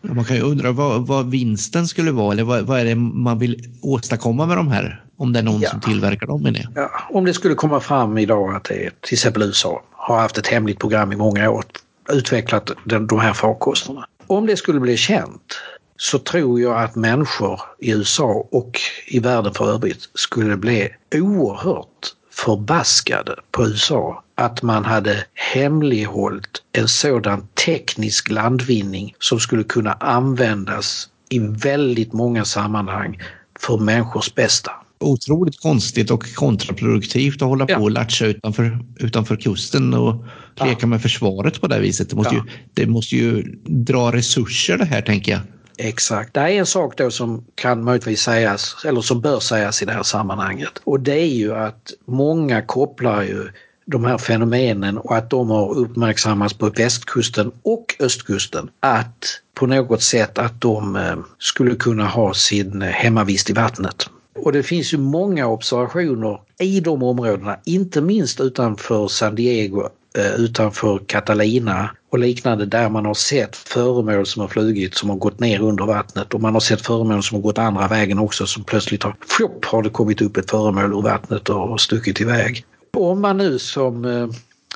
Man 0.00 0.24
kan 0.24 0.36
ju 0.36 0.42
undra 0.42 0.72
vad, 0.72 1.06
vad 1.06 1.30
vinsten 1.30 1.86
skulle 1.86 2.12
vara 2.12 2.32
eller 2.32 2.44
vad, 2.44 2.62
vad, 2.62 2.80
är 2.80 2.84
det 2.84 2.94
man 2.94 3.38
vill 3.38 3.64
åstadkomma 3.82 4.46
med 4.46 4.56
de 4.56 4.68
här? 4.68 5.04
Om 5.16 5.32
det 5.32 5.38
är 5.38 5.42
någon 5.42 5.60
ja. 5.60 5.70
som 5.70 5.80
tillverkar 5.80 6.26
dem 6.26 6.42
med 6.42 6.54
det. 6.54 6.68
Ja, 6.74 6.90
om 7.10 7.24
det 7.24 7.34
skulle 7.34 7.54
komma 7.54 7.80
fram 7.80 8.18
idag 8.18 8.54
att 8.54 8.64
det 8.64 8.86
är 8.86 8.92
till 9.00 9.14
exempel 9.14 9.42
USA 9.42 9.82
har 9.92 10.20
haft 10.20 10.38
ett 10.38 10.46
hemligt 10.46 10.78
program 10.78 11.12
i 11.12 11.16
många 11.16 11.50
år 11.50 11.64
utvecklat 12.12 12.70
den, 12.84 13.06
de 13.06 13.20
här 13.20 13.32
farkosterna. 13.32 14.06
Om 14.26 14.46
det 14.46 14.56
skulle 14.56 14.80
bli 14.80 14.96
känt 14.96 15.58
så 15.96 16.18
tror 16.18 16.60
jag 16.60 16.82
att 16.82 16.96
människor 16.96 17.60
i 17.78 17.92
USA 17.92 18.46
och 18.50 18.80
i 19.06 19.18
världen 19.18 19.54
för 19.54 19.74
övrigt 19.74 20.08
skulle 20.14 20.56
bli 20.56 20.88
oerhört 21.14 22.14
förbaskade 22.44 23.34
på 23.50 23.66
USA 23.66 24.24
att 24.34 24.62
man 24.62 24.84
hade 24.84 25.24
hemlighållit 25.34 26.62
en 26.72 26.88
sådan 26.88 27.46
teknisk 27.66 28.30
landvinning 28.30 29.14
som 29.18 29.40
skulle 29.40 29.64
kunna 29.64 29.92
användas 29.92 31.08
i 31.28 31.38
väldigt 31.38 32.12
många 32.12 32.44
sammanhang 32.44 33.18
för 33.60 33.78
människors 33.78 34.34
bästa. 34.34 34.70
Otroligt 35.00 35.60
konstigt 35.60 36.10
och 36.10 36.34
kontraproduktivt 36.34 37.42
att 37.42 37.48
hålla 37.48 37.66
ja. 37.68 37.76
på 37.76 37.82
och 37.82 37.90
latcha 37.90 38.26
utanför, 38.26 38.78
utanför 38.96 39.36
kusten 39.36 39.94
och 39.94 40.24
leka 40.60 40.78
ja. 40.80 40.86
med 40.86 41.02
försvaret 41.02 41.60
på 41.60 41.66
det 41.66 41.80
viset. 41.80 42.10
Det 42.10 42.16
måste, 42.16 42.34
ja. 42.34 42.44
ju, 42.46 42.50
det 42.74 42.86
måste 42.86 43.16
ju 43.16 43.42
dra 43.64 44.12
resurser 44.12 44.78
det 44.78 44.84
här 44.84 45.02
tänker 45.02 45.32
jag. 45.32 45.40
Exakt. 45.80 46.34
Det 46.34 46.40
är 46.40 46.48
en 46.48 46.66
sak 46.66 46.96
då 46.96 47.10
som 47.10 47.44
kan 47.54 47.84
möjligtvis 47.84 48.20
sägas, 48.20 48.76
eller 48.84 49.00
som 49.00 49.20
bör 49.20 49.40
sägas 49.40 49.82
i 49.82 49.84
det 49.84 49.92
här 49.92 50.02
sammanhanget. 50.02 50.80
Och 50.84 51.00
det 51.00 51.20
är 51.20 51.34
ju 51.34 51.54
att 51.54 51.92
många 52.04 52.62
kopplar 52.62 53.22
ju 53.22 53.48
de 53.84 54.04
här 54.04 54.18
fenomenen 54.18 54.98
och 54.98 55.16
att 55.16 55.30
de 55.30 55.50
har 55.50 55.74
uppmärksammats 55.78 56.54
på 56.54 56.70
västkusten 56.70 57.52
och 57.62 57.96
östkusten. 58.00 58.70
Att 58.80 59.40
på 59.54 59.66
något 59.66 60.02
sätt 60.02 60.38
att 60.38 60.60
de 60.60 60.96
eh, 60.96 61.16
skulle 61.38 61.74
kunna 61.74 62.06
ha 62.06 62.34
sin 62.34 62.82
hemmavist 62.82 63.50
i 63.50 63.52
vattnet. 63.52 64.10
Och 64.34 64.52
det 64.52 64.62
finns 64.62 64.94
ju 64.94 64.98
många 64.98 65.46
observationer 65.46 66.40
i 66.58 66.80
de 66.80 67.02
områdena, 67.02 67.56
inte 67.64 68.00
minst 68.00 68.40
utanför 68.40 69.08
San 69.08 69.34
Diego 69.34 69.88
utanför 70.38 71.00
Catalina 71.06 71.90
och 72.10 72.18
liknande 72.18 72.66
där 72.66 72.88
man 72.88 73.06
har 73.06 73.14
sett 73.14 73.56
föremål 73.56 74.26
som 74.26 74.40
har 74.40 74.48
flugit 74.48 74.94
som 74.94 75.10
har 75.10 75.16
gått 75.16 75.40
ner 75.40 75.60
under 75.60 75.84
vattnet 75.84 76.34
och 76.34 76.40
man 76.40 76.54
har 76.54 76.60
sett 76.60 76.86
föremål 76.86 77.22
som 77.22 77.34
har 77.34 77.42
gått 77.42 77.58
andra 77.58 77.88
vägen 77.88 78.18
också 78.18 78.46
som 78.46 78.64
plötsligt 78.64 79.02
har, 79.02 79.16
flopp, 79.28 79.64
har 79.64 79.82
det 79.82 79.90
kommit 79.90 80.22
upp 80.22 80.36
ett 80.36 80.50
föremål 80.50 80.92
ur 80.92 81.02
vattnet 81.02 81.48
och 81.48 81.80
stuckit 81.80 82.20
iväg. 82.20 82.64
Om 82.96 83.20
man 83.20 83.36
nu 83.36 83.58
som 83.58 84.04
eh, 84.04 84.28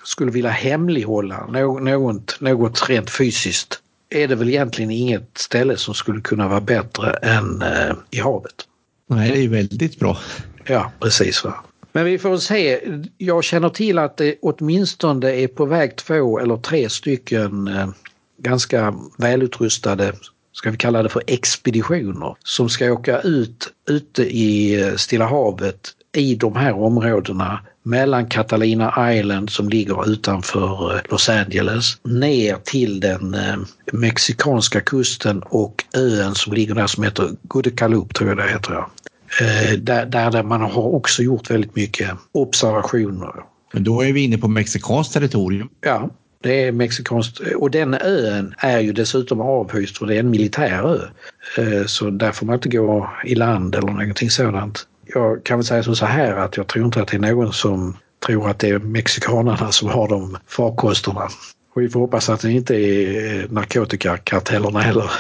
skulle 0.05 0.30
vilja 0.30 0.51
hemlighålla 0.51 1.47
något, 1.47 2.41
något 2.41 2.89
rent 2.89 3.11
fysiskt 3.11 3.78
är 4.11 4.28
det 4.28 4.35
väl 4.35 4.49
egentligen 4.49 4.91
inget 4.91 5.39
ställe 5.39 5.76
som 5.76 5.95
skulle 5.95 6.20
kunna 6.20 6.49
vara 6.49 6.61
bättre 6.61 7.11
än 7.11 7.62
eh, 7.62 7.95
i 8.11 8.20
havet. 8.20 8.55
Nej, 9.11 9.30
det 9.30 9.45
är 9.45 9.49
väldigt 9.49 9.99
bra. 9.99 10.18
Ja, 10.64 10.93
precis. 11.01 11.45
Va? 11.45 11.64
Men 11.93 12.05
vi 12.05 12.18
får 12.18 12.36
se. 12.36 12.80
Jag 13.18 13.45
känner 13.45 13.68
till 13.68 13.99
att 13.99 14.16
det 14.16 14.36
åtminstone 14.43 15.30
är 15.30 15.49
på 15.49 15.64
väg 15.64 15.97
två 15.97 16.38
eller 16.38 16.57
tre 16.57 16.88
stycken 16.88 17.68
eh, 17.68 17.88
ganska 18.38 18.95
välutrustade 19.18 20.12
ska 20.53 20.70
vi 20.70 20.76
kalla 20.76 21.03
det 21.03 21.09
för 21.09 21.22
expeditioner 21.26 22.36
som 22.45 22.68
ska 22.68 22.93
åka 22.93 23.20
ut 23.20 23.72
ute 23.88 24.22
i 24.22 24.82
eh, 24.82 24.95
Stilla 24.95 25.26
havet 25.26 25.90
i 26.16 26.34
de 26.34 26.57
här 26.57 26.72
områdena 26.72 27.61
mellan 27.82 28.26
Catalina 28.28 29.14
Island 29.14 29.51
som 29.51 29.68
ligger 29.68 30.11
utanför 30.11 30.95
eh, 30.95 31.01
Los 31.11 31.28
Angeles 31.28 31.99
ner 32.03 32.57
till 32.64 33.01
den 33.01 33.36
mexikanska 33.93 34.80
kusten 34.80 35.43
och 35.43 35.84
ön 35.95 36.34
som 36.34 36.53
ligger 36.53 36.74
där 36.74 36.86
som 36.86 37.05
heter 37.05 37.30
Gudecalup 37.43 38.14
tror 38.14 38.28
jag 38.28 38.38
det 38.38 38.49
heter. 38.49 38.84
Eh, 39.41 39.78
där, 39.78 40.07
där 40.07 40.43
man 40.43 40.61
har 40.61 40.95
också 40.95 41.22
gjort 41.22 41.51
väldigt 41.51 41.76
mycket 41.76 42.11
observationer. 42.33 43.33
Men 43.72 43.85
då 43.85 44.05
är 44.05 44.12
vi 44.12 44.24
inne 44.24 44.39
på 44.39 44.49
mexikanskt 44.49 45.14
territorium. 45.14 45.68
Ja, 45.80 46.11
det 46.43 46.64
är 46.64 46.72
mexikanskt 46.72 47.41
och 47.41 47.70
den 47.70 47.95
ön 47.95 48.55
är 48.59 48.80
ju 48.80 48.93
dessutom 48.93 49.41
avhyst 49.41 49.99
för 49.99 50.07
det 50.07 50.14
är 50.14 50.20
en 50.20 50.30
militär 50.30 51.09
ö. 51.57 51.87
Så 51.87 52.11
där 52.11 52.33
får 52.33 52.47
man 52.47 52.55
inte 52.55 52.68
gå 52.68 53.11
i 53.24 53.35
land 53.35 53.74
eller 53.74 53.87
någonting 53.87 54.30
sådant 54.30 54.87
jag 55.14 55.45
kan 55.45 55.59
väl 55.59 55.64
säga 55.64 55.83
så 55.83 56.07
här 56.07 56.37
att 56.37 56.57
jag 56.57 56.66
tror 56.66 56.85
inte 56.85 57.03
att 57.03 57.09
det 57.09 57.16
är 57.16 57.20
någon 57.20 57.53
som 57.53 57.97
tror 58.26 58.51
att 58.51 58.59
det 58.59 58.68
är 58.68 58.78
mexikanerna 58.78 59.72
som 59.72 59.89
har 59.89 60.09
de 60.09 60.37
farkosterna. 60.47 61.28
Och 61.74 61.83
vi 61.83 61.89
får 61.89 62.01
hoppas 62.01 62.28
att 62.28 62.41
det 62.41 62.53
inte 62.53 62.74
är 62.74 63.49
narkotikakartellerna 63.49 64.80
heller. 64.80 65.11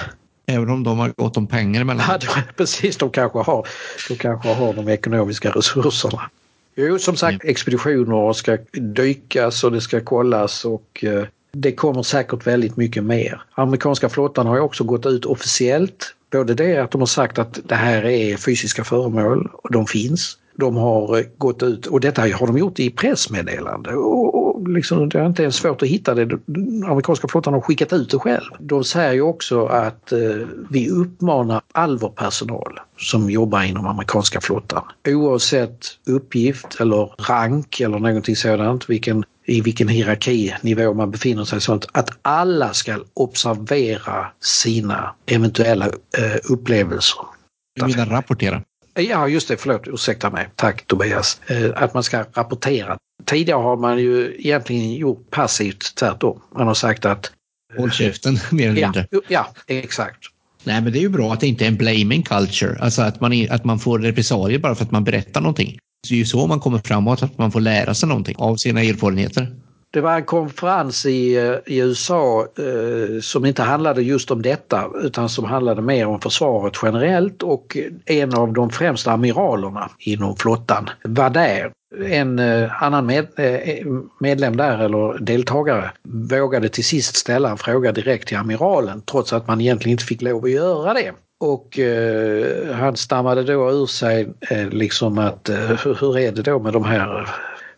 Även 0.52 0.70
om 0.70 0.82
de 0.82 0.98
har 0.98 1.08
gått 1.08 1.36
om 1.36 1.46
pengar 1.46 1.80
emellan? 1.80 2.06
Ja, 2.08 2.18
precis, 2.56 2.96
de 2.96 3.10
kanske 3.10 3.38
har, 3.38 3.66
de 4.08 4.16
kanske 4.16 4.48
har 4.48 4.74
de 4.74 4.88
ekonomiska 4.88 5.50
resurserna. 5.50 6.30
Jo, 6.74 6.98
som 6.98 7.16
sagt, 7.16 7.44
expeditioner 7.44 8.32
ska 8.32 8.58
dykas 8.72 9.64
och 9.64 9.72
det 9.72 9.80
ska 9.80 10.00
kollas 10.00 10.64
och 10.64 11.04
eh, 11.04 11.24
det 11.52 11.72
kommer 11.72 12.02
säkert 12.02 12.46
väldigt 12.46 12.76
mycket 12.76 13.04
mer. 13.04 13.42
Amerikanska 13.54 14.08
flottan 14.08 14.46
har 14.46 14.56
ju 14.56 14.60
också 14.60 14.84
gått 14.84 15.06
ut 15.06 15.24
officiellt 15.24 16.14
Både 16.32 16.54
det 16.54 16.78
att 16.78 16.90
de 16.90 17.00
har 17.00 17.06
sagt 17.06 17.38
att 17.38 17.58
det 17.64 17.74
här 17.74 18.04
är 18.04 18.36
fysiska 18.36 18.84
föremål 18.84 19.50
och 19.52 19.72
de 19.72 19.86
finns. 19.86 20.38
De 20.54 20.76
har 20.76 21.18
eh, 21.18 21.24
gått 21.38 21.62
ut 21.62 21.86
och 21.86 22.00
detta 22.00 22.22
har 22.22 22.46
de 22.46 22.58
gjort 22.58 22.80
i 22.80 22.90
pressmeddelande 22.90 23.94
och, 23.94 24.34
och 24.34 24.68
liksom, 24.68 25.08
det 25.08 25.18
är 25.18 25.26
inte 25.26 25.42
ens 25.42 25.56
svårt 25.56 25.82
att 25.82 25.88
hitta 25.88 26.14
det. 26.14 26.24
Den 26.24 26.84
amerikanska 26.84 27.28
flottan 27.28 27.54
har 27.54 27.60
skickat 27.60 27.92
ut 27.92 28.10
det 28.10 28.18
själv. 28.18 28.50
De 28.60 28.84
säger 28.84 29.12
ju 29.12 29.22
också 29.22 29.66
att 29.66 30.12
eh, 30.12 30.18
vi 30.70 30.90
uppmanar 30.90 31.62
all 31.72 31.98
vår 31.98 32.08
personal 32.08 32.80
som 32.98 33.30
jobbar 33.30 33.62
inom 33.62 33.86
amerikanska 33.86 34.40
flottan 34.40 34.82
oavsett 35.08 35.86
uppgift 36.06 36.80
eller 36.80 37.28
rank 37.28 37.80
eller 37.80 37.98
någonting 37.98 38.36
sådant, 38.36 38.90
vilken 38.90 39.24
i 39.46 39.60
vilken 39.60 39.88
hierarkinivå 39.88 40.94
man 40.94 41.10
befinner 41.10 41.44
sig 41.44 41.60
sånt 41.60 41.86
att 41.92 42.10
alla 42.22 42.72
ska 42.72 42.98
observera 43.14 44.26
sina 44.40 45.14
eventuella 45.26 45.86
eh, 45.86 46.36
upplevelser. 46.50 47.26
Du 47.74 47.86
menar 47.86 48.06
rapportera? 48.06 48.62
Ja, 48.94 49.28
just 49.28 49.48
det. 49.48 49.56
Förlåt, 49.56 49.82
ursäkta 49.86 50.30
mig. 50.30 50.48
Tack 50.56 50.86
Tobias. 50.86 51.40
Eh, 51.46 51.70
att 51.74 51.94
man 51.94 52.02
ska 52.02 52.24
rapportera. 52.34 52.96
Tidigare 53.24 53.62
har 53.62 53.76
man 53.76 53.98
ju 53.98 54.34
egentligen 54.38 54.94
gjort 54.94 55.30
passivt 55.30 55.94
tvärtom. 55.94 56.40
Man 56.56 56.66
har 56.66 56.74
sagt 56.74 57.04
att... 57.04 57.32
Håll 57.78 57.90
käften, 57.90 58.38
mer 58.50 58.70
eller 58.70 58.82
mindre. 58.82 59.06
Ja, 59.10 59.20
ja, 59.28 59.46
exakt. 59.66 60.18
Nej, 60.64 60.80
men 60.82 60.92
det 60.92 60.98
är 60.98 61.00
ju 61.00 61.08
bra 61.08 61.32
att 61.32 61.40
det 61.40 61.46
inte 61.46 61.64
är 61.64 61.68
en 61.68 61.76
blaming 61.76 62.22
culture, 62.22 62.78
alltså 62.80 63.02
att 63.02 63.20
man, 63.20 63.46
att 63.50 63.64
man 63.64 63.78
får 63.78 63.98
repressalier 63.98 64.58
bara 64.58 64.74
för 64.74 64.84
att 64.84 64.90
man 64.90 65.04
berättar 65.04 65.40
någonting. 65.40 65.78
Det 66.08 66.14
är 66.14 66.18
ju 66.18 66.24
så 66.24 66.46
man 66.46 66.60
kommer 66.60 66.78
framåt, 66.78 67.22
att 67.22 67.38
man 67.38 67.52
får 67.52 67.60
lära 67.60 67.94
sig 67.94 68.08
någonting 68.08 68.36
av 68.38 68.56
sina 68.56 68.82
erfarenheter. 68.82 69.46
Det 69.92 70.00
var 70.00 70.16
en 70.16 70.24
konferens 70.24 71.06
i, 71.06 71.36
eh, 71.36 71.54
i 71.66 71.78
USA 71.78 72.46
eh, 72.58 73.20
som 73.20 73.46
inte 73.46 73.62
handlade 73.62 74.02
just 74.02 74.30
om 74.30 74.42
detta 74.42 74.90
utan 75.02 75.28
som 75.28 75.44
handlade 75.44 75.82
mer 75.82 76.06
om 76.06 76.20
försvaret 76.20 76.74
generellt 76.82 77.42
och 77.42 77.76
en 78.06 78.34
av 78.34 78.52
de 78.52 78.70
främsta 78.70 79.12
amiralerna 79.12 79.90
inom 79.98 80.36
flottan 80.36 80.90
var 81.04 81.30
där. 81.30 81.72
En 82.06 82.38
eh, 82.38 82.82
annan 82.82 83.06
med, 83.06 83.26
eh, 83.36 83.86
medlem 84.20 84.56
där 84.56 84.78
eller 84.78 85.18
deltagare 85.18 85.90
vågade 86.30 86.68
till 86.68 86.84
sist 86.84 87.16
ställa 87.16 87.50
en 87.50 87.58
fråga 87.58 87.92
direkt 87.92 88.28
till 88.28 88.36
amiralen 88.36 89.02
trots 89.02 89.32
att 89.32 89.46
man 89.46 89.60
egentligen 89.60 89.92
inte 89.92 90.04
fick 90.04 90.22
lov 90.22 90.44
att 90.44 90.50
göra 90.50 90.94
det. 90.94 91.12
Och 91.40 91.78
eh, 91.78 92.74
han 92.74 92.96
stammade 92.96 93.42
då 93.42 93.70
ur 93.70 93.86
sig 93.86 94.28
eh, 94.50 94.68
liksom 94.68 95.18
att 95.18 95.48
eh, 95.48 95.56
hur 96.00 96.18
är 96.18 96.32
det 96.32 96.42
då 96.42 96.58
med 96.58 96.72
de 96.72 96.84
här 96.84 97.28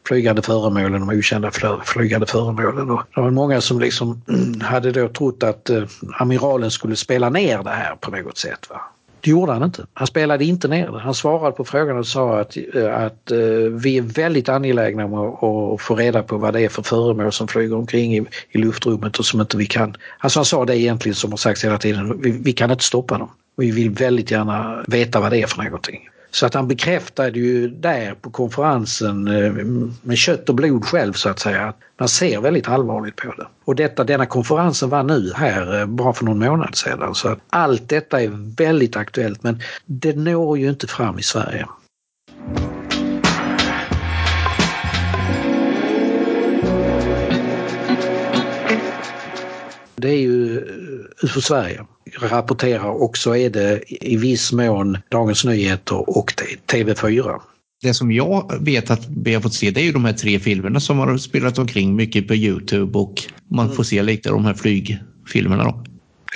flygande 0.09 0.43
föremålen, 0.43 1.07
de 1.07 1.19
okända 1.19 1.51
flygande 1.85 2.27
föremålen. 2.27 2.91
Och 2.91 3.03
det 3.15 3.21
var 3.21 3.31
många 3.31 3.61
som 3.61 3.81
liksom 3.81 4.23
hade 4.63 4.93
då 4.93 5.09
trott 5.09 5.43
att 5.43 5.71
eh, 5.71 5.83
amiralen 6.19 6.71
skulle 6.71 6.97
spela 6.97 7.31
ner 7.31 7.63
det 7.63 7.71
här 7.71 7.95
på 8.01 8.11
något 8.11 8.39
sätt. 8.39 8.71
Va? 8.71 8.81
Det 9.21 9.31
gjorde 9.31 9.53
han 9.53 9.63
inte. 9.63 9.87
Han 9.95 10.07
spelade 10.07 10.45
inte 10.45 10.69
ner 10.69 10.93
det. 10.93 10.99
Han 10.99 11.15
svarade 11.15 11.57
på 11.57 11.65
frågan 11.65 11.99
och 11.99 12.07
sa 12.07 12.41
att, 12.41 12.57
eh, 12.75 12.95
att 12.95 13.31
eh, 13.31 13.39
vi 13.71 13.99
är 13.99 14.03
väldigt 14.03 14.49
angelägna 14.49 15.05
om 15.05 15.15
att, 15.15 15.43
att, 15.43 15.81
få 15.81 15.97
reda 15.97 16.23
på 16.23 16.37
vad 16.37 16.53
det 16.53 16.61
är 16.61 16.69
för 16.69 16.83
föremål 16.83 17.33
som 17.33 17.49
flyger 17.49 17.77
omkring 17.77 18.17
i, 18.17 18.25
i 18.51 18.59
luftrummet 18.59 19.19
och 19.19 19.25
som 19.25 19.41
inte 19.41 19.57
vi 19.57 19.67
kan. 19.67 19.97
Alltså 20.19 20.39
han 20.39 20.45
sa 20.45 20.65
det 20.65 20.79
egentligen 20.79 21.15
som 21.15 21.33
har 21.33 21.37
sagts 21.37 21.65
hela 21.65 21.79
tiden. 21.79 22.21
Vi, 22.21 22.31
vi 22.31 22.53
kan 22.53 22.71
inte 22.71 22.85
stoppa 22.85 23.19
dem. 23.19 23.31
Vi 23.57 23.71
vill 23.71 23.91
väldigt 23.91 24.31
gärna 24.31 24.85
veta 24.87 25.21
vad 25.21 25.33
det 25.33 25.43
är 25.43 25.47
för 25.47 25.63
någonting. 25.63 26.09
Så 26.35 26.47
att 26.47 26.55
han 26.55 26.68
bekräftade 26.68 27.39
ju 27.39 27.68
där 27.68 28.14
på 28.14 28.30
konferensen 28.30 29.28
eh, 29.28 29.53
med 30.03 30.18
kött 30.18 30.49
och 30.49 30.55
blod 30.55 30.85
själv 30.85 31.12
så 31.12 31.28
att 31.28 31.39
säga 31.39 31.62
att 31.68 31.78
man 31.99 32.09
ser 32.09 32.41
väldigt 32.41 32.68
allvarligt 32.68 33.16
på 33.16 33.32
det. 33.32 33.47
Och 33.64 33.74
detta, 33.74 34.05
denna 34.05 34.26
konferensen 34.26 34.89
var 34.89 35.03
nu 35.03 35.32
här 35.35 35.80
eh, 35.80 35.87
bara 35.87 36.12
för 36.12 36.24
någon 36.24 36.39
månad 36.39 36.76
sedan 36.76 37.14
så 37.14 37.28
att 37.28 37.39
allt 37.51 37.89
detta 37.89 38.22
är 38.22 38.57
väldigt 38.57 38.97
aktuellt 38.97 39.43
men 39.43 39.61
det 39.87 40.16
når 40.16 40.59
ju 40.59 40.68
inte 40.68 40.87
fram 40.87 41.18
i 41.18 41.22
Sverige. 41.22 41.66
Det 49.97 50.09
är 50.09 50.20
ju 50.20 50.64
UFO 51.23 51.41
Sverige 51.41 51.81
rapporterar 52.21 53.03
och 53.03 53.17
så 53.17 53.35
är 53.35 53.51
det 53.51 53.83
i 53.89 54.17
viss 54.17 54.53
mån 54.53 54.99
Dagens 55.11 55.45
Nyheter 55.45 56.19
och 56.19 56.33
TV4. 56.67 57.41
Det 57.83 57.95
som 57.95 58.12
jag 58.12 58.53
vet 58.61 58.91
att 58.91 59.09
vi 59.09 59.35
har 59.35 59.41
fått 59.41 59.55
se 59.55 59.71
det 59.71 59.81
är 59.81 59.85
ju 59.85 59.93
de 59.93 60.05
här 60.05 60.12
tre 60.12 60.39
filmerna 60.39 60.81
som 60.81 60.99
har 60.99 61.17
spelat 61.17 61.59
omkring 61.59 61.97
mycket 61.97 62.29
på 62.29 62.35
Youtube 62.35 62.99
och 62.99 63.23
man 63.51 63.73
får 63.73 63.83
se 63.83 64.03
lite 64.03 64.31
av 64.31 64.35
de 64.35 64.45
här 64.45 64.55
flygfilmerna 64.55 65.65
då. 65.65 65.85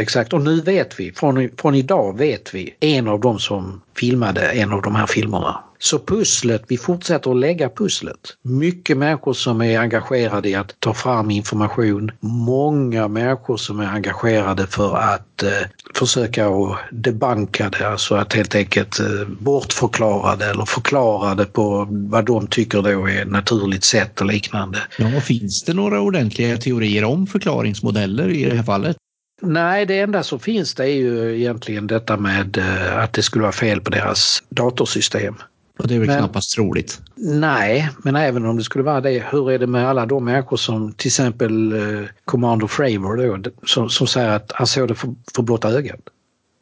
Exakt 0.01 0.33
och 0.33 0.41
nu 0.41 0.61
vet 0.61 1.01
vi, 1.01 1.12
från, 1.12 1.49
från 1.57 1.74
idag 1.74 2.18
vet 2.18 2.55
vi 2.55 2.74
en 2.81 3.09
av 3.09 3.20
dem 3.20 3.39
som 3.39 3.81
filmade 3.97 4.41
en 4.41 4.72
av 4.72 4.83
de 4.83 4.95
här 4.95 5.07
filmerna. 5.07 5.64
Så 5.79 5.99
pusslet, 5.99 6.64
vi 6.68 6.79
fortsätter 6.79 7.31
att 7.31 7.37
lägga 7.37 7.68
pusslet. 7.68 8.18
Mycket 8.43 8.97
människor 8.97 9.33
som 9.33 9.61
är 9.61 9.79
engagerade 9.79 10.49
i 10.49 10.55
att 10.55 10.81
ta 10.81 10.95
fram 10.95 11.31
information. 11.31 12.11
Många 12.20 13.09
människor 13.09 13.57
som 13.57 13.81
är 13.81 13.87
engagerade 13.87 14.66
för 14.66 14.97
att 14.97 15.43
eh, 15.43 15.51
försöka 15.95 16.49
att 16.49 16.79
debanka 16.91 17.70
det, 17.70 17.89
alltså 17.89 18.14
att 18.14 18.33
helt 18.33 18.55
enkelt 18.55 19.01
eh, 19.01 19.07
bortförklara 19.41 20.37
det 20.37 20.47
eller 20.47 20.64
förklara 20.64 21.35
det 21.35 21.45
på 21.45 21.87
vad 21.91 22.24
de 22.24 22.47
tycker 22.47 22.83
då 22.83 23.09
är 23.09 23.24
naturligt 23.24 23.85
sätt 23.85 24.20
och 24.20 24.26
liknande. 24.26 24.79
Ja, 24.99 25.20
finns 25.20 25.62
det 25.62 25.74
några 25.74 26.01
ordentliga 26.01 26.57
teorier 26.57 27.05
om 27.05 27.26
förklaringsmodeller 27.26 28.29
i 28.29 28.45
det 28.45 28.57
här 28.57 28.62
fallet? 28.62 28.97
Nej, 29.43 29.87
det 29.87 30.01
enda 30.01 30.22
som 30.22 30.41
finns 30.41 30.74
det 30.74 30.85
är 30.85 30.95
ju 30.95 31.39
egentligen 31.41 31.87
detta 31.87 32.16
med 32.16 32.59
eh, 32.59 32.99
att 32.99 33.12
det 33.12 33.22
skulle 33.22 33.43
vara 33.43 33.53
fel 33.53 33.81
på 33.81 33.91
deras 33.91 34.43
datorsystem. 34.51 35.35
Och 35.79 35.89
det 35.89 35.95
är 35.95 35.99
väl 35.99 36.09
men, 36.09 36.18
knappast 36.18 36.55
troligt? 36.55 37.01
Nej, 37.16 37.91
men 38.05 38.16
även 38.16 38.47
om 38.47 38.57
det 38.57 38.62
skulle 38.62 38.85
vara 38.85 39.01
det, 39.01 39.24
hur 39.31 39.51
är 39.51 39.59
det 39.59 39.66
med 39.66 39.89
alla 39.89 40.07
de 40.07 40.24
människor 40.24 40.57
som 40.57 40.93
till 40.93 41.09
exempel 41.09 41.72
eh, 41.72 42.07
Commander 42.24 42.66
Fravor 42.66 43.39
då, 43.39 43.51
som, 43.66 43.91
som 43.91 44.07
säger 44.07 44.29
att 44.29 44.53
han 44.55 44.66
såg 44.66 44.89
det 44.89 44.95
för, 44.95 45.14
för 45.35 45.43
blotta 45.43 45.68
ögat? 45.68 46.01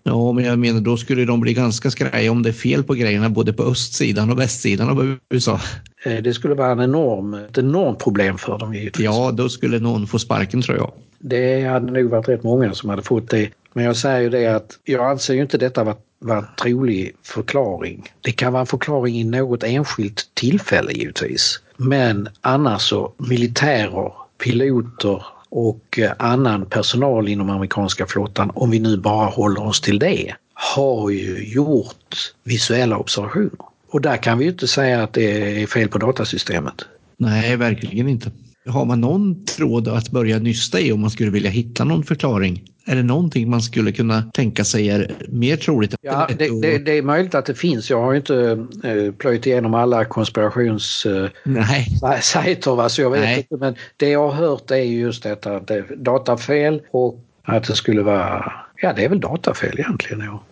Ja, 0.03 0.33
men 0.33 0.45
jag 0.45 0.59
menar 0.59 0.81
då 0.81 0.97
skulle 0.97 1.25
de 1.25 1.41
bli 1.41 1.55
ganska 1.55 1.91
skraja 1.91 2.31
om 2.31 2.43
det 2.43 2.51
är 2.51 2.53
fel 2.53 2.85
på 2.85 2.95
grejerna 2.95 3.29
både 3.29 3.53
på 3.53 3.63
östsidan 3.63 4.31
och 4.31 4.39
västsidan 4.39 4.89
av 4.89 5.17
USA. 5.31 5.61
Eh, 6.05 6.23
det 6.23 6.35
skulle 6.35 6.55
vara 6.55 6.73
en 6.73 6.81
enorm, 6.81 7.35
ett 7.35 7.59
enormt 7.59 7.99
problem 7.99 8.39
för 8.39 8.59
dem 8.59 8.75
givetvis. 8.75 9.05
Ja, 9.05 9.31
då 9.33 9.49
skulle 9.49 9.79
någon 9.79 10.07
få 10.07 10.19
sparken 10.19 10.63
tror 10.63 10.77
jag. 10.77 10.93
Det 11.19 11.65
hade 11.65 11.93
nog 11.93 12.11
varit 12.11 12.29
rätt 12.29 12.43
många 12.43 12.75
som 12.75 12.91
hade 12.91 13.03
fått 13.03 13.31
det. 13.31 13.51
Men 13.73 13.85
jag 13.85 13.97
säger 13.97 14.21
ju 14.21 14.31
det 14.31 14.47
att 14.47 14.79
jag 14.85 15.11
anser 15.11 15.35
ju 15.35 15.43
inte 15.43 15.59
detta 15.59 15.85
vara 15.85 15.97
vara 16.27 16.39
en 16.39 16.47
trolig 16.63 17.13
förklaring. 17.23 18.13
Det 18.21 18.33
kan 18.33 18.53
vara 18.53 18.61
en 18.61 18.67
förklaring 18.67 19.21
i 19.21 19.25
något 19.25 19.63
enskilt 19.63 20.31
tillfälle 20.35 20.93
givetvis. 20.93 21.61
Men 21.77 22.29
annars 22.41 22.83
så 22.83 23.13
militärer, 23.17 24.13
piloter 24.45 25.25
och 25.49 25.99
eh, 25.99 26.13
annan 26.19 26.67
personal 26.67 27.29
inom 27.29 27.51
amerikanska 27.51 28.07
flottan, 28.07 28.51
om 28.55 28.71
vi 28.71 28.79
nu 28.79 28.97
bara 28.97 29.27
håller 29.27 29.63
oss 29.63 29.81
till 29.81 29.99
det, 29.99 30.35
har 30.55 31.11
ju 31.11 31.53
gjort 31.53 32.33
visuella 32.45 32.99
observationer. 32.99 33.67
Och 33.91 34.01
där 34.01 34.17
kan 34.17 34.39
vi 34.39 34.45
ju 34.45 34.51
inte 34.51 34.69
säga 34.69 35.03
att 35.03 35.13
det 35.13 35.63
är 35.63 35.67
fel 35.67 35.89
på 35.89 35.99
datasystemet. 35.99 36.85
Nej, 37.17 37.57
verkligen 37.57 38.09
inte. 38.09 38.31
Har 38.67 38.85
man 38.85 39.01
någon 39.01 39.45
tråd 39.45 39.89
att 39.89 40.11
börja 40.11 40.39
nysta 40.39 40.81
i 40.81 40.93
om 40.93 41.01
man 41.01 41.11
skulle 41.11 41.31
vilja 41.31 41.51
hitta 41.51 41.85
någon 41.85 42.05
förklaring? 42.05 42.63
Är 42.89 42.97
det 42.97 43.03
någonting 43.03 43.51
man 43.51 43.63
skulle 43.63 43.93
kunna 43.93 44.23
tänka 44.23 44.65
sig 44.65 44.91
är 44.91 45.13
mer 45.29 45.57
troligt? 45.57 45.95
Ja, 46.01 46.29
det, 46.39 46.63
det, 46.63 46.79
det 46.79 46.99
är 46.99 47.03
möjligt 47.03 47.35
att 47.35 47.47
det 47.47 47.55
finns. 47.55 47.91
Jag 47.91 48.03
har 48.03 48.13
ju 48.13 48.19
inte 48.19 48.67
eh, 48.85 49.13
plöjt 49.13 49.47
igenom 49.47 49.75
alla 49.75 50.05
konspirationssajter 50.05 52.81
eh, 52.81 52.89
så 52.89 53.03
jag 53.03 53.11
vet 53.11 53.21
Nej. 53.21 53.37
inte. 53.37 53.57
Men 53.57 53.75
det 53.97 54.09
jag 54.09 54.29
har 54.29 54.35
hört 54.35 54.71
är 54.71 54.77
just 54.77 55.23
detta 55.23 55.57
att 55.57 55.67
det 55.67 55.75
är 55.75 55.97
datafel 55.97 56.83
och 56.91 57.21
att 57.43 57.65
det 57.65 57.75
skulle 57.75 58.03
vara, 58.03 58.53
ja 58.83 58.93
det 58.93 59.05
är 59.05 59.09
väl 59.09 59.21
datafel 59.21 59.79
egentligen. 59.79 60.21
Ja. 60.21 60.43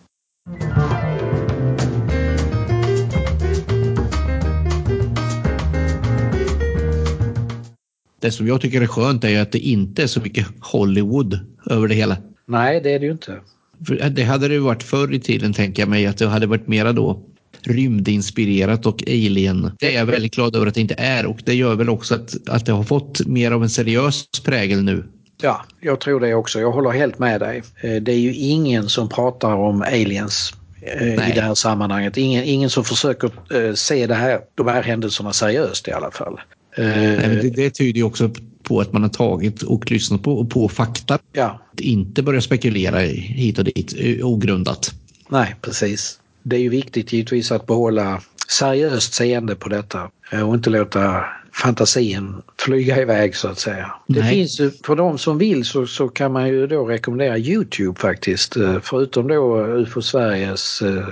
Det 8.25 8.33
som 8.33 8.47
jag 8.47 8.61
tycker 8.61 8.81
är 8.81 8.87
skönt 8.87 9.25
är 9.25 9.43
att 9.43 9.53
det 9.53 9.59
inte 9.59 10.03
är 10.03 10.07
så 10.07 10.21
mycket 10.21 10.47
Hollywood 10.61 11.39
över 11.71 11.89
det 11.89 11.95
hela. 11.95 12.17
Nej, 12.47 12.81
det 12.81 12.93
är 12.93 12.99
det 12.99 13.07
ju 13.07 13.13
inte. 13.13 13.41
För 13.87 14.11
det 14.11 14.23
hade 14.23 14.49
det 14.49 14.59
varit 14.59 14.83
förr 14.83 15.15
i 15.15 15.21
tiden 15.21 15.53
tänker 15.53 15.83
jag 15.83 15.89
mig 15.89 16.07
att 16.07 16.19
det 16.19 16.27
hade 16.27 16.47
varit 16.47 16.69
mera 16.69 16.93
då 16.93 17.23
rymdinspirerat 17.61 18.87
och 18.87 19.03
alien. 19.07 19.71
Det 19.79 19.95
är 19.95 19.99
jag 19.99 20.07
väldigt 20.07 20.35
glad 20.35 20.57
över 20.57 20.67
att 20.67 20.75
det 20.75 20.81
inte 20.81 20.95
är 20.99 21.27
och 21.27 21.39
det 21.45 21.55
gör 21.55 21.75
väl 21.75 21.89
också 21.89 22.15
att, 22.15 22.49
att 22.49 22.67
det 22.67 22.73
har 22.73 22.83
fått 22.83 23.27
mer 23.27 23.51
av 23.51 23.63
en 23.63 23.71
seriös 23.71 24.25
prägel 24.45 24.83
nu. 24.83 25.05
Ja, 25.43 25.65
jag 25.81 26.01
tror 26.01 26.21
det 26.21 26.35
också. 26.35 26.61
Jag 26.61 26.73
håller 26.73 26.91
helt 26.91 27.19
med 27.19 27.41
dig. 27.41 27.63
Eh, 27.81 28.03
det 28.03 28.13
är 28.13 28.19
ju 28.19 28.35
ingen 28.35 28.89
som 28.89 29.09
pratar 29.09 29.55
om 29.55 29.83
aliens 29.83 30.55
eh, 30.83 31.07
Nej. 31.07 31.31
i 31.31 31.35
det 31.35 31.41
här 31.41 31.55
sammanhanget. 31.55 32.17
Ingen, 32.17 32.45
ingen 32.45 32.71
som 32.71 32.85
försöker 32.85 33.31
eh, 33.55 33.75
se 33.75 34.07
det 34.07 34.15
här, 34.15 34.41
de 34.55 34.69
här 34.69 34.83
händelserna 34.83 35.33
seriöst 35.33 35.89
i 35.89 35.93
alla 35.93 36.11
fall. 36.11 36.41
Nej, 36.79 37.39
det, 37.43 37.51
det 37.51 37.71
tyder 37.71 37.99
ju 37.99 38.03
också 38.03 38.31
på 38.63 38.81
att 38.81 38.93
man 38.93 39.03
har 39.03 39.09
tagit 39.09 39.63
och 39.63 39.91
lyssnat 39.91 40.23
på, 40.23 40.45
på 40.45 40.69
fakta. 40.69 41.19
Ja. 41.33 41.61
Inte 41.79 42.23
börja 42.23 42.41
spekulera 42.41 42.99
hit 42.99 43.59
och 43.59 43.65
dit 43.65 43.95
ogrundat. 44.23 44.95
Nej, 45.29 45.57
precis. 45.61 46.19
Det 46.43 46.57
är 46.57 46.61
ju 46.61 46.69
viktigt 46.69 47.13
givetvis 47.13 47.53
att 47.53 47.67
behålla 47.67 48.21
seriöst 48.49 49.15
seende 49.15 49.55
på 49.55 49.69
detta 49.69 50.11
och 50.47 50.55
inte 50.55 50.71
låta 50.71 51.25
fantasin 51.53 52.35
flyga 52.59 53.03
iväg 53.03 53.37
så 53.37 53.49
att 53.49 53.59
säga. 53.59 53.95
Nej. 54.07 54.23
Det 54.23 54.29
finns 54.29 54.61
för 54.87 54.97
de 54.97 55.19
som 55.19 55.39
vill 55.39 55.65
så, 55.65 55.87
så 55.87 56.09
kan 56.09 56.33
man 56.33 56.49
ju 56.49 56.67
då 56.67 56.85
rekommendera 56.85 57.39
Youtube 57.39 58.01
faktiskt. 58.01 58.57
Förutom 58.83 59.29
då 59.29 59.67
UFO 59.67 60.03
Sveriges 60.03 60.83
eh, 60.83 61.09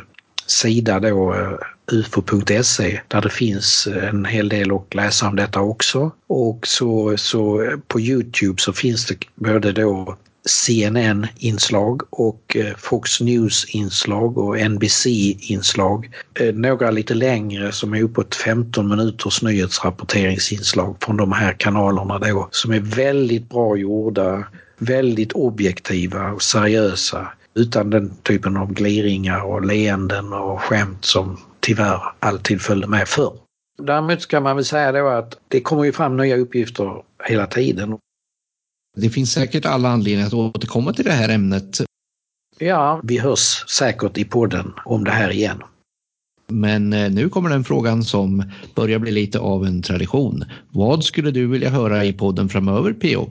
sida 0.46 1.00
då 1.00 1.34
ufo.se 1.90 3.00
där 3.08 3.20
det 3.20 3.30
finns 3.30 3.86
eh, 3.86 4.08
en 4.08 4.24
hel 4.24 4.48
del 4.48 4.72
att 4.72 4.94
läsa 4.94 5.28
om 5.28 5.36
detta 5.36 5.60
också. 5.60 6.10
Och 6.26 6.66
så, 6.66 7.16
så 7.16 7.62
eh, 7.62 7.76
på 7.88 8.00
Youtube 8.00 8.62
så 8.62 8.72
finns 8.72 9.06
det 9.06 9.16
både 9.34 9.72
då 9.72 10.16
CNN-inslag 10.44 12.02
och 12.10 12.56
eh, 12.56 12.76
Fox 12.76 13.20
News-inslag 13.20 14.38
och 14.38 14.58
NBC-inslag. 14.70 16.10
Några 16.54 16.90
lite 16.90 17.14
längre 17.14 17.72
som 17.72 17.94
är 17.94 18.02
uppåt 18.02 18.34
15 18.34 18.88
minuters 18.88 19.42
nyhetsrapporteringsinslag 19.42 20.96
från 21.00 21.16
de 21.16 21.32
här 21.32 21.52
kanalerna 21.52 22.18
då 22.18 22.48
som 22.50 22.72
är 22.72 22.80
väldigt 22.80 23.48
bra 23.48 23.76
gjorda, 23.76 24.44
väldigt 24.78 25.32
objektiva 25.32 26.32
och 26.32 26.42
seriösa 26.42 27.28
utan 27.54 27.90
den 27.90 28.12
typen 28.22 28.56
av 28.56 28.72
gliringar 28.72 29.40
och 29.44 29.66
leenden 29.66 30.32
och 30.32 30.60
skämt 30.60 31.04
som 31.04 31.38
tyvärr 31.62 32.02
alltid 32.18 32.60
följde 32.60 32.86
med 32.86 33.08
förr. 33.08 33.38
Däremot 33.78 34.22
ska 34.22 34.40
man 34.40 34.56
väl 34.56 34.64
säga 34.64 34.92
då 34.92 35.08
att 35.08 35.38
det 35.48 35.60
kommer 35.60 35.84
ju 35.84 35.92
fram 35.92 36.16
nya 36.16 36.36
uppgifter 36.36 37.02
hela 37.24 37.46
tiden. 37.46 37.98
Det 38.96 39.10
finns 39.10 39.32
säkert 39.32 39.64
alla 39.64 39.88
anledningar 39.88 40.26
att 40.26 40.34
återkomma 40.34 40.92
till 40.92 41.04
det 41.04 41.12
här 41.12 41.28
ämnet. 41.28 41.80
Ja, 42.58 43.00
vi 43.04 43.18
hörs 43.18 43.64
säkert 43.68 44.18
i 44.18 44.24
podden 44.24 44.72
om 44.84 45.04
det 45.04 45.10
här 45.10 45.30
igen. 45.30 45.62
Men 46.48 46.92
eh, 46.92 47.10
nu 47.10 47.28
kommer 47.28 47.50
den 47.50 47.64
frågan 47.64 48.04
som 48.04 48.50
börjar 48.74 48.98
bli 48.98 49.12
lite 49.12 49.38
av 49.38 49.66
en 49.66 49.82
tradition. 49.82 50.44
Vad 50.70 51.04
skulle 51.04 51.30
du 51.30 51.46
vilja 51.46 51.70
höra 51.70 52.04
i 52.04 52.12
podden 52.12 52.48
framöver, 52.48 52.92
P.O.? 52.92 53.30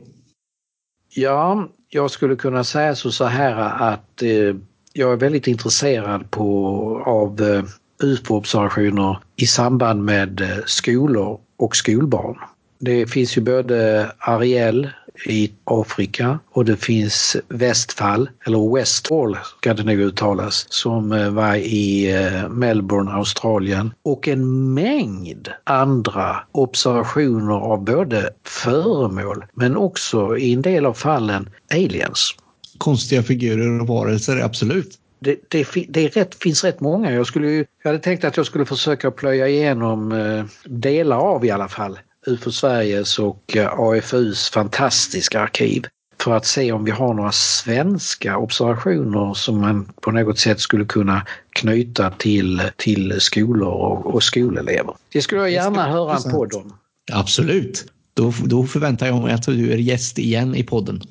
Ja, 1.10 1.70
jag 1.90 2.12
skulle 2.12 2.36
kunna 2.36 2.64
säga 2.64 2.96
så, 2.96 3.12
så 3.12 3.26
här 3.26 3.56
att 3.92 4.22
eh, 4.22 4.56
jag 4.94 5.14
är 5.14 5.18
väldigt 5.18 5.48
intresserad 5.48 6.32
på, 6.32 7.04
av 7.06 7.42
eh, 7.42 7.64
UFO-observationer 8.04 9.18
i 9.36 9.48
samband 9.48 10.04
med 10.04 10.42
eh, 10.42 10.48
skolor 10.66 11.40
och 11.58 11.76
skolbarn. 11.76 12.38
Det 12.80 13.08
finns 13.08 13.38
ju 13.38 13.42
både 13.42 14.12
Ariel 14.20 14.90
i 15.26 15.52
Afrika 15.64 16.40
och 16.52 16.66
det 16.66 16.78
finns 16.78 17.38
Westfall, 17.50 18.30
eller 18.46 18.76
Westfall 18.76 19.38
ska 19.60 19.74
det 19.74 19.84
nog 19.84 20.00
uttalas, 20.00 20.66
som 20.70 21.12
eh, 21.12 21.30
var 21.30 21.56
i 21.56 22.16
eh, 22.16 22.50
Melbourne, 22.50 23.12
Australien 23.12 23.94
och 24.04 24.28
en 24.28 24.74
mängd 24.74 25.50
andra 25.64 26.38
observationer 26.52 27.54
av 27.54 27.84
både 27.84 28.30
föremål 28.44 29.46
men 29.54 29.78
också 29.78 30.38
i 30.38 30.54
en 30.54 30.62
del 30.62 30.86
av 30.86 30.94
fallen 30.94 31.50
aliens. 31.74 32.36
Konstiga 32.78 33.24
figurer 33.24 33.82
och 33.82 33.88
varelser, 33.88 34.38
absolut 34.38 35.01
det, 35.22 35.40
det, 35.48 35.86
det 35.90 36.08
rätt, 36.08 36.36
finns 36.36 36.64
rätt 36.64 36.80
många. 36.80 37.12
Jag, 37.12 37.28
skulle 37.28 37.52
jag 37.52 37.66
hade 37.84 38.00
tänkt 38.00 38.24
att 38.24 38.38
jag 38.38 38.46
skulle 38.46 38.66
försöka 38.66 39.12
plöja 39.12 39.48
igenom 39.48 40.12
eh, 40.12 40.46
delar 40.66 41.18
av 41.18 41.46
i 41.46 41.52
alla 41.52 41.68
fall 41.68 42.00
UFO 42.28 42.52
Sveriges 42.52 43.20
och 43.20 43.58
eh, 43.58 43.80
AFUs 43.80 44.50
fantastiska 44.50 45.42
arkiv 45.42 45.86
för 46.22 46.34
att 46.34 46.46
se 46.46 46.72
om 46.72 46.84
vi 46.84 46.92
har 46.92 47.14
några 47.14 47.32
svenska 47.32 48.38
observationer 48.38 49.34
som 49.34 49.62
man 49.62 49.94
på 50.02 50.12
något 50.12 50.40
sätt 50.40 50.60
skulle 50.60 50.86
kunna 50.86 51.26
knyta 51.50 52.12
till, 52.12 52.62
till 52.78 53.22
skolor 53.22 53.70
och, 53.70 54.06
och 54.06 54.24
skolelever. 54.24 54.94
Det 55.14 55.22
skulle 55.22 55.42
jag 55.42 55.52
gärna 55.52 55.90
höra 55.90 56.16
en 56.16 56.32
podd 56.32 56.54
om. 56.54 56.74
Absolut. 57.12 57.86
Då, 58.14 58.34
då 58.46 58.64
förväntar 58.64 59.08
jag 59.08 59.24
mig 59.24 59.34
att 59.34 59.44
du 59.44 59.72
är 59.72 59.78
gäst 59.78 60.20
igen 60.20 60.56
i 60.56 60.64
podden. 60.64 61.02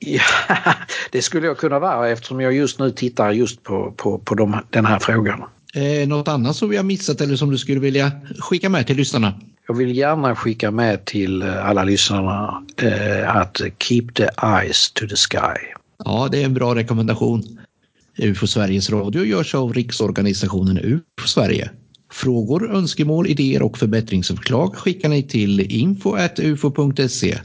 Ja, 0.00 0.22
det 1.12 1.22
skulle 1.22 1.46
jag 1.46 1.58
kunna 1.58 1.78
vara 1.78 2.08
eftersom 2.08 2.40
jag 2.40 2.52
just 2.52 2.78
nu 2.78 2.90
tittar 2.90 3.30
just 3.30 3.62
på, 3.62 3.94
på, 3.96 4.18
på 4.18 4.34
de, 4.34 4.56
den 4.70 4.86
här 4.86 4.98
frågan. 4.98 5.42
Eh, 5.74 6.08
något 6.08 6.28
annat 6.28 6.56
som 6.56 6.68
vi 6.68 6.76
har 6.76 6.84
missat 6.84 7.20
eller 7.20 7.36
som 7.36 7.50
du 7.50 7.58
skulle 7.58 7.80
vilja 7.80 8.12
skicka 8.38 8.68
med 8.68 8.86
till 8.86 8.96
lyssnarna? 8.96 9.34
Jag 9.68 9.74
vill 9.74 9.96
gärna 9.96 10.36
skicka 10.36 10.70
med 10.70 11.04
till 11.04 11.42
eh, 11.42 11.68
alla 11.68 11.84
lyssnarna 11.84 12.64
eh, 12.76 13.36
att 13.36 13.60
keep 13.78 14.06
the 14.14 14.28
eyes 14.42 14.90
to 14.92 15.06
the 15.06 15.16
sky. 15.16 15.76
Ja, 16.04 16.28
det 16.32 16.40
är 16.40 16.44
en 16.44 16.54
bra 16.54 16.74
rekommendation. 16.74 17.58
UFO 18.18 18.46
Sveriges 18.46 18.90
Radio 18.90 19.24
görs 19.24 19.54
av 19.54 19.72
Riksorganisationen 19.72 20.78
UFO 20.78 21.28
Sverige. 21.28 21.70
Frågor, 22.12 22.74
önskemål, 22.76 23.26
idéer 23.26 23.62
och 23.62 23.78
förbättringsförslag 23.78 24.76
skickar 24.76 25.08
ni 25.08 25.22
till 25.22 25.60
info.ufo.se 25.60 27.38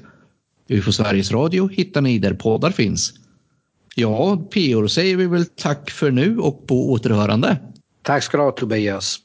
UFO 0.72 0.92
Sveriges 0.92 1.32
Radio 1.32 1.68
hittar 1.68 2.02
ni 2.02 2.20
där 2.20 2.34
poddar 2.34 2.72
finns. 2.72 3.14
Ja, 3.96 4.38
PO, 4.54 4.88
säger 4.88 5.16
vi 5.16 5.28
väl 5.28 5.46
tack 5.46 5.92
för 5.92 6.12
nu 6.12 6.38
och 6.38 6.68
på 6.68 6.92
återhörande. 6.92 7.58
Tack 8.04 8.24
ska 8.24 8.38
du 8.38 8.44
ha 8.44 8.52
Tobias. 8.52 9.20